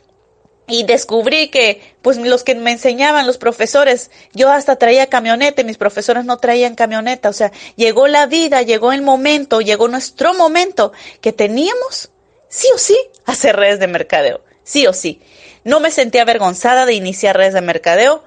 y 0.68 0.84
descubrí 0.84 1.50
que 1.50 1.82
pues 2.02 2.18
los 2.18 2.44
que 2.44 2.54
me 2.56 2.72
enseñaban 2.72 3.26
los 3.26 3.38
profesores, 3.38 4.12
yo 4.34 4.52
hasta 4.52 4.76
traía 4.76 5.08
camioneta 5.08 5.62
y 5.62 5.66
mis 5.66 5.78
profesores 5.78 6.26
no 6.26 6.38
traían 6.38 6.76
camioneta, 6.76 7.30
o 7.30 7.34
sea, 7.34 7.52
llegó 7.78 8.08
la 8.08 8.26
vida, 8.26 8.62
llegó 8.62 8.92
el 8.92 9.02
momento, 9.02 9.62
llegó 9.62 9.88
nuestro 9.88 10.34
momento 10.34 10.92
que 11.22 11.32
teníamos 11.32 12.12
sí 12.50 12.68
o 12.76 12.78
sí 12.78 12.98
hacer 13.26 13.56
redes 13.56 13.80
de 13.80 13.88
mercadeo, 13.88 14.42
sí 14.64 14.88
o 14.88 14.94
sí. 14.94 15.22
No 15.68 15.82
me 15.82 15.92
sentí 15.92 16.18
avergonzada 16.18 16.86
de 16.86 16.94
iniciar 16.94 17.36
redes 17.36 17.54
de 17.54 17.60
mercadeo, 17.60 18.24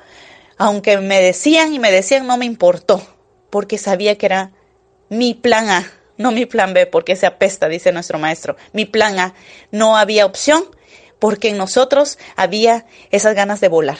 aunque 0.58 0.98
me 0.98 1.22
decían 1.22 1.72
y 1.72 1.78
me 1.78 1.90
decían 1.90 2.26
no 2.26 2.36
me 2.36 2.44
importó, 2.44 3.00
porque 3.48 3.78
sabía 3.78 4.18
que 4.18 4.26
era 4.26 4.52
mi 5.08 5.32
plan 5.32 5.70
A, 5.70 5.90
no 6.18 6.32
mi 6.32 6.44
plan 6.44 6.74
B, 6.74 6.84
porque 6.84 7.16
se 7.16 7.24
apesta, 7.24 7.68
dice 7.68 7.92
nuestro 7.92 8.18
maestro. 8.18 8.56
Mi 8.74 8.84
plan 8.84 9.18
A, 9.18 9.32
no 9.70 9.96
había 9.96 10.26
opción 10.26 10.64
porque 11.18 11.48
en 11.48 11.56
nosotros 11.56 12.18
había 12.36 12.84
esas 13.10 13.34
ganas 13.34 13.62
de 13.62 13.68
volar. 13.68 13.96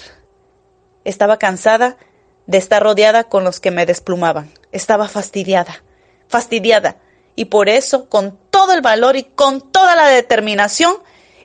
Estaba 1.04 1.38
cansada 1.38 1.96
de 2.44 2.58
estar 2.58 2.82
rodeada 2.82 3.24
con 3.24 3.42
los 3.42 3.58
que 3.58 3.70
me 3.70 3.86
desplumaban. 3.86 4.52
Estaba 4.70 5.08
fastidiada, 5.08 5.82
fastidiada. 6.28 6.98
Y 7.36 7.46
por 7.46 7.70
eso, 7.70 8.06
con 8.10 8.38
todo 8.50 8.74
el 8.74 8.82
valor 8.82 9.16
y 9.16 9.22
con 9.22 9.72
toda 9.72 9.96
la 9.96 10.08
determinación, 10.08 10.96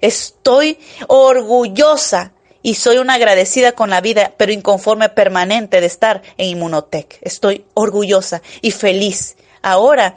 estoy 0.05 0.77
orgullosa 1.07 2.33
y 2.61 2.75
soy 2.75 2.97
una 2.97 3.15
agradecida 3.15 3.73
con 3.73 3.89
la 3.89 4.01
vida, 4.01 4.33
pero 4.37 4.51
inconforme 4.51 5.09
permanente 5.09 5.81
de 5.81 5.87
estar 5.87 6.21
en 6.37 6.47
Inmunotech. 6.47 7.19
Estoy 7.21 7.65
orgullosa 7.73 8.41
y 8.61 8.71
feliz. 8.71 9.35
Ahora, 9.61 10.15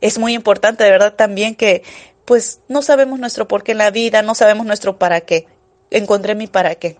es 0.00 0.18
muy 0.18 0.34
importante 0.34 0.84
de 0.84 0.90
verdad 0.90 1.14
también 1.14 1.54
que 1.54 1.82
pues 2.24 2.60
no 2.68 2.82
sabemos 2.82 3.18
nuestro 3.18 3.46
por 3.46 3.62
qué 3.62 3.72
en 3.72 3.78
la 3.78 3.90
vida, 3.90 4.22
no 4.22 4.34
sabemos 4.34 4.66
nuestro 4.66 4.98
para 4.98 5.20
qué. 5.22 5.46
Encontré 5.90 6.34
mi 6.34 6.46
para 6.46 6.74
qué. 6.76 6.96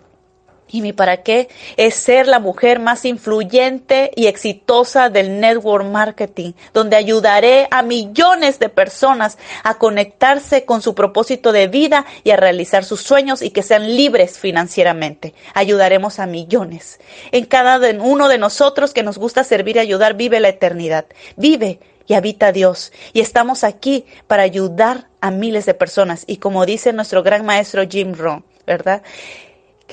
Y 0.71 0.81
mi 0.83 0.93
para 0.93 1.23
qué 1.23 1.49
es 1.77 1.95
ser 1.95 2.27
la 2.27 2.41
mujer 2.41 2.81
más 2.81 3.05
influyente 3.05 4.11
y 4.17 4.27
exitosa 4.27 5.11
del 5.11 5.41
network 5.41 5.85
marketing, 5.85 6.53
donde 6.73 6.97
ayudaré 6.97 7.69
a 7.71 7.83
millones 7.83 8.59
de 8.59 8.69
personas 8.69 9.39
a 9.63 9.79
conectarse 9.79 10.65
con 10.65 10.83
su 10.83 10.95
propósito 10.95 11.53
de 11.53 11.69
vida 11.69 12.07
y 12.25 12.31
a 12.31 12.37
realizar 12.37 12.85
sus 12.85 13.03
sueños 13.03 13.43
y 13.43 13.51
que 13.51 13.63
sean 13.63 13.97
libres 13.97 14.39
financieramente. 14.39 15.35
Ayudaremos 15.55 16.19
a 16.19 16.27
millones. 16.27 16.99
En 17.31 17.45
cada 17.45 17.79
uno 18.01 18.29
de 18.29 18.39
nosotros 18.39 18.93
que 18.93 19.03
nos 19.03 19.19
gusta 19.19 19.45
servir 19.45 19.77
y 19.77 19.81
ayudar, 19.81 20.15
vive 20.15 20.41
la 20.41 20.49
eternidad. 20.49 21.07
Vive 21.37 21.81
y 22.07 22.15
habita 22.15 22.53
Dios. 22.53 22.93
Y 23.13 23.21
estamos 23.21 23.65
aquí 23.65 24.07
para 24.27 24.43
ayudar 24.43 25.09
a 25.21 25.31
miles 25.31 25.67
de 25.67 25.75
personas. 25.75 26.25
Y 26.27 26.39
como 26.39 26.67
dice 26.67 26.93
nuestro 26.93 27.23
gran 27.23 27.45
maestro 27.45 27.83
Jim 27.89 28.15
Rohn, 28.15 28.45
¿verdad? 28.67 29.03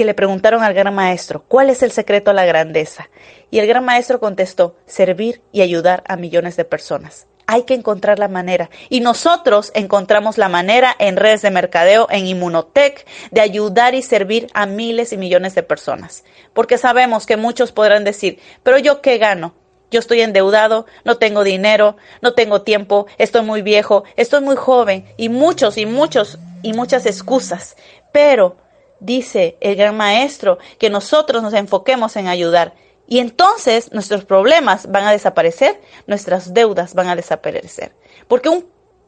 Que 0.02 0.06
le 0.06 0.16
preguntaron 0.16 0.64
al 0.64 0.74
gran 0.74 0.96
maestro, 0.96 1.44
¿cuál 1.48 1.70
es 1.70 1.84
el 1.84 1.92
secreto 1.92 2.32
a 2.32 2.34
la 2.34 2.44
grandeza? 2.44 3.12
Y 3.52 3.60
el 3.60 3.68
gran 3.68 3.86
maestro 3.86 4.20
contestó, 4.20 4.76
servir 4.88 5.44
y 5.52 5.62
ayudar 5.62 6.04
a 6.08 6.16
millones 6.16 6.58
de 6.58 6.66
personas. 6.66 7.28
Hay 7.46 7.66
que 7.66 7.76
encontrar 7.76 8.18
la 8.18 8.28
manera. 8.28 8.72
Y 8.90 9.02
nosotros 9.02 9.72
encontramos 9.76 10.40
la 10.40 10.50
manera 10.50 10.96
en 10.98 11.18
redes 11.18 11.44
de 11.44 11.52
mercadeo, 11.52 12.08
en 12.10 12.26
Inmunotech, 12.26 13.06
de 13.30 13.42
ayudar 13.42 13.94
y 13.94 14.02
servir 14.02 14.48
a 14.56 14.66
miles 14.66 15.14
y 15.14 15.18
millones 15.18 15.54
de 15.54 15.62
personas. 15.62 16.24
Porque 16.54 16.80
sabemos 16.80 17.28
que 17.28 17.38
muchos 17.38 17.72
podrán 17.72 18.04
decir, 18.04 18.40
pero 18.64 18.80
yo 18.80 19.02
qué 19.02 19.20
gano? 19.20 19.54
yo 19.92 20.00
estoy 20.00 20.22
endeudado, 20.22 20.88
no 21.04 21.18
tengo 21.18 21.44
dinero, 21.44 21.96
no 22.22 22.34
tengo 22.34 22.64
tiempo, 22.64 23.06
estoy 23.20 23.44
muy 23.44 23.62
viejo, 23.62 24.04
estoy 24.16 24.42
muy 24.42 24.56
joven 24.56 25.06
y 25.18 25.30
muchos 25.30 25.78
y 25.78 25.86
muchos 25.86 26.40
y 26.64 26.74
muchas 26.74 27.06
excusas. 27.06 27.76
Pero 28.14 28.56
dice 29.02 29.58
el 29.60 29.76
gran 29.76 29.98
maestro 29.98 30.58
que 30.80 30.90
nosotros 30.90 31.44
nos 31.44 31.54
enfoquemos 31.54 32.16
en 32.16 32.28
ayudar 32.28 32.74
y 33.08 33.20
entonces 33.20 33.92
nuestros 33.92 34.24
problemas 34.24 34.90
van 34.90 35.04
a 35.06 35.12
desaparecer, 35.12 35.82
nuestras 36.08 36.54
deudas 36.54 36.94
van 36.94 37.10
a 37.10 37.18
desaparecer. 37.18 37.92
Porque 38.30 38.50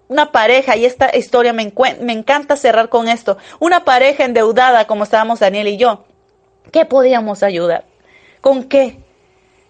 una 0.09 0.33
pareja, 0.33 0.75
y 0.75 0.83
esta 0.83 1.15
historia 1.15 1.53
me, 1.53 1.71
me 2.01 2.11
encanta 2.11 2.57
cerrar 2.57 2.89
con 2.89 3.07
esto, 3.07 3.37
una 3.61 3.85
pareja 3.85 4.25
endeudada 4.25 4.87
como 4.87 5.05
estábamos 5.05 5.39
Daniel 5.39 5.69
y 5.69 5.77
yo, 5.77 6.03
¿qué 6.73 6.83
podíamos 6.83 7.43
ayudar? 7.43 7.85
¿Con 8.41 8.65
qué? 8.65 8.99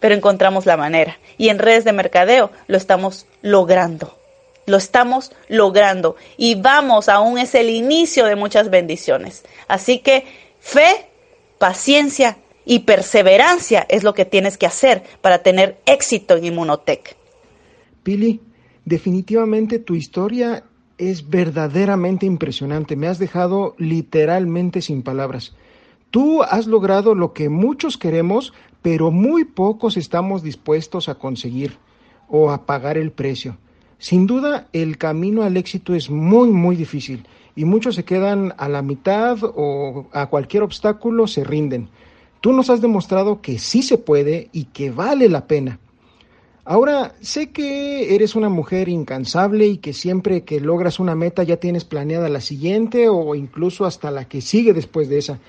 pero 0.04 0.16
encontramos 0.16 0.66
la 0.66 0.76
manera. 0.76 1.18
Y 1.38 1.48
en 1.48 1.60
redes 1.60 1.86
de 1.86 1.94
mercadeo 1.94 2.52
lo 2.68 2.76
estamos 2.76 3.26
logrando. 3.42 4.18
Lo 4.66 4.78
estamos 4.78 5.32
logrando. 5.50 6.16
Y 6.38 6.56
vamos, 6.56 7.10
aún 7.10 7.38
es 7.38 7.56
el 7.56 7.70
inicio 7.70 8.26
de 8.26 8.36
muchas 8.36 8.70
bendiciones. 8.70 9.44
Así 9.68 10.00
que 10.00 10.26
fe, 10.60 11.08
paciencia 11.58 12.38
y 12.66 12.80
perseverancia 12.80 13.86
es 13.90 14.04
lo 14.04 14.14
que 14.14 14.26
tienes 14.26 14.58
que 14.58 14.66
hacer 14.66 15.04
para 15.22 15.44
tener 15.44 15.80
éxito 15.86 16.36
en 16.36 16.46
Inmunotech. 16.46 17.16
Pili, 18.04 18.42
definitivamente 18.86 19.80
tu 19.80 19.96
historia 19.96 20.64
es 20.98 21.30
verdaderamente 21.30 22.26
impresionante. 22.26 22.96
Me 22.96 23.08
has 23.08 23.20
dejado 23.20 23.76
literalmente 23.78 24.82
sin 24.82 25.04
palabras. 25.04 25.56
Tú 26.12 26.44
has 26.44 26.68
logrado 26.68 27.16
lo 27.16 27.34
que 27.34 27.50
muchos 27.50 27.98
queremos, 27.98 28.54
pero 28.82 29.10
muy 29.10 29.46
pocos 29.46 29.98
estamos 29.98 30.44
dispuestos 30.44 31.10
a 31.10 31.16
conseguir 31.16 31.78
o 32.28 32.52
a 32.52 32.66
pagar 32.66 32.98
el 32.98 33.12
precio. 33.12 33.58
Sin 34.04 34.28
duda, 34.28 34.68
el 34.74 34.98
camino 34.98 35.44
al 35.44 35.56
éxito 35.56 35.96
es 35.96 36.10
muy, 36.10 36.50
muy 36.50 36.76
difícil 36.76 37.26
y 37.56 37.64
muchos 37.64 37.96
se 37.96 38.04
quedan 38.04 38.54
a 38.58 38.68
la 38.68 38.82
mitad 38.82 39.38
o 39.42 40.08
a 40.12 40.26
cualquier 40.26 40.64
obstáculo 40.64 41.26
se 41.26 41.46
rinden. 41.46 41.88
Tú 42.42 42.52
nos 42.52 42.70
has 42.70 42.82
demostrado 42.82 43.40
que 43.40 43.60
sí 43.60 43.82
se 43.82 43.98
puede 43.98 44.50
y 44.52 44.66
que 44.66 44.92
vale 44.92 45.30
la 45.30 45.48
pena. 45.48 45.80
Ahora, 46.66 47.16
sé 47.22 47.52
que 47.52 48.14
eres 48.14 48.36
una 48.36 48.50
mujer 48.50 48.90
incansable 48.90 49.68
y 49.68 49.78
que 49.78 49.94
siempre 49.94 50.44
que 50.44 50.60
logras 50.60 51.00
una 51.00 51.16
meta 51.16 51.44
ya 51.44 51.56
tienes 51.56 51.86
planeada 51.86 52.28
la 52.28 52.42
siguiente 52.42 53.08
o 53.08 53.36
incluso 53.36 53.86
hasta 53.86 54.12
la 54.12 54.26
que 54.28 54.42
sigue 54.42 54.74
después 54.74 55.08
de 55.08 55.20
esa. 55.20 55.40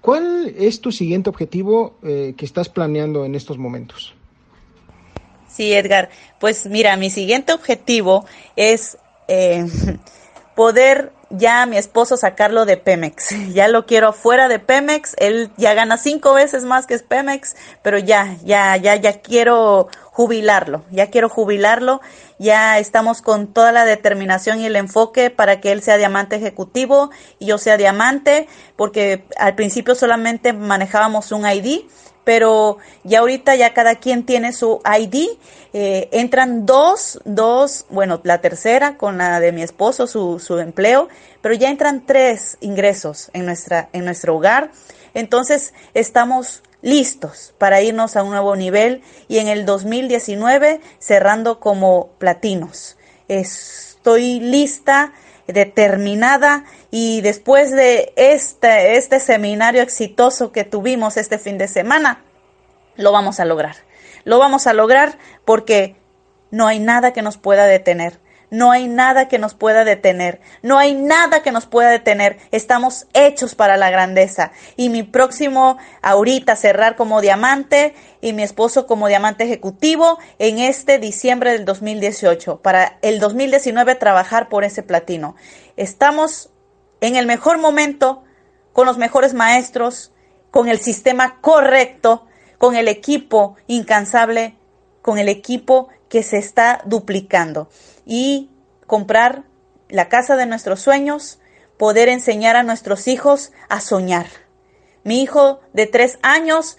¿Cuál 0.00 0.54
es 0.56 0.80
tu 0.80 0.92
siguiente 0.92 1.30
objetivo 1.30 1.96
eh, 2.04 2.34
que 2.36 2.44
estás 2.44 2.68
planeando 2.68 3.24
en 3.24 3.34
estos 3.34 3.58
momentos? 3.58 4.14
Sí, 5.54 5.72
Edgar. 5.72 6.08
Pues 6.40 6.66
mira, 6.66 6.96
mi 6.96 7.10
siguiente 7.10 7.52
objetivo 7.52 8.26
es 8.56 8.98
eh, 9.28 9.64
poder 10.56 11.12
ya 11.30 11.62
a 11.62 11.66
mi 11.66 11.76
esposo 11.76 12.16
sacarlo 12.16 12.64
de 12.64 12.76
Pemex. 12.76 13.28
Ya 13.54 13.68
lo 13.68 13.86
quiero 13.86 14.12
fuera 14.12 14.48
de 14.48 14.58
Pemex. 14.58 15.14
Él 15.18 15.50
ya 15.56 15.74
gana 15.74 15.96
cinco 15.96 16.34
veces 16.34 16.64
más 16.64 16.86
que 16.86 16.94
es 16.94 17.02
Pemex, 17.02 17.54
pero 17.82 17.98
ya, 17.98 18.36
ya, 18.44 18.76
ya, 18.76 18.96
ya 18.96 19.20
quiero 19.20 19.88
jubilarlo. 20.06 20.84
Ya 20.90 21.10
quiero 21.10 21.28
jubilarlo. 21.28 22.00
Ya 22.38 22.80
estamos 22.80 23.22
con 23.22 23.52
toda 23.52 23.70
la 23.70 23.84
determinación 23.84 24.60
y 24.60 24.66
el 24.66 24.74
enfoque 24.74 25.30
para 25.30 25.60
que 25.60 25.70
él 25.70 25.82
sea 25.82 25.98
diamante 25.98 26.34
ejecutivo 26.34 27.10
y 27.38 27.46
yo 27.46 27.58
sea 27.58 27.76
diamante, 27.76 28.48
porque 28.74 29.24
al 29.38 29.54
principio 29.54 29.94
solamente 29.94 30.52
manejábamos 30.52 31.30
un 31.30 31.48
ID 31.48 31.82
pero 32.24 32.78
ya 33.04 33.20
ahorita 33.20 33.54
ya 33.54 33.74
cada 33.74 33.96
quien 33.96 34.24
tiene 34.24 34.52
su 34.52 34.80
ID. 34.84 35.28
Eh, 35.72 36.08
entran 36.12 36.66
dos, 36.66 37.20
dos, 37.24 37.86
bueno, 37.90 38.20
la 38.24 38.40
tercera 38.40 38.96
con 38.96 39.18
la 39.18 39.40
de 39.40 39.52
mi 39.52 39.62
esposo, 39.62 40.06
su, 40.06 40.38
su 40.38 40.58
empleo, 40.58 41.08
pero 41.42 41.54
ya 41.54 41.68
entran 41.68 42.06
tres 42.06 42.56
ingresos 42.60 43.30
en, 43.32 43.46
nuestra, 43.46 43.88
en 43.92 44.04
nuestro 44.04 44.36
hogar. 44.36 44.70
Entonces 45.14 45.74
estamos 45.92 46.62
listos 46.82 47.54
para 47.58 47.80
irnos 47.80 48.16
a 48.16 48.22
un 48.22 48.30
nuevo 48.30 48.56
nivel 48.56 49.02
y 49.26 49.38
en 49.38 49.48
el 49.48 49.64
2019 49.64 50.80
cerrando 50.98 51.58
como 51.58 52.10
platinos. 52.18 52.96
Estoy 53.26 54.40
lista, 54.40 55.12
determinada 55.46 56.64
y 56.90 57.20
después 57.20 57.70
de 57.70 58.12
este, 58.16 58.96
este 58.96 59.20
seminario 59.20 59.82
exitoso 59.82 60.52
que 60.52 60.64
tuvimos 60.64 61.16
este 61.16 61.38
fin 61.38 61.58
de 61.58 61.68
semana, 61.68 62.22
lo 62.96 63.12
vamos 63.12 63.40
a 63.40 63.44
lograr. 63.44 63.76
Lo 64.24 64.38
vamos 64.38 64.66
a 64.66 64.72
lograr 64.72 65.18
porque 65.44 65.96
no 66.50 66.66
hay 66.66 66.78
nada 66.78 67.12
que 67.12 67.22
nos 67.22 67.36
pueda 67.36 67.66
detener. 67.66 68.18
No 68.54 68.70
hay 68.70 68.86
nada 68.86 69.26
que 69.26 69.40
nos 69.40 69.54
pueda 69.54 69.82
detener. 69.82 70.40
No 70.62 70.78
hay 70.78 70.94
nada 70.94 71.42
que 71.42 71.50
nos 71.50 71.66
pueda 71.66 71.90
detener. 71.90 72.38
Estamos 72.52 73.08
hechos 73.12 73.56
para 73.56 73.76
la 73.76 73.90
grandeza. 73.90 74.52
Y 74.76 74.90
mi 74.90 75.02
próximo, 75.02 75.76
ahorita, 76.02 76.54
cerrar 76.54 76.94
como 76.94 77.20
diamante 77.20 77.96
y 78.20 78.32
mi 78.32 78.44
esposo 78.44 78.86
como 78.86 79.08
diamante 79.08 79.42
ejecutivo 79.42 80.20
en 80.38 80.60
este 80.60 81.00
diciembre 81.00 81.50
del 81.50 81.64
2018. 81.64 82.60
Para 82.62 82.96
el 83.02 83.18
2019 83.18 83.96
trabajar 83.96 84.48
por 84.48 84.62
ese 84.62 84.84
platino. 84.84 85.34
Estamos 85.76 86.50
en 87.00 87.16
el 87.16 87.26
mejor 87.26 87.58
momento, 87.58 88.22
con 88.72 88.86
los 88.86 88.98
mejores 88.98 89.34
maestros, 89.34 90.12
con 90.52 90.68
el 90.68 90.78
sistema 90.78 91.40
correcto, 91.40 92.24
con 92.58 92.76
el 92.76 92.86
equipo 92.86 93.56
incansable, 93.66 94.54
con 95.02 95.18
el 95.18 95.28
equipo 95.28 95.88
que 96.08 96.22
se 96.22 96.38
está 96.38 96.82
duplicando 96.84 97.68
y 98.04 98.50
comprar 98.86 99.44
la 99.88 100.08
casa 100.08 100.36
de 100.36 100.46
nuestros 100.46 100.80
sueños, 100.80 101.38
poder 101.76 102.08
enseñar 102.08 102.56
a 102.56 102.62
nuestros 102.62 103.08
hijos 103.08 103.52
a 103.68 103.80
soñar. 103.80 104.26
Mi 105.02 105.22
hijo 105.22 105.60
de 105.72 105.86
tres 105.86 106.18
años 106.22 106.78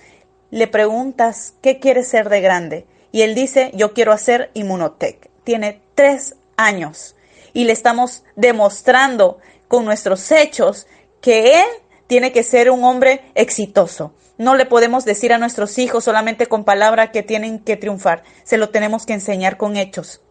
le 0.52 0.68
preguntas, 0.68 1.54
¿qué 1.62 1.80
quieres 1.80 2.08
ser 2.08 2.30
de 2.30 2.42
grande? 2.42 2.88
Y 3.12 3.22
él 3.22 3.36
dice, 3.36 3.72
yo 3.74 3.94
quiero 3.94 4.12
hacer 4.12 4.52
Inmunotech. 4.54 5.30
Tiene 5.44 5.82
tres 5.96 6.36
años 6.58 7.16
y 7.54 7.64
le 7.64 7.72
estamos 7.74 8.24
demostrando 8.36 9.40
con 9.68 9.86
nuestros 9.86 10.32
hechos 10.32 10.88
que 11.22 11.60
él 11.60 11.66
tiene 12.08 12.32
que 12.32 12.44
ser 12.44 12.70
un 12.70 12.84
hombre 12.84 13.32
exitoso. 13.36 14.14
No 14.38 14.56
le 14.56 14.66
podemos 14.66 15.06
decir 15.06 15.32
a 15.34 15.38
nuestros 15.38 15.78
hijos 15.78 16.04
solamente 16.04 16.48
con 16.48 16.66
palabra 16.66 17.12
que 17.12 17.24
tienen 17.24 17.60
que 17.60 17.78
triunfar. 17.78 18.24
Se 18.44 18.58
lo 18.58 18.70
tenemos 18.70 19.06
que 19.06 19.14
enseñar 19.14 19.58
con 19.58 19.78
hechos. 19.78 20.22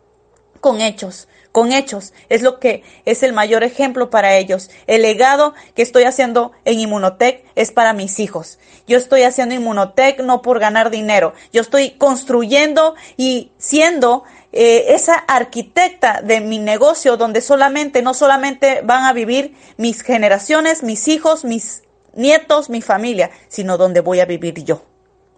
Con 0.65 0.81
hechos, 0.81 1.29
con 1.53 1.73
hechos. 1.73 2.15
Es 2.31 2.41
lo 2.41 2.59
que 2.59 2.85
es 3.05 3.23
el 3.23 3.35
mayor 3.35 3.65
ejemplo 3.65 4.09
para 4.09 4.35
ellos. 4.39 4.71
El 4.87 5.03
legado 5.03 5.53
que 5.75 5.83
estoy 5.83 6.05
haciendo 6.05 6.53
en 6.65 6.81
Inmunotech 6.81 7.45
es 7.55 7.71
para 7.71 7.93
mis 7.93 8.19
hijos. 8.19 8.59
Yo 8.87 8.97
estoy 8.97 9.25
haciendo 9.25 9.55
Inmunotech 9.55 10.21
no 10.21 10.41
por 10.41 10.61
ganar 10.61 10.89
dinero. 10.89 11.35
Yo 11.53 11.61
estoy 11.61 11.91
construyendo 11.91 12.95
y 13.19 13.53
siendo 13.59 14.25
eh, 14.53 14.95
esa 14.95 15.17
arquitecta 15.17 16.23
de 16.23 16.41
mi 16.41 16.59
negocio 16.59 17.19
donde 17.19 17.43
solamente, 17.43 18.01
no 18.01 18.15
solamente 18.15 18.81
van 18.81 19.05
a 19.05 19.13
vivir 19.13 19.55
mis 19.77 20.01
generaciones, 20.01 20.83
mis 20.83 21.09
hijos, 21.09 21.45
mis 21.45 21.83
nietos, 22.15 22.71
mi 22.71 22.81
familia, 22.81 23.31
sino 23.49 23.77
donde 23.77 24.01
voy 24.01 24.21
a 24.21 24.25
vivir 24.25 24.65
yo. 24.65 24.81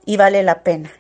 Y 0.05 0.19
vale 0.19 0.45
la 0.45 0.63
pena. 0.63 0.93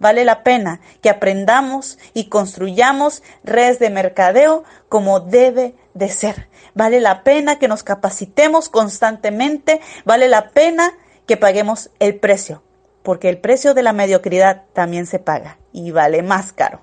Vale 0.00 0.24
la 0.24 0.42
pena 0.42 0.80
que 1.00 1.10
aprendamos 1.10 1.98
y 2.14 2.28
construyamos 2.28 3.22
redes 3.44 3.78
de 3.78 3.90
mercadeo 3.90 4.64
como 4.88 5.20
debe 5.20 5.76
de 5.94 6.08
ser. 6.08 6.48
Vale 6.74 7.00
la 7.00 7.22
pena 7.22 7.60
que 7.60 7.68
nos 7.68 7.84
capacitemos 7.84 8.68
constantemente. 8.68 9.80
Vale 10.04 10.26
la 10.26 10.50
pena 10.50 10.92
que 11.26 11.36
paguemos 11.36 11.90
el 12.00 12.18
precio. 12.18 12.64
Porque 13.04 13.28
el 13.28 13.38
precio 13.38 13.74
de 13.74 13.84
la 13.84 13.92
mediocridad 13.92 14.64
también 14.72 15.06
se 15.06 15.20
paga 15.20 15.58
y 15.72 15.92
vale 15.92 16.22
más 16.22 16.52
caro. 16.52 16.80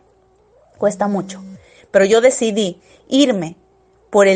Cuesta 0.77 1.07
mucho. 1.09 1.43
Pero 1.91 2.05
yo 2.05 2.21
decidí 2.21 2.81
irme 3.09 3.57
por 4.09 4.27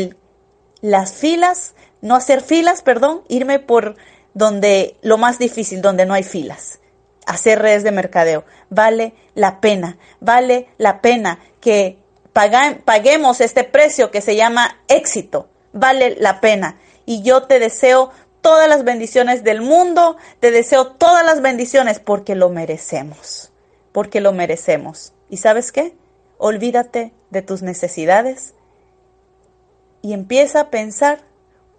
las 0.82 1.14
filas 1.14 1.74
no 2.02 2.16
hacer 2.16 2.42
filas, 2.42 2.82
perdón, 2.82 3.22
irme 3.28 3.60
por 3.60 3.96
donde 4.34 4.98
lo 5.00 5.16
más 5.16 5.38
difícil, 5.38 5.80
donde 5.80 6.04
no 6.04 6.12
hay 6.12 6.24
filas. 6.24 6.80
Hacer 7.26 7.60
redes 7.60 7.84
de 7.84 7.92
mercadeo. 7.92 8.44
Vale 8.68 9.14
la 9.34 9.60
pena, 9.60 9.98
vale 10.20 10.68
la 10.78 11.00
pena 11.00 11.38
que 11.60 11.98
paguemos 12.32 13.40
este 13.40 13.64
precio 13.64 14.10
que 14.10 14.20
se 14.20 14.36
llama 14.36 14.78
éxito. 14.88 15.48
Vale 15.72 16.16
la 16.18 16.40
pena. 16.40 16.78
Y 17.06 17.22
yo 17.22 17.44
te 17.44 17.58
deseo 17.58 18.10
todas 18.42 18.68
las 18.68 18.84
bendiciones 18.84 19.44
del 19.44 19.62
mundo, 19.62 20.16
te 20.40 20.50
deseo 20.50 20.88
todas 20.88 21.24
las 21.24 21.40
bendiciones 21.40 21.98
porque 22.00 22.34
lo 22.34 22.50
merecemos, 22.50 23.52
porque 23.92 24.20
lo 24.20 24.32
merecemos. 24.32 25.14
¿Y 25.30 25.38
sabes 25.38 25.72
qué? 25.72 25.94
Olvídate 26.38 27.12
de 27.30 27.42
tus 27.42 27.62
necesidades 27.62 28.54
y 30.02 30.12
empieza 30.12 30.60
a 30.60 30.70
pensar 30.70 31.20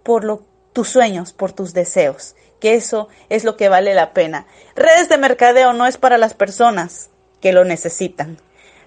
por 0.02 0.24
lo, 0.24 0.42
tus 0.72 0.88
sueños, 0.88 1.32
por 1.32 1.52
tus 1.52 1.74
deseos, 1.74 2.34
que 2.64 2.76
eso 2.76 3.08
es 3.28 3.44
lo 3.44 3.58
que 3.58 3.68
vale 3.68 3.92
la 3.92 4.14
pena. 4.14 4.46
Redes 4.74 5.10
de 5.10 5.18
mercadeo 5.18 5.74
no 5.74 5.86
es 5.86 5.98
para 5.98 6.16
las 6.16 6.32
personas 6.32 7.10
que 7.42 7.52
lo 7.52 7.66
necesitan. 7.66 8.38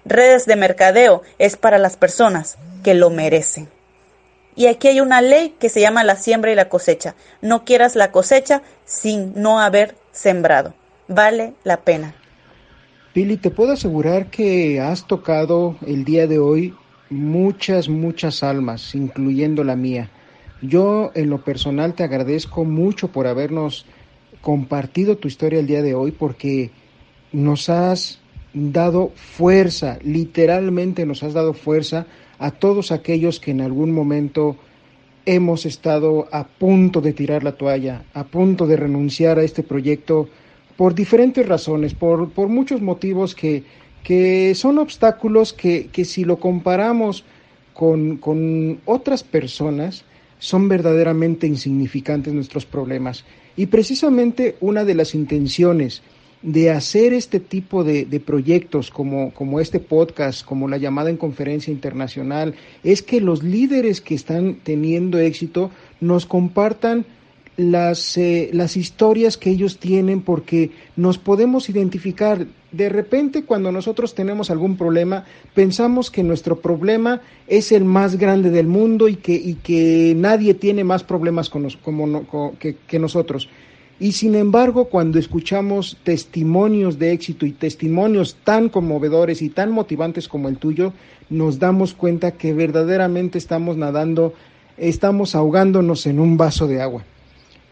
Redes 0.04 0.46
de 0.46 0.56
mercadeo 0.56 1.22
es 1.38 1.56
para 1.56 1.78
las 1.78 1.96
personas 1.96 2.58
que 2.82 2.94
lo 2.94 3.08
merecen. 3.10 3.68
Y 4.56 4.66
aquí 4.66 4.88
hay 4.88 5.00
una 5.00 5.20
ley 5.20 5.54
que 5.60 5.68
se 5.68 5.80
llama 5.80 6.02
la 6.02 6.16
siembra 6.16 6.50
y 6.50 6.56
la 6.56 6.68
cosecha. 6.68 7.14
No 7.40 7.64
quieras 7.64 7.94
la 7.94 8.10
cosecha 8.10 8.62
sin 8.84 9.40
no 9.40 9.60
haber 9.60 9.94
sembrado. 10.10 10.74
Vale 11.06 11.54
la 11.62 11.76
pena. 11.82 12.16
Pili, 13.12 13.36
te 13.36 13.50
puedo 13.50 13.74
asegurar 13.74 14.26
que 14.26 14.80
has 14.80 15.06
tocado 15.06 15.76
el 15.86 16.04
día 16.04 16.26
de 16.26 16.40
hoy 16.40 16.74
muchas, 17.10 17.88
muchas 17.88 18.42
almas, 18.42 18.96
incluyendo 18.96 19.62
la 19.62 19.76
mía. 19.76 20.10
Yo 20.60 21.12
en 21.14 21.30
lo 21.30 21.38
personal 21.38 21.94
te 21.94 22.02
agradezco 22.02 22.64
mucho 22.64 23.08
por 23.08 23.26
habernos 23.26 23.86
compartido 24.40 25.16
tu 25.16 25.28
historia 25.28 25.60
el 25.60 25.66
día 25.66 25.82
de 25.82 25.94
hoy 25.94 26.10
porque 26.10 26.70
nos 27.32 27.68
has 27.68 28.20
dado 28.52 29.12
fuerza, 29.14 29.98
literalmente 30.02 31.06
nos 31.06 31.22
has 31.22 31.34
dado 31.34 31.52
fuerza 31.52 32.06
a 32.38 32.50
todos 32.50 32.92
aquellos 32.92 33.40
que 33.40 33.50
en 33.50 33.60
algún 33.60 33.92
momento 33.92 34.56
hemos 35.26 35.66
estado 35.66 36.26
a 36.32 36.44
punto 36.44 37.00
de 37.00 37.12
tirar 37.12 37.44
la 37.44 37.52
toalla, 37.52 38.04
a 38.14 38.24
punto 38.24 38.66
de 38.66 38.76
renunciar 38.76 39.38
a 39.38 39.44
este 39.44 39.62
proyecto 39.62 40.28
por 40.76 40.94
diferentes 40.94 41.46
razones, 41.46 41.94
por, 41.94 42.30
por 42.30 42.48
muchos 42.48 42.80
motivos 42.80 43.34
que, 43.34 43.64
que 44.02 44.54
son 44.54 44.78
obstáculos 44.78 45.52
que, 45.52 45.88
que 45.88 46.04
si 46.04 46.24
lo 46.24 46.38
comparamos 46.38 47.24
con, 47.74 48.16
con 48.16 48.80
otras 48.86 49.22
personas, 49.22 50.04
son 50.38 50.68
verdaderamente 50.68 51.46
insignificantes 51.46 52.32
nuestros 52.32 52.66
problemas. 52.66 53.24
Y 53.56 53.66
precisamente 53.66 54.56
una 54.60 54.84
de 54.84 54.94
las 54.94 55.14
intenciones 55.14 56.02
de 56.42 56.70
hacer 56.70 57.12
este 57.12 57.40
tipo 57.40 57.82
de, 57.82 58.04
proyectos 58.24 58.90
como, 58.90 59.32
como 59.34 59.58
este 59.60 59.80
podcast, 59.80 60.44
como 60.44 60.68
la 60.68 60.76
llamada 60.76 61.10
en 61.10 61.16
conferencia 61.16 61.72
internacional, 61.72 62.54
es 62.84 63.02
que 63.02 63.20
los 63.20 63.42
líderes 63.42 64.00
que 64.00 64.14
están 64.14 64.58
teniendo 64.62 65.18
éxito 65.18 65.70
nos 66.00 66.26
compartan 66.26 67.06
las, 67.56 68.16
eh, 68.16 68.50
las 68.52 68.76
historias 68.76 69.36
que 69.36 69.50
ellos 69.50 69.78
tienen 69.78 70.22
porque 70.22 70.70
nos 70.94 71.18
podemos 71.18 71.68
identificar. 71.68 72.46
De 72.70 72.88
repente 72.88 73.44
cuando 73.44 73.72
nosotros 73.72 74.14
tenemos 74.14 74.50
algún 74.50 74.76
problema, 74.76 75.24
pensamos 75.54 76.10
que 76.10 76.22
nuestro 76.22 76.60
problema 76.60 77.22
es 77.46 77.72
el 77.72 77.84
más 77.84 78.16
grande 78.16 78.50
del 78.50 78.66
mundo 78.66 79.08
y 79.08 79.16
que, 79.16 79.34
y 79.34 79.54
que 79.54 80.14
nadie 80.16 80.54
tiene 80.54 80.84
más 80.84 81.02
problemas 81.02 81.48
con 81.48 81.68
como, 81.82 82.58
que, 82.58 82.76
que 82.86 82.98
nosotros. 82.98 83.48
Y 84.00 84.12
sin 84.12 84.34
embargo, 84.34 84.84
cuando 84.84 85.18
escuchamos 85.18 85.96
testimonios 86.04 86.98
de 86.98 87.12
éxito 87.12 87.46
y 87.46 87.52
testimonios 87.52 88.36
tan 88.44 88.68
conmovedores 88.68 89.42
y 89.42 89.48
tan 89.48 89.72
motivantes 89.72 90.28
como 90.28 90.48
el 90.48 90.58
tuyo, 90.58 90.92
nos 91.30 91.58
damos 91.58 91.94
cuenta 91.94 92.32
que 92.32 92.52
verdaderamente 92.52 93.38
estamos 93.38 93.76
nadando, 93.76 94.34
estamos 94.76 95.34
ahogándonos 95.34 96.06
en 96.06 96.20
un 96.20 96.36
vaso 96.36 96.68
de 96.68 96.80
agua 96.80 97.02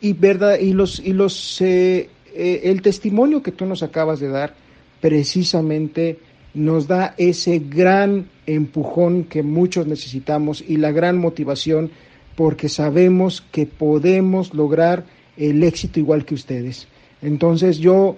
y 0.00 0.12
verdad 0.12 0.58
y 0.58 0.72
los 0.72 1.00
y 1.00 1.12
los 1.12 1.60
eh, 1.60 2.10
eh, 2.34 2.60
el 2.64 2.82
testimonio 2.82 3.42
que 3.42 3.52
tú 3.52 3.66
nos 3.66 3.82
acabas 3.82 4.20
de 4.20 4.28
dar 4.28 4.54
precisamente 5.00 6.18
nos 6.54 6.86
da 6.88 7.14
ese 7.18 7.58
gran 7.58 8.28
empujón 8.46 9.24
que 9.24 9.42
muchos 9.42 9.86
necesitamos 9.86 10.64
y 10.66 10.78
la 10.78 10.90
gran 10.90 11.18
motivación 11.18 11.90
porque 12.34 12.68
sabemos 12.68 13.42
que 13.52 13.66
podemos 13.66 14.54
lograr 14.54 15.04
el 15.36 15.62
éxito 15.62 16.00
igual 16.00 16.24
que 16.24 16.34
ustedes. 16.34 16.88
Entonces 17.22 17.78
yo 17.78 18.16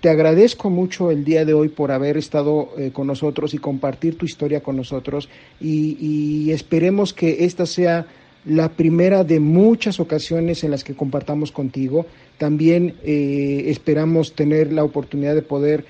te 0.00 0.08
agradezco 0.08 0.70
mucho 0.70 1.10
el 1.10 1.24
día 1.24 1.44
de 1.44 1.52
hoy 1.52 1.68
por 1.68 1.90
haber 1.90 2.16
estado 2.16 2.70
eh, 2.78 2.90
con 2.92 3.06
nosotros 3.06 3.54
y 3.54 3.58
compartir 3.58 4.16
tu 4.16 4.24
historia 4.24 4.62
con 4.62 4.76
nosotros 4.76 5.28
y, 5.60 6.50
esperemos 6.50 7.12
que 7.12 7.44
esta 7.44 7.66
sea 7.66 8.06
la 8.44 8.70
primera 8.70 9.22
de 9.22 9.38
muchas 9.38 10.00
ocasiones 10.00 10.64
en 10.64 10.70
las 10.70 10.82
que 10.82 10.94
compartamos 10.94 11.52
contigo. 11.52 12.06
También 12.38 12.94
eh, 13.04 13.64
esperamos 13.66 14.34
tener 14.34 14.72
la 14.72 14.82
oportunidad 14.82 15.34
de 15.34 15.42
poder 15.42 15.84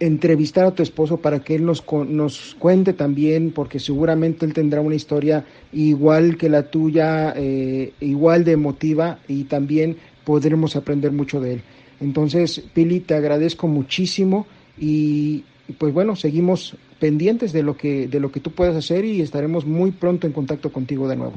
entrevistar 0.00 0.64
a 0.64 0.70
tu 0.70 0.82
esposo 0.82 1.16
para 1.16 1.40
que 1.40 1.54
él 1.54 1.64
nos, 1.64 1.84
nos 2.08 2.56
cuente 2.58 2.92
también, 2.92 3.52
porque 3.52 3.80
seguramente 3.80 4.46
él 4.46 4.54
tendrá 4.54 4.80
una 4.80 4.94
historia 4.94 5.44
igual 5.72 6.36
que 6.36 6.48
la 6.48 6.64
tuya, 6.70 7.32
eh, 7.36 7.92
igual 8.00 8.44
de 8.44 8.52
emotiva 8.52 9.18
y 9.26 9.44
también 9.44 9.96
podremos 10.24 10.76
aprender 10.76 11.12
mucho 11.12 11.40
de 11.40 11.54
él. 11.54 11.62
Entonces, 12.00 12.62
Pili, 12.72 13.00
te 13.00 13.14
agradezco 13.14 13.66
muchísimo 13.66 14.46
y 14.78 15.44
pues 15.78 15.92
bueno, 15.92 16.16
seguimos 16.16 16.76
pendientes 17.00 17.52
de 17.52 17.62
lo 17.62 17.76
que 17.76 18.08
de 18.08 18.20
lo 18.20 18.32
que 18.32 18.40
tú 18.40 18.52
puedas 18.52 18.76
hacer 18.76 19.04
y 19.04 19.20
estaremos 19.20 19.66
muy 19.66 19.90
pronto 19.90 20.26
en 20.26 20.32
contacto 20.32 20.72
contigo 20.72 21.08
de 21.08 21.16
nuevo. 21.16 21.34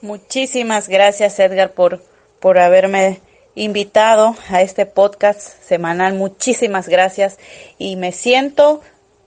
Muchísimas 0.00 0.88
gracias 0.88 1.38
Edgar 1.38 1.74
por 1.74 2.02
por 2.40 2.58
haberme 2.58 3.20
invitado 3.62 4.36
a 4.48 4.62
este 4.62 4.86
podcast 4.86 5.40
semanal. 5.40 6.14
Muchísimas 6.14 6.88
gracias 6.88 7.38
y 7.78 7.96
me 7.96 8.12
siento 8.12 8.80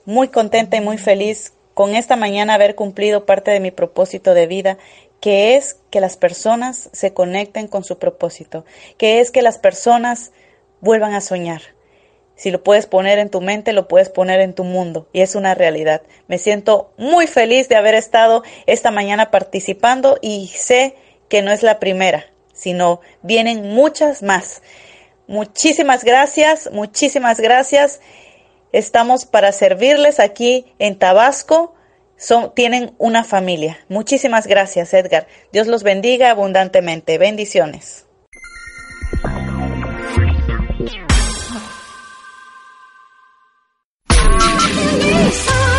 muy 0.05 0.29
contenta 0.29 0.77
y 0.77 0.81
muy 0.81 0.97
feliz 0.97 1.53
con 1.73 1.95
esta 1.95 2.15
mañana 2.15 2.55
haber 2.55 2.75
cumplido 2.75 3.25
parte 3.25 3.51
de 3.51 3.59
mi 3.59 3.71
propósito 3.71 4.33
de 4.33 4.47
vida, 4.47 4.77
que 5.19 5.55
es 5.55 5.77
que 5.89 6.01
las 6.01 6.17
personas 6.17 6.89
se 6.93 7.13
conecten 7.13 7.67
con 7.67 7.83
su 7.83 7.97
propósito, 7.99 8.65
que 8.97 9.19
es 9.19 9.31
que 9.31 9.41
las 9.41 9.57
personas 9.57 10.31
vuelvan 10.79 11.13
a 11.13 11.21
soñar 11.21 11.61
si 12.41 12.49
lo 12.49 12.63
puedes 12.63 12.87
poner 12.87 13.19
en 13.19 13.29
tu 13.29 13.39
mente, 13.39 13.71
lo 13.71 13.87
puedes 13.87 14.09
poner 14.09 14.39
en 14.41 14.55
tu 14.55 14.63
mundo 14.63 15.07
y 15.13 15.21
es 15.21 15.35
una 15.35 15.53
realidad. 15.53 16.01
Me 16.27 16.39
siento 16.39 16.91
muy 16.97 17.27
feliz 17.27 17.69
de 17.69 17.75
haber 17.75 17.93
estado 17.93 18.41
esta 18.65 18.89
mañana 18.89 19.29
participando 19.29 20.17
y 20.23 20.47
sé 20.47 20.95
que 21.29 21.43
no 21.43 21.51
es 21.51 21.61
la 21.61 21.79
primera, 21.79 22.25
sino 22.61 23.01
vienen 23.23 23.73
muchas 23.73 24.21
más. 24.21 24.61
Muchísimas 25.25 26.03
gracias, 26.03 26.69
muchísimas 26.71 27.39
gracias. 27.39 28.01
Estamos 28.71 29.25
para 29.25 29.51
servirles 29.51 30.19
aquí 30.19 30.71
en 30.77 30.99
Tabasco. 30.99 31.73
Son, 32.17 32.53
tienen 32.53 32.93
una 32.99 33.23
familia. 33.23 33.79
Muchísimas 33.89 34.45
gracias, 34.45 34.93
Edgar. 34.93 35.25
Dios 35.51 35.65
los 35.65 35.81
bendiga 35.81 36.29
abundantemente. 36.29 37.17
Bendiciones. 37.17 38.05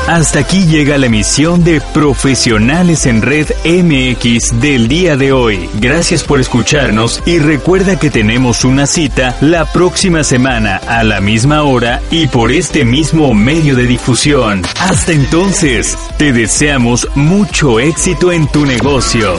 Hasta 0.08 0.40
aquí 0.40 0.66
llega 0.66 0.98
la 0.98 1.06
emisión 1.06 1.62
de 1.62 1.80
Profesionales 1.80 3.06
en 3.06 3.22
Red 3.22 3.48
MX 3.64 4.60
del 4.60 4.88
día 4.88 5.16
de 5.16 5.32
hoy. 5.32 5.70
Gracias 5.74 6.24
por 6.24 6.40
escucharnos 6.40 7.22
y 7.24 7.38
recuerda 7.38 7.98
que 7.98 8.10
tenemos 8.10 8.64
una 8.64 8.86
cita 8.86 9.36
la 9.40 9.64
próxima 9.64 10.24
semana 10.24 10.78
a 10.88 11.04
la 11.04 11.20
misma 11.20 11.62
hora 11.62 12.02
y 12.10 12.26
por 12.26 12.50
este 12.50 12.84
mismo 12.84 13.32
medio 13.32 13.76
de 13.76 13.86
difusión. 13.86 14.62
Hasta 14.80 15.12
entonces, 15.12 15.96
te 16.18 16.32
deseamos 16.32 17.08
mucho 17.14 17.78
éxito 17.78 18.32
en 18.32 18.48
tu 18.48 18.66
negocio. 18.66 19.38